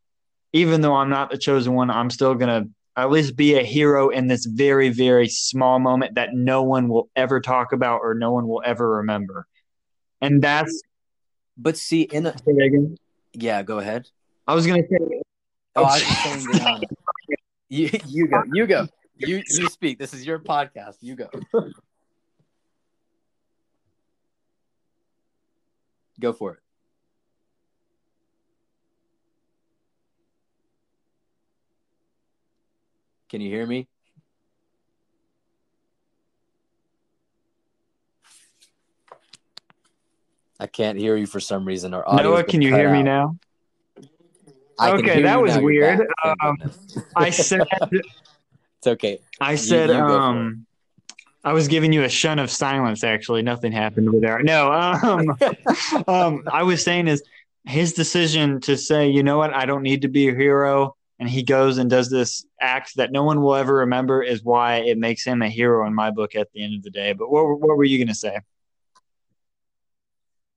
[0.53, 2.65] Even though I'm not the chosen one, I'm still gonna
[2.97, 7.09] at least be a hero in this very, very small moment that no one will
[7.15, 9.47] ever talk about or no one will ever remember.
[10.21, 10.83] And that's
[11.57, 12.35] But see, in a
[13.33, 14.09] yeah, go ahead.
[14.47, 15.23] I was gonna say
[15.77, 16.67] Oh, I was saying that.
[16.67, 16.83] um,
[17.69, 18.87] you you go, you go,
[19.17, 19.99] you you speak.
[19.99, 20.97] This is your podcast.
[21.01, 21.29] You go.
[26.21, 26.59] Go for it.
[33.31, 33.90] Can you hear me?
[40.61, 41.95] I can't hear you for some reason.
[41.95, 42.33] Our audio.
[42.33, 43.39] Noah, can you hear me now?
[44.79, 46.07] Okay, that was weird.
[46.23, 46.59] Um,
[47.17, 49.21] I said it's okay.
[49.41, 50.67] I said you for um
[51.43, 53.41] I was giving you a shun of silence actually.
[53.41, 54.43] Nothing happened over there.
[54.43, 55.37] No, um
[56.07, 57.23] um I was saying is
[57.65, 61.29] his decision to say, you know what, I don't need to be a hero and
[61.29, 64.99] he goes and does this act that no one will ever remember is why it
[64.99, 67.15] makes him a hero in my book at the end of the day.
[67.15, 68.39] But what what were you going to say?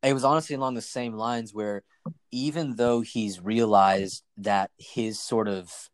[0.04, 1.84] It was honestly along the same lines where
[2.32, 5.90] even though he's realized that his sort of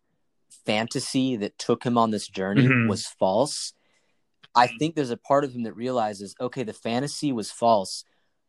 [0.66, 2.88] fantasy that took him on this journey Mhm.
[2.88, 3.74] was false
[4.56, 8.04] i think there's a part of him that realizes okay the fantasy was false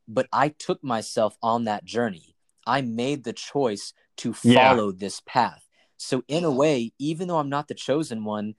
[0.09, 2.35] but i took myself on that journey
[2.67, 4.55] i made the choice to Yeah.
[4.55, 8.55] follow this path so in a way even though i'm not the chosen one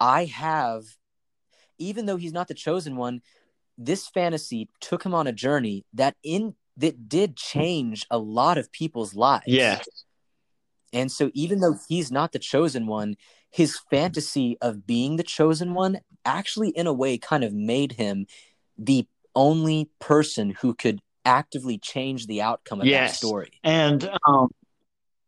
[0.00, 0.84] i have
[1.78, 3.22] even though he's not the chosen one
[3.78, 8.70] this fantasy took him on a journey that in that did change a lot of
[8.72, 9.44] people's lives.
[9.46, 9.80] Yeah.
[10.92, 13.16] And so even though he's not the chosen one,
[13.50, 18.26] his fantasy of being the chosen one actually in a way kind of made him
[18.76, 23.18] the only person who could actively change the outcome of that Yes.
[23.18, 23.50] story.
[23.62, 24.48] And um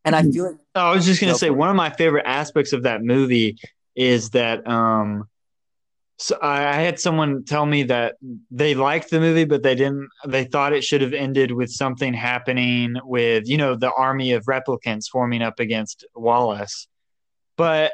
[0.05, 2.72] And I feel like Oh, I was just gonna say one of my favorite aspects
[2.72, 3.56] of that movie
[3.97, 5.28] is that um
[6.20, 8.16] so I, had someone tell me that
[8.51, 12.12] they liked the movie, but they didn't they thought it should have ended with something
[12.12, 16.88] happening with, you know, the army of replicants forming up against Wallace.
[17.56, 17.92] But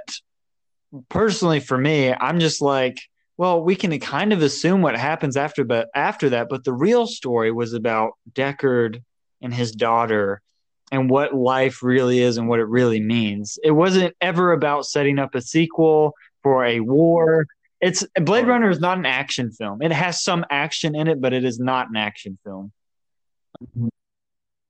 [1.08, 2.98] personally for me, I'm just like,
[3.36, 7.06] well, we can kind of assume what happens after but after that, but the real
[7.06, 9.04] story was about Deckard
[9.40, 10.42] and his daughter
[10.90, 13.56] and what life really is and what it really means.
[13.62, 16.12] It wasn't ever about setting up a sequel
[16.42, 17.46] for a war.
[17.80, 19.82] It's Blade Runner is not an action film.
[19.82, 22.72] It has some action in it, but it is not an action film.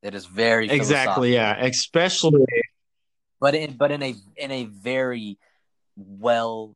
[0.03, 1.57] it is very Exactly, yeah.
[1.57, 2.45] Especially
[3.41, 5.39] but in but in a in a very
[5.97, 6.75] well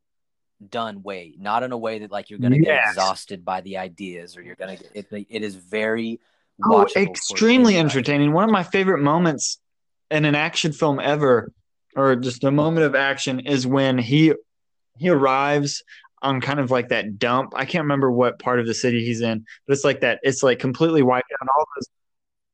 [0.69, 4.37] done way, not in a way that like you're gonna get exhausted by the ideas
[4.37, 5.27] or you're gonna get it.
[5.29, 6.21] It is very
[6.65, 8.33] oh, extremely entertaining.
[8.33, 9.59] One of my favorite moments
[10.11, 11.51] in an action film ever,
[11.97, 14.35] or just a moment of action, is when he
[14.99, 15.83] he arrives
[16.23, 17.53] on kind of like that dump.
[17.57, 20.21] I can't remember what part of the city he's in, but it's like that.
[20.23, 21.49] It's like completely wiped out.
[21.57, 21.89] All those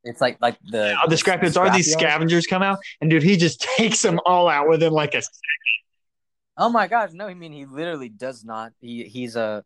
[0.04, 3.60] It's like like the the scrapyards are these scavengers come out, and dude, he just
[3.76, 5.22] takes them all out within like a.
[6.58, 7.26] Oh my gosh, no!
[7.26, 8.72] I mean, he literally does not.
[8.80, 9.62] He he's a,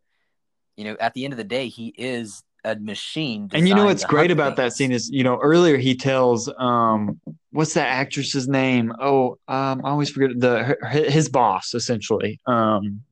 [0.77, 3.49] you know, at the end of the day, he is a machine.
[3.53, 7.21] And you know what's great about that scene is, you know, earlier he tells, um,
[7.51, 8.93] what's that actress's name?
[9.01, 12.41] Oh, um, I always forget the her, his boss essentially.
[12.47, 13.03] Um,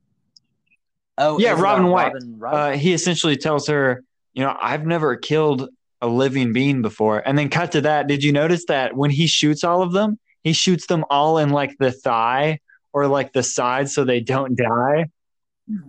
[1.19, 2.13] Oh Yeah, Robin Wright.
[2.37, 5.69] Robin uh, he essentially tells her, you know, I've never killed
[6.01, 7.21] a living being before.
[7.25, 8.07] And then cut to that.
[8.07, 11.49] Did you notice that when he shoots all of them, he shoots them all in
[11.49, 12.59] like the thigh
[12.93, 15.09] or like the side so they don't die?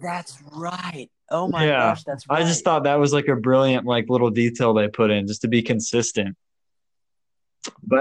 [0.03, 1.09] that's right.
[1.31, 1.79] Oh my Yeah.
[1.91, 2.43] gosh, that's right.
[2.43, 5.43] I just thought that was like a brilliant like little detail they put in just
[5.43, 6.37] to be consistent.
[7.93, 8.01] Oh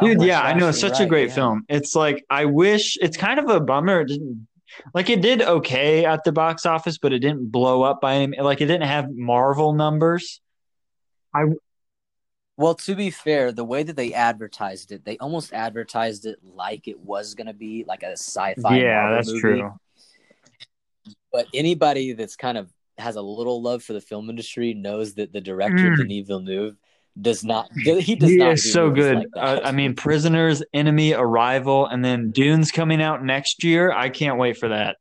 [0.00, 0.68] Dude, yeah, I know.
[0.68, 1.34] It's such a great yeah.
[1.34, 1.64] film.
[1.68, 4.00] It's like I wish it's kind of a bummer.
[4.00, 4.46] It didn't
[4.94, 8.40] like it did okay at the box office, but it didn't blow up by any
[8.40, 10.40] like it didn't have Marvel numbers.
[11.34, 11.44] I.
[12.58, 16.88] Well, to be fair, the way that they advertised it, they almost advertised it like
[16.88, 18.78] it was going to be like a sci-fi.
[18.78, 19.40] yeah, Marvel that's movie.
[19.40, 19.74] true.
[21.32, 25.34] But anybody that's kind of has a little love for the film industry knows that
[25.34, 25.96] the director Mm.
[25.98, 26.76] Denis Villeneuve
[27.20, 27.68] does not.
[27.74, 28.52] He does He not.
[28.54, 29.16] is do so good.
[29.16, 29.60] like uh.
[29.64, 33.90] I mean, Prisoners, Enemy, Arrival, and then Dune's coming out next year.
[33.92, 34.96] I can't wait for that.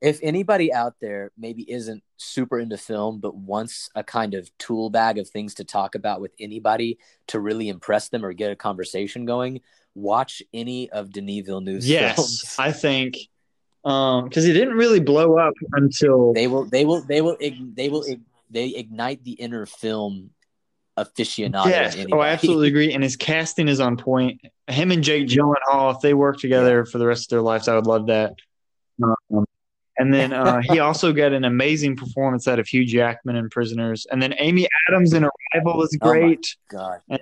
[0.00, 4.90] if anybody out there maybe isn't super into film but wants a kind of tool
[4.90, 6.98] bag of things to talk about with anybody
[7.28, 9.60] to really impress them or get a conversation going,
[9.94, 12.56] watch any of Denis Villeneuve's yes, films.
[12.58, 13.16] I think
[13.84, 17.88] um because he didn't really blow up until They will they will they will they
[17.88, 18.20] will ig-
[18.52, 20.30] they ignite the inner film
[20.98, 21.66] aficionado.
[21.66, 21.96] yes.
[22.12, 22.92] Oh, I absolutely agree.
[22.92, 24.40] And his casting is on point.
[24.68, 27.74] Him and Jake Gyllenhaal, if they work together for the rest of their lives, I
[27.74, 28.34] would love that.
[29.02, 29.44] Um,
[29.98, 34.06] and then uh, he also got an amazing performance out of Hugh Jackman in Prisoners.
[34.10, 36.56] And then Amy Adams in Arrival is Oh great.
[36.70, 37.00] God.
[37.08, 37.18] man.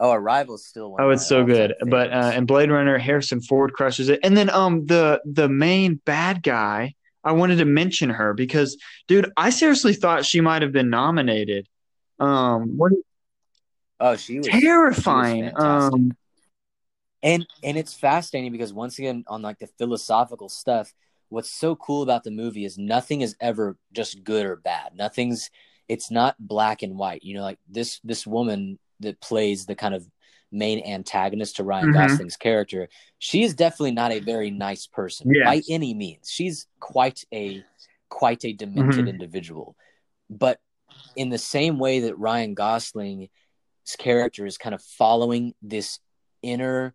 [0.00, 1.02] Oh, Arrival's still one.
[1.02, 1.74] Oh, it's so good.
[1.86, 4.18] But uh, in Blade Runner, Harrison Ford crushes it.
[4.24, 6.94] And then um the the main bad guy,
[7.24, 8.76] I wanted to mention her because,
[9.06, 11.68] dude, I seriously thought she might have been nominated.
[12.18, 12.92] Um, what
[14.00, 15.52] oh, she was she was terrifying.
[15.56, 16.16] Um,
[17.22, 20.92] and and it's fascinating because once again on like the philosophical stuff
[21.28, 25.50] what's so cool about the movie is nothing is ever just good or bad nothing's
[25.88, 29.94] it's not black and white you know like this this woman that plays the kind
[29.94, 30.06] of
[30.52, 31.94] main antagonist to Ryan Mhm.
[31.94, 32.88] Gosling's character
[33.18, 35.44] she is definitely not a very nice person Yes.
[35.46, 37.64] by any means she's quite a
[38.08, 39.08] quite a demented Mhm.
[39.08, 39.74] individual
[40.28, 40.60] but
[41.16, 43.28] in the same way that Ryan Gosling's
[43.98, 45.98] character is kind of following this
[46.42, 46.94] inner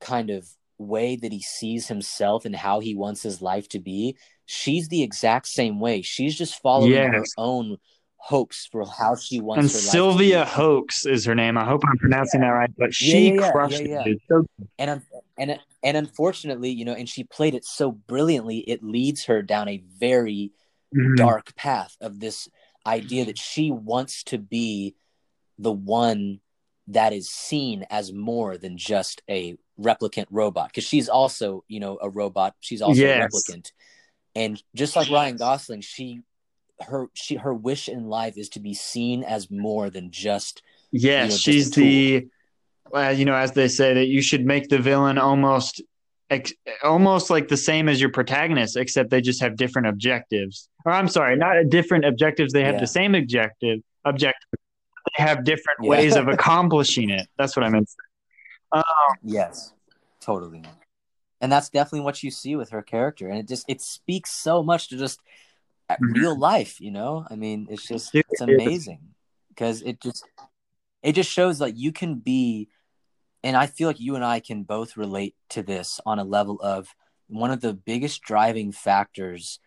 [0.00, 0.48] kind of
[0.78, 4.16] way that he sees himself and how he wants his life to be,
[4.46, 6.02] she's the exact same way.
[6.02, 7.78] She's just following her own
[8.18, 10.44] hopes for how she wants and Sylvia.
[10.44, 11.56] Hoeks is her name.
[11.56, 12.70] I hope I'm pronouncing that right.
[12.76, 14.12] But she Yeah, yeah, yeah, crushed yeah, yeah.
[14.12, 14.46] it.
[14.78, 15.02] And
[15.38, 19.68] and and unfortunately, you know, and she played it so brilliantly, it leads her down
[19.68, 20.52] a very
[20.94, 21.16] Mhm.
[21.16, 22.48] dark path of this
[22.86, 24.94] idea that she wants to be
[25.58, 26.40] the one
[26.86, 31.98] that is seen as more than just a replicant robot because she's also you know
[32.00, 33.20] a robot she's also Yes.
[33.22, 33.72] a replicant
[34.34, 36.22] and just like ryan gosling she
[36.80, 41.24] her she her wish in life is to be seen as more than just Yes,
[41.24, 42.28] you know, she's the,
[42.94, 45.82] uh, you know, as they say that you should make the villain almost,
[46.30, 50.70] ex- almost like the same as your protagonist, except they just have different objectives.
[50.86, 52.54] Or I'm sorry, not different objectives.
[52.54, 52.80] They have Yeah.
[52.80, 53.80] the same objective.
[54.06, 54.48] Objective.
[55.18, 55.90] They have different Yeah.
[55.90, 57.26] ways of accomplishing it.
[57.36, 57.90] That's what I meant.
[58.72, 58.82] Um,
[59.22, 59.72] yes
[60.20, 60.62] totally
[61.40, 64.62] and that's definitely what you see with her character and it just it speaks so
[64.62, 65.20] much to just
[65.96, 66.14] Mhm.
[66.14, 69.00] real life you know i mean it's just it's amazing
[69.48, 70.24] because it just
[71.02, 72.68] it just shows like you can be
[73.42, 76.60] and i feel like you and i can both relate to this on a level
[76.60, 76.94] of
[77.28, 79.60] one of the biggest driving factors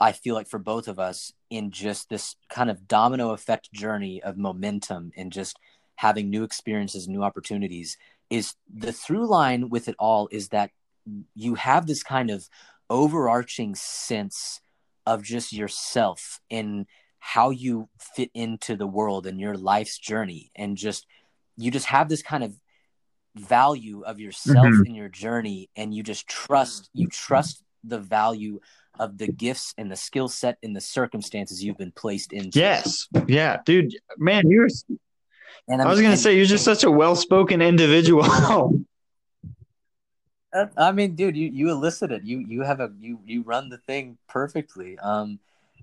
[0.00, 4.22] i feel like for both of us in just this kind of domino effect journey
[4.22, 5.58] of momentum and just
[5.96, 7.96] having new experiences new opportunities
[8.30, 10.70] is the through line with it all is that
[11.34, 12.48] you have this kind of
[12.90, 14.60] overarching sense
[15.06, 16.86] of just yourself and
[17.20, 21.06] how you fit into the world and your life's journey and just
[21.56, 22.54] you just have this kind of
[23.34, 24.86] value of yourself Mhm.
[24.86, 28.60] in your journey and you just trust you trust the value
[28.98, 33.06] of the gifts and the skill set and the circumstances you've been placed into yes,
[33.28, 34.68] yeah, dude, man, you're.
[35.68, 38.24] and I was gonna and- say you're just such a well-spoken individual.
[40.76, 42.22] I mean, dude, you you elicit it.
[42.24, 44.98] You you have a you you run the thing perfectly.
[44.98, 45.38] Um,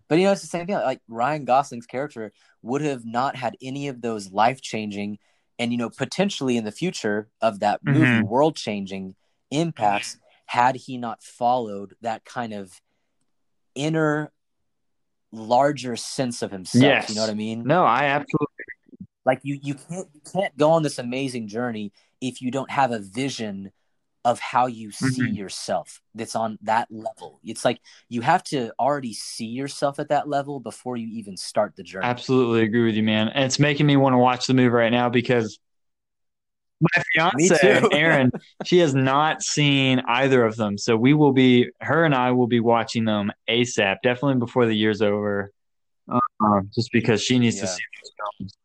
[0.08, 0.76] but you know, it's the same thing.
[0.76, 2.32] Like Ryan Gosling's character
[2.62, 5.18] would have not had any of those life changing,
[5.60, 8.28] and you know, potentially in the future of that movie, Mhm.
[8.28, 9.16] world changing
[9.52, 10.18] impacts
[10.48, 12.82] had he not followed that kind of
[13.76, 14.32] inner,
[15.32, 16.82] larger sense of himself.
[16.82, 17.10] Yes.
[17.10, 17.64] You know what I mean?
[17.66, 18.48] no, I absolutely.
[19.26, 21.92] like you you can't you can't go on this amazing journey
[22.22, 23.72] if you don't have a vision
[24.26, 25.36] of how you see Mhm.
[25.36, 27.80] yourself that's on that level it's like
[28.10, 32.06] you have to already see yourself at that level before you even start the journey
[32.08, 33.30] Absolutely agree with you, man.
[33.30, 35.60] And it's making me want to watch the movie right now because
[36.82, 37.82] my fiance.
[37.92, 38.32] Erin,
[38.66, 40.78] she has not seen either of them.
[40.78, 44.76] So we will be, her and I will be watching them ASAP, definitely before the
[44.76, 45.52] year's over.
[46.10, 48.58] Um, just because she needs to see those films.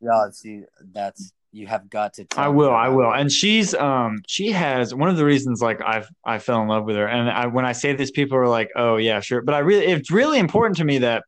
[0.00, 0.62] yeah see
[0.92, 3.12] that's you have got to tell I will, I will.
[3.12, 6.84] And she's um she has one of the reasons like I've I fell in love
[6.84, 7.06] with her.
[7.06, 9.42] And I when I say this, people are like, Oh yeah, sure.
[9.42, 11.24] But I really it's really important to me that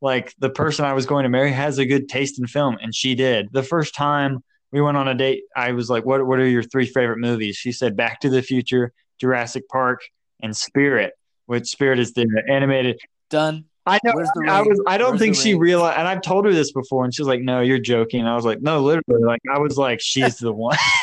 [0.00, 2.94] like the person I was going to marry has a good taste in film, and
[2.94, 3.48] she did.
[3.52, 6.62] The first time we went on a date, I was like, What what are your
[6.62, 7.56] three favorite movies?
[7.56, 10.02] She said Back to the Future, Jurassic Park,
[10.42, 11.14] and Spirit,
[11.46, 13.00] which Spirit is the animated
[13.30, 14.12] done I know.
[14.48, 14.80] I was.
[14.86, 17.40] I don't Where's think she realized, and I've told her this before, and she's like,
[17.40, 20.52] "No, you're joking." And I was like, "No, literally." Like I was like, "She's the
[20.52, 20.76] one."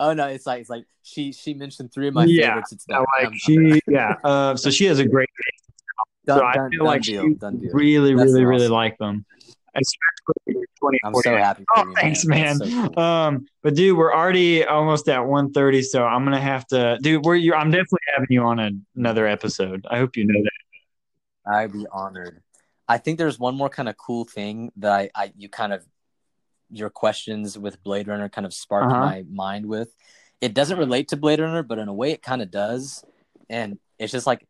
[0.00, 2.72] oh no, it's like it's like she she mentioned three of my Yeah, favorites.
[2.72, 3.00] It's done.
[3.00, 4.14] like I'm- I'm she, yeah.
[4.24, 5.28] Uh, so she has a great.
[6.26, 9.24] done, so I done- feel done like deal, she really, really, really like them.
[9.76, 11.64] Especially twenty I'm so happy.
[11.76, 12.58] Oh, you, thanks, man.
[12.58, 12.68] man.
[12.70, 12.98] So cool.
[13.02, 17.24] Um, but dude, we're already almost at 1.30, so I'm gonna have to, dude.
[17.24, 17.54] We're you.
[17.54, 19.86] I'm definitely having you on a, another episode.
[19.90, 21.52] I hope you know that.
[21.54, 22.42] I'd be honored.
[22.88, 25.84] I think there's one more kind of cool thing that I, I you kind of
[26.70, 29.00] your questions with Blade Runner kind of sparked Uh-huh.
[29.04, 29.94] my mind with.
[30.40, 33.04] It doesn't relate to Blade Runner, but in a way it kind of does.
[33.48, 34.46] And it's just like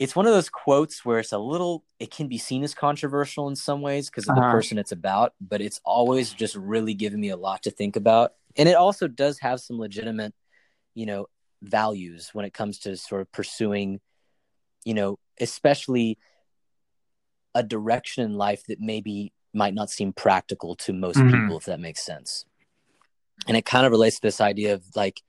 [0.00, 3.48] it's one of those quotes where it's a little it can be seen as controversial
[3.48, 4.50] in some ways because of the Uh-huh.
[4.50, 8.32] person it's about, but it's always just really given me a lot to think about.
[8.56, 10.34] And it also does have some legitimate,
[10.94, 11.26] you know,
[11.62, 14.00] values when it comes to sort of pursuing,
[14.86, 16.18] you know, especially
[17.54, 21.30] a direction in life that maybe might not seem practical to most Mhm.
[21.30, 22.46] people, if that makes sense.
[23.46, 25.22] And it kind of relates to this idea of like,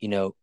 [0.00, 0.34] you know,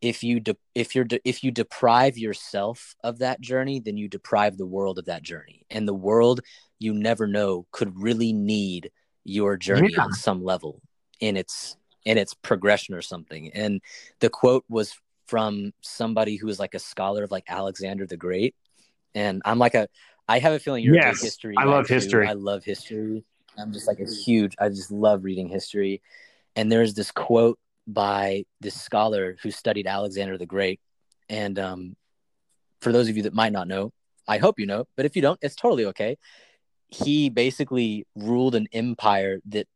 [0.00, 4.08] if you de- if you're de- if you deprive yourself of that journey, then you
[4.08, 6.40] deprive the world of that journey, and the world
[6.78, 8.90] you never know could really need
[9.24, 10.04] your journey Yeah.
[10.04, 10.80] on some level
[11.20, 13.52] in its in its progression or something.
[13.52, 13.80] And
[14.20, 14.96] the quote was
[15.26, 18.54] from somebody who was like a scholar of like Alexander the Great,
[19.14, 19.88] and I'm like a
[20.28, 21.54] I have a feeling you're a Yes, big history.
[21.58, 21.94] I love too.
[21.94, 22.28] history.
[22.28, 23.24] I love history.
[23.58, 24.54] I'm just like a huge.
[24.60, 26.00] I just love reading history.
[26.54, 27.58] And there's this quote
[27.88, 30.78] by this scholar who studied Alexander the Great.
[31.28, 31.96] And um,
[32.80, 33.92] for those of you that might not know,
[34.28, 36.18] I hope you know, but if you don't, it's totally okay.
[36.88, 39.66] He basically ruled an empire that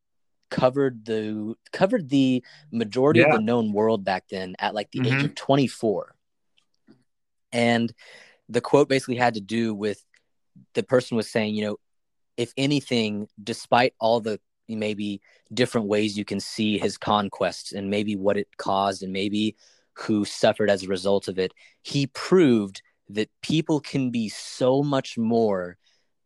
[0.51, 3.27] covered the covered the majority Yeah.
[3.27, 5.25] of the known world back then at like the age Mhm.
[5.25, 6.15] of 24.
[7.53, 7.93] And
[8.49, 10.05] the quote basically had to do with
[10.75, 11.77] the person was saying, you know,
[12.37, 15.21] if anything, despite all the maybe
[15.55, 19.57] different ways you can see his conquests and maybe what it caused and maybe
[19.95, 21.53] who suffered as a result of it,
[21.83, 25.77] he proved that people can be so much more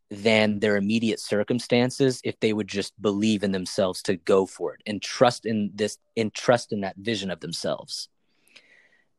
[0.09, 4.81] than their immediate circumstances if they would just believe in themselves to go for it
[4.87, 8.09] and trust in this and trust in that vision of themselves.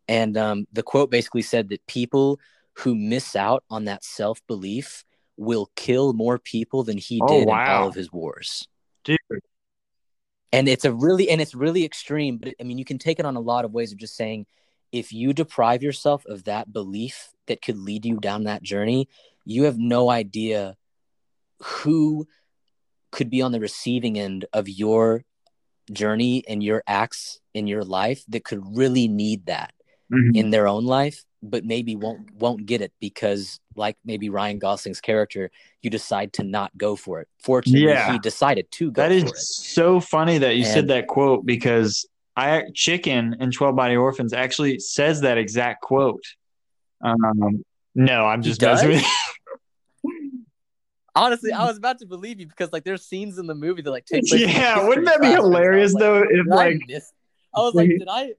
[0.07, 2.39] And um, the quote basically said that people
[2.73, 5.03] who miss out on that self belief
[5.35, 8.67] will kill more people than he Oh, did in all of his wars.
[9.03, 9.17] Dude,
[10.51, 13.25] And it's a really and it's really extreme, but I mean you can take it
[13.25, 14.45] on a lot of ways of just saying
[14.91, 19.09] if you deprive yourself of that belief that could lead you down that journey,
[19.45, 20.77] you have no idea
[21.59, 22.27] who
[23.11, 25.23] could be on the receiving end of your
[25.91, 29.73] journey and your acts in your life that could really need that
[30.11, 30.35] mhm.
[30.35, 34.99] in their own life but maybe won't won't get it because like maybe Ryan Gosling's
[35.01, 35.51] character
[35.81, 38.11] you decide to not go for it fortunately Yeah.
[38.11, 42.63] he decided to go That is so funny that you said that quote because I
[42.73, 46.23] Chicken in Twelve Body Orphans actually says that exact quote.
[47.03, 47.63] Um,
[47.95, 49.03] no, I'm just messing with
[51.15, 53.91] honestly I was about to believe you because like there's scenes in the movie that
[53.91, 56.21] like take place Yeah, wouldn't that be class, and so I was hilarious though?
[56.23, 57.11] If I like miss-
[57.55, 58.33] I was like did I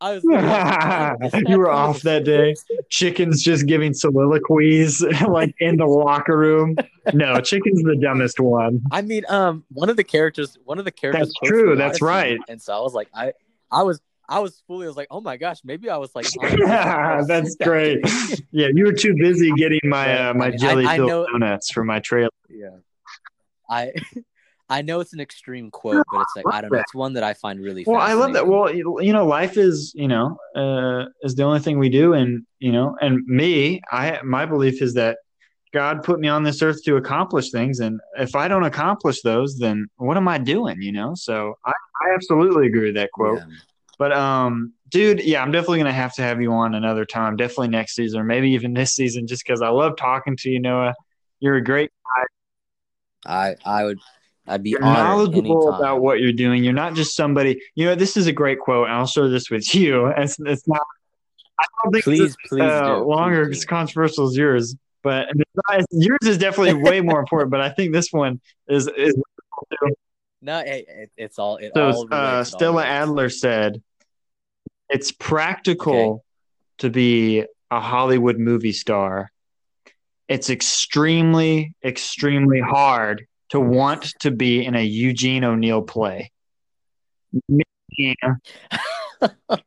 [0.00, 2.54] I was like, did I miss that you were off that day.
[2.88, 6.76] Chicken's just giving soliloquies like in the locker room.
[7.12, 8.80] No, Chicken's the dumbest one.
[8.92, 11.32] I mean, um, one of the characters, one of the characters.
[11.42, 12.38] That's true, that's right.
[12.48, 13.32] And so I was like, I,
[13.72, 16.26] I was, I was fully, I was like, oh my gosh, maybe I was like,
[16.40, 16.70] on the mission.
[16.70, 17.98] I was That's great.
[18.52, 21.26] Yeah, you were too busy getting my uh, I my I- jelly I filled know-
[21.32, 22.30] donuts for my trailer.
[22.48, 22.68] yeah,
[23.68, 23.92] I,
[24.70, 26.78] I know it's an extreme quote, but it's like I don't know.
[26.78, 27.84] It's one that I find really.
[27.86, 28.46] Well, I love that.
[28.46, 32.44] Well, you know, life is you know uh, is the only thing we do, and
[32.58, 35.18] you know, and me, I my belief is that
[35.72, 39.58] God put me on this earth to accomplish things, and if I don't accomplish those,
[39.58, 40.82] then what am I doing?
[40.82, 43.38] You know, so I, I absolutely agree with that quote.
[43.38, 43.56] Yeah.
[43.98, 47.68] But um, dude, yeah, I'm definitely gonna have to have you on another time, definitely
[47.68, 50.94] next season, or maybe even this season, just because I love talking to you, Noah.
[51.40, 52.24] You're a great guy.
[53.26, 53.98] I, I would,
[54.48, 55.80] I'd be you're knowledgeable anytime.
[55.80, 56.64] about what you're doing.
[56.64, 57.60] You're not just somebody.
[57.74, 60.06] You know, this is a great quote, and I'll share this with you.
[60.06, 60.82] It's, it's not.
[61.60, 63.04] I don't think Please, it's please uh, do.
[63.04, 65.28] longer Please controversial as yours, but
[65.90, 67.50] yours is definitely way more important.
[67.50, 69.16] But I think this one is is.
[70.40, 71.56] No, hey, it, it's all.
[71.56, 72.84] It So all uh, it all Stella.
[72.84, 73.82] Adler said,
[74.88, 76.24] "It's practical
[76.78, 79.30] to be a Hollywood movie star.
[80.28, 83.68] It's extremely, extremely hard to hmm.
[83.68, 86.30] want to be in a Eugene O'Neill play."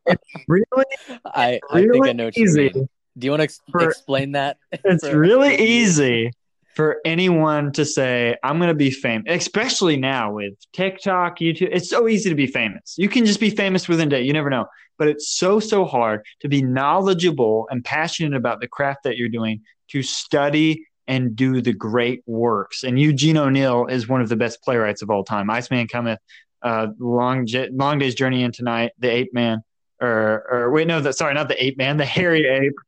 [0.48, 0.86] Really,
[1.26, 2.72] I, I think I really know what you easy.
[2.74, 2.90] mean.
[3.18, 4.58] Do you want to ex- for- explain that?
[4.84, 6.32] It's for- really easy
[6.76, 11.70] for anyone to say, I'm going to be famous, especially now with TikTok, YouTube.
[11.72, 12.96] It's so easy to be famous.
[12.98, 14.22] You can just be famous within a day.
[14.22, 14.68] You never know.
[14.98, 19.30] But it's so, so hard to be knowledgeable and passionate about the craft that you're
[19.30, 22.84] doing, to study and do the great works.
[22.84, 25.50] And Eugene O'Neill is one of the best playwrights of all time.
[25.50, 26.20] Iceman Cometh,
[26.62, 29.64] uh, Long, Long Day's Journey Into Night, The Ape Man,
[30.00, 32.76] or, or wait, no, the, sorry, not The Ape Man, The Hairy Ape.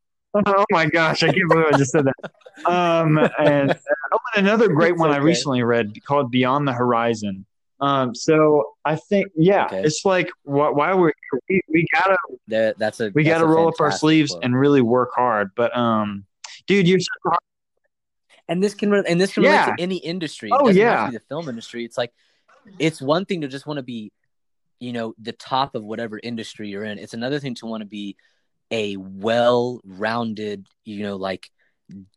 [0.48, 2.32] Oh my gosh, I can't believe I just said that.
[2.66, 3.76] Um, and
[4.12, 5.20] oh, another great one okay.
[5.20, 7.46] I recently read called Beyond the Horizon.
[7.80, 9.82] Um, so I think, yeah, okay.
[9.84, 11.12] it's like why, why we're
[11.50, 12.16] we, we gotta
[12.48, 14.44] that, that's a we that's gotta roll up our sleeves quote.
[14.44, 15.52] and really work hard.
[15.56, 16.26] But um,
[16.68, 17.40] dude, you're so hard.
[18.48, 19.64] And this can and this can yeah.
[19.64, 20.50] relate to any industry.
[20.52, 21.86] Oh, it oh yeah, the film industry.
[21.86, 22.12] It's like
[22.80, 24.12] it's one thing to just want to be,
[24.80, 26.98] you know, the top of whatever industry you're in.
[26.98, 28.16] It's another thing to want to be
[28.72, 31.50] a well-rounded, you know, like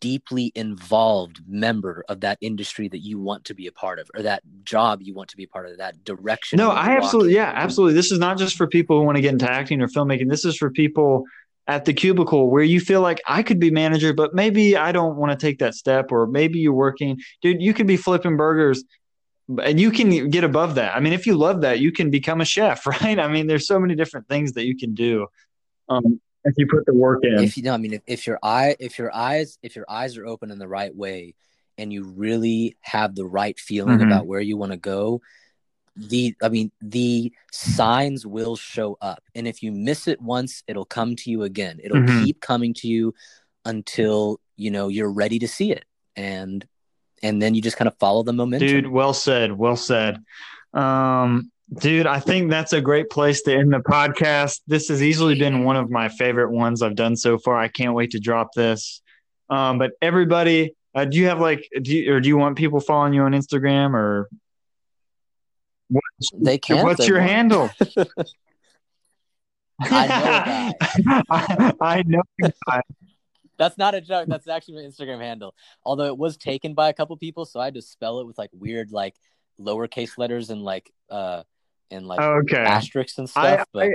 [0.01, 4.23] deeply involved member of that industry that you want to be a part of or
[4.23, 7.53] that job you want to be a part of that direction no i absolutely yeah
[7.55, 10.31] absolutely this is not just for people who want to get into acting or filmmaking
[10.31, 11.25] this is for people
[11.69, 15.17] at the cubicle where you feel like i could be manager but maybe i don't
[15.17, 18.85] want to take that step or maybe you're working dude you could be flipping burgers
[19.63, 22.41] and you can get above that i mean if you love that you can become
[22.41, 25.27] a chef right i mean there's so many different things that you can do
[25.89, 27.39] um, if you put the work in.
[27.39, 30.17] If you know, I mean, if, if your eye, if your eyes, if your eyes
[30.17, 31.35] are open in the right way,
[31.79, 34.11] and you really have the right feeling mm-hmm.
[34.11, 35.21] about where you want to go,
[35.97, 40.85] the I mean, the signs will show up, and if you miss it once, it'll
[40.85, 41.81] come to you again.
[41.83, 42.25] It'll mm-hmm.
[42.25, 43.15] keep coming to you
[43.65, 46.67] until you know you're ready to see it, and
[47.23, 48.69] and then you just kind of follow the momentum.
[48.69, 50.23] Dude, well said, well said.
[50.75, 54.61] Um, Dude, I think that's a great place to end the podcast.
[54.69, 57.59] This has easily been one of my favorite ones I've done so far.
[57.59, 59.03] I can't wait to drop this.
[59.51, 62.79] Um, but everybody, uh, do you have like, do you, or do you want people
[62.79, 64.29] following you on Instagram or?
[65.89, 66.85] What's, they can.
[66.85, 67.31] What's your want.
[67.31, 67.71] handle?
[69.81, 71.23] I know.
[71.31, 72.23] I, I know.
[73.59, 74.29] That's not a joke.
[74.29, 75.55] That's actually my Instagram handle.
[75.85, 78.39] Although it was taken by a couple people, so I had to spell it with
[78.39, 79.15] like weird like
[79.61, 81.43] lowercase letters and like uh
[81.91, 82.59] and like okay.
[82.59, 83.61] asterisks and stuff.
[83.61, 83.91] I, but I,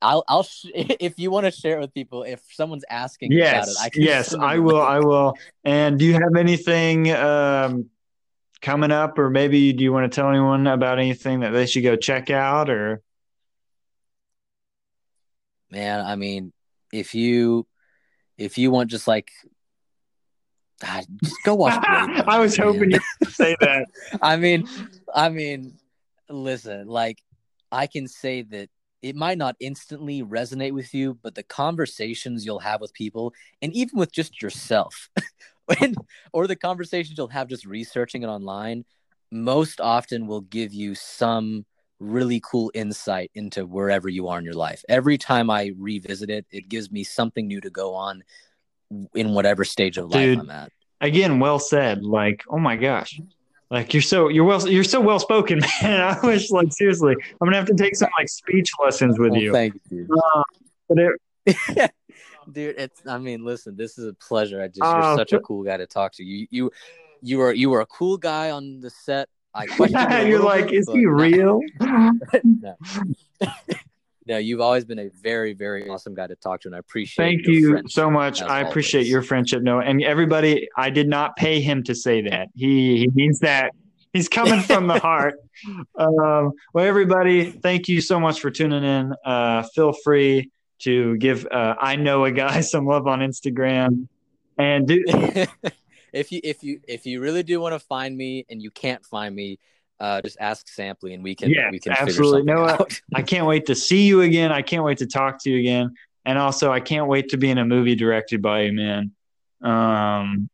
[0.00, 2.22] I'll I'll sh- if you want to share it with people.
[2.22, 4.82] If someone's asking yes, about it, I yes, I will.
[4.82, 5.34] I will.
[5.64, 7.90] And do you have anything um,
[8.60, 11.82] coming up, or maybe do you want to tell anyone about anything that they should
[11.82, 13.02] go check out, or?
[15.70, 16.52] Man, I mean,
[16.92, 17.66] if you
[18.38, 19.30] if you want just like
[20.80, 22.24] God, just go watch Blade.
[22.26, 23.86] I was hoping you say that.
[24.20, 24.68] I mean,
[25.14, 25.78] I mean,
[26.28, 27.22] listen, like
[27.70, 28.68] I can say that
[29.02, 33.72] it might not instantly resonate with you, but the conversations you'll have with people and
[33.74, 35.10] even with just yourself
[35.78, 35.94] when,
[36.32, 38.84] or the conversations you'll have just researching it online
[39.30, 41.64] most often will give you some
[41.98, 44.84] really cool insight into wherever you are in your life.
[44.88, 48.22] Every time I revisit it, it gives me something new to go on
[49.14, 50.72] in whatever stage of life Dude, I'm at.
[51.00, 52.04] Again, well said.
[52.04, 53.20] Like, oh my gosh.
[53.70, 56.00] Like you're so you're well you're so well spoken, man.
[56.00, 59.40] I wish like seriously, I'm gonna have to take some like speech lessons with well,
[59.40, 59.52] you.
[59.52, 60.06] Thank you.
[60.12, 60.42] Uh,
[60.88, 60.98] but
[61.46, 61.90] it,
[62.50, 64.62] dude, it's I mean, listen, this is a pleasure.
[64.62, 66.24] I just uh, you're such a cool guy to talk to.
[66.24, 66.70] You you
[67.22, 69.28] you were you were a cool guy on the set.
[69.54, 69.66] I
[70.26, 71.60] you're like, bit, is he real?
[71.80, 72.76] no.
[74.26, 77.24] no, you've always been a very, very awesome guy to talk to, and I appreciate.
[77.24, 78.42] Thank you so much.
[78.42, 78.70] I always.
[78.70, 80.68] appreciate your friendship, Noah, and everybody.
[80.76, 82.48] I did not pay him to say that.
[82.54, 83.72] He he means that.
[84.12, 85.34] He's coming from the heart.
[85.96, 89.12] Um, well, everybody, thank you so much for tuning in.
[89.24, 90.52] Uh, feel free
[90.84, 94.08] to give uh, I know a guy some love on Instagram,
[94.58, 95.02] and do.
[96.12, 99.04] if you if you if you really do want to find me and you can't
[99.04, 99.58] find me,
[100.00, 102.42] uh, just ask Sampley and we can yeah, we can absolutely.
[102.42, 104.52] No, I can't wait to see you again.
[104.52, 105.94] I can't wait to talk to you again,
[106.24, 109.12] and also I can't wait to be in a movie directed by you, man.
[109.62, 110.48] Um,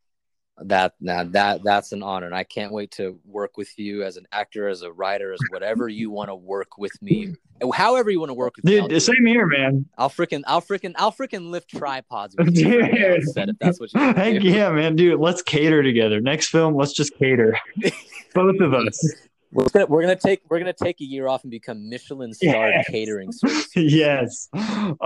[0.61, 4.17] that now that that's an honor, and I can't wait to work with you as
[4.17, 7.35] an actor, as a writer, as whatever you want to work with me,
[7.73, 8.89] however you want to work with dude, me.
[8.89, 9.87] Dude, same here, man.
[9.97, 12.83] I'll freaking, I'll freaking, I'll freaking lift tripods with you.
[12.87, 13.29] Dude.
[13.29, 14.01] Set, if that's what you.
[14.15, 15.21] Heck yeah, man, dude.
[15.21, 16.21] Let's cater together.
[16.21, 17.59] Next film, let's just cater.
[18.35, 19.15] Both of us.
[19.53, 22.69] We're gonna we're gonna take we're gonna take a year off and become Michelin star
[22.69, 22.87] yes.
[22.89, 23.69] catering service.
[23.77, 24.49] yes.
[24.55, 24.97] All right.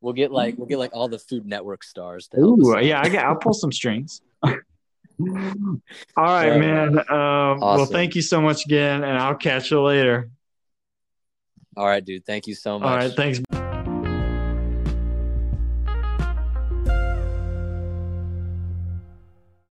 [0.00, 2.26] We'll get like we'll get like all the Food Network stars.
[2.38, 3.26] Ooh, yeah, I got.
[3.26, 4.22] I'll pull some strings.
[4.42, 5.80] All
[6.16, 6.98] right, man.
[6.98, 7.60] Um, awesome.
[7.60, 10.30] Well, thank you so much again, and I'll catch you later.
[11.76, 12.24] All right, dude.
[12.24, 12.86] Thank you so much.
[12.86, 13.59] All right, thanks.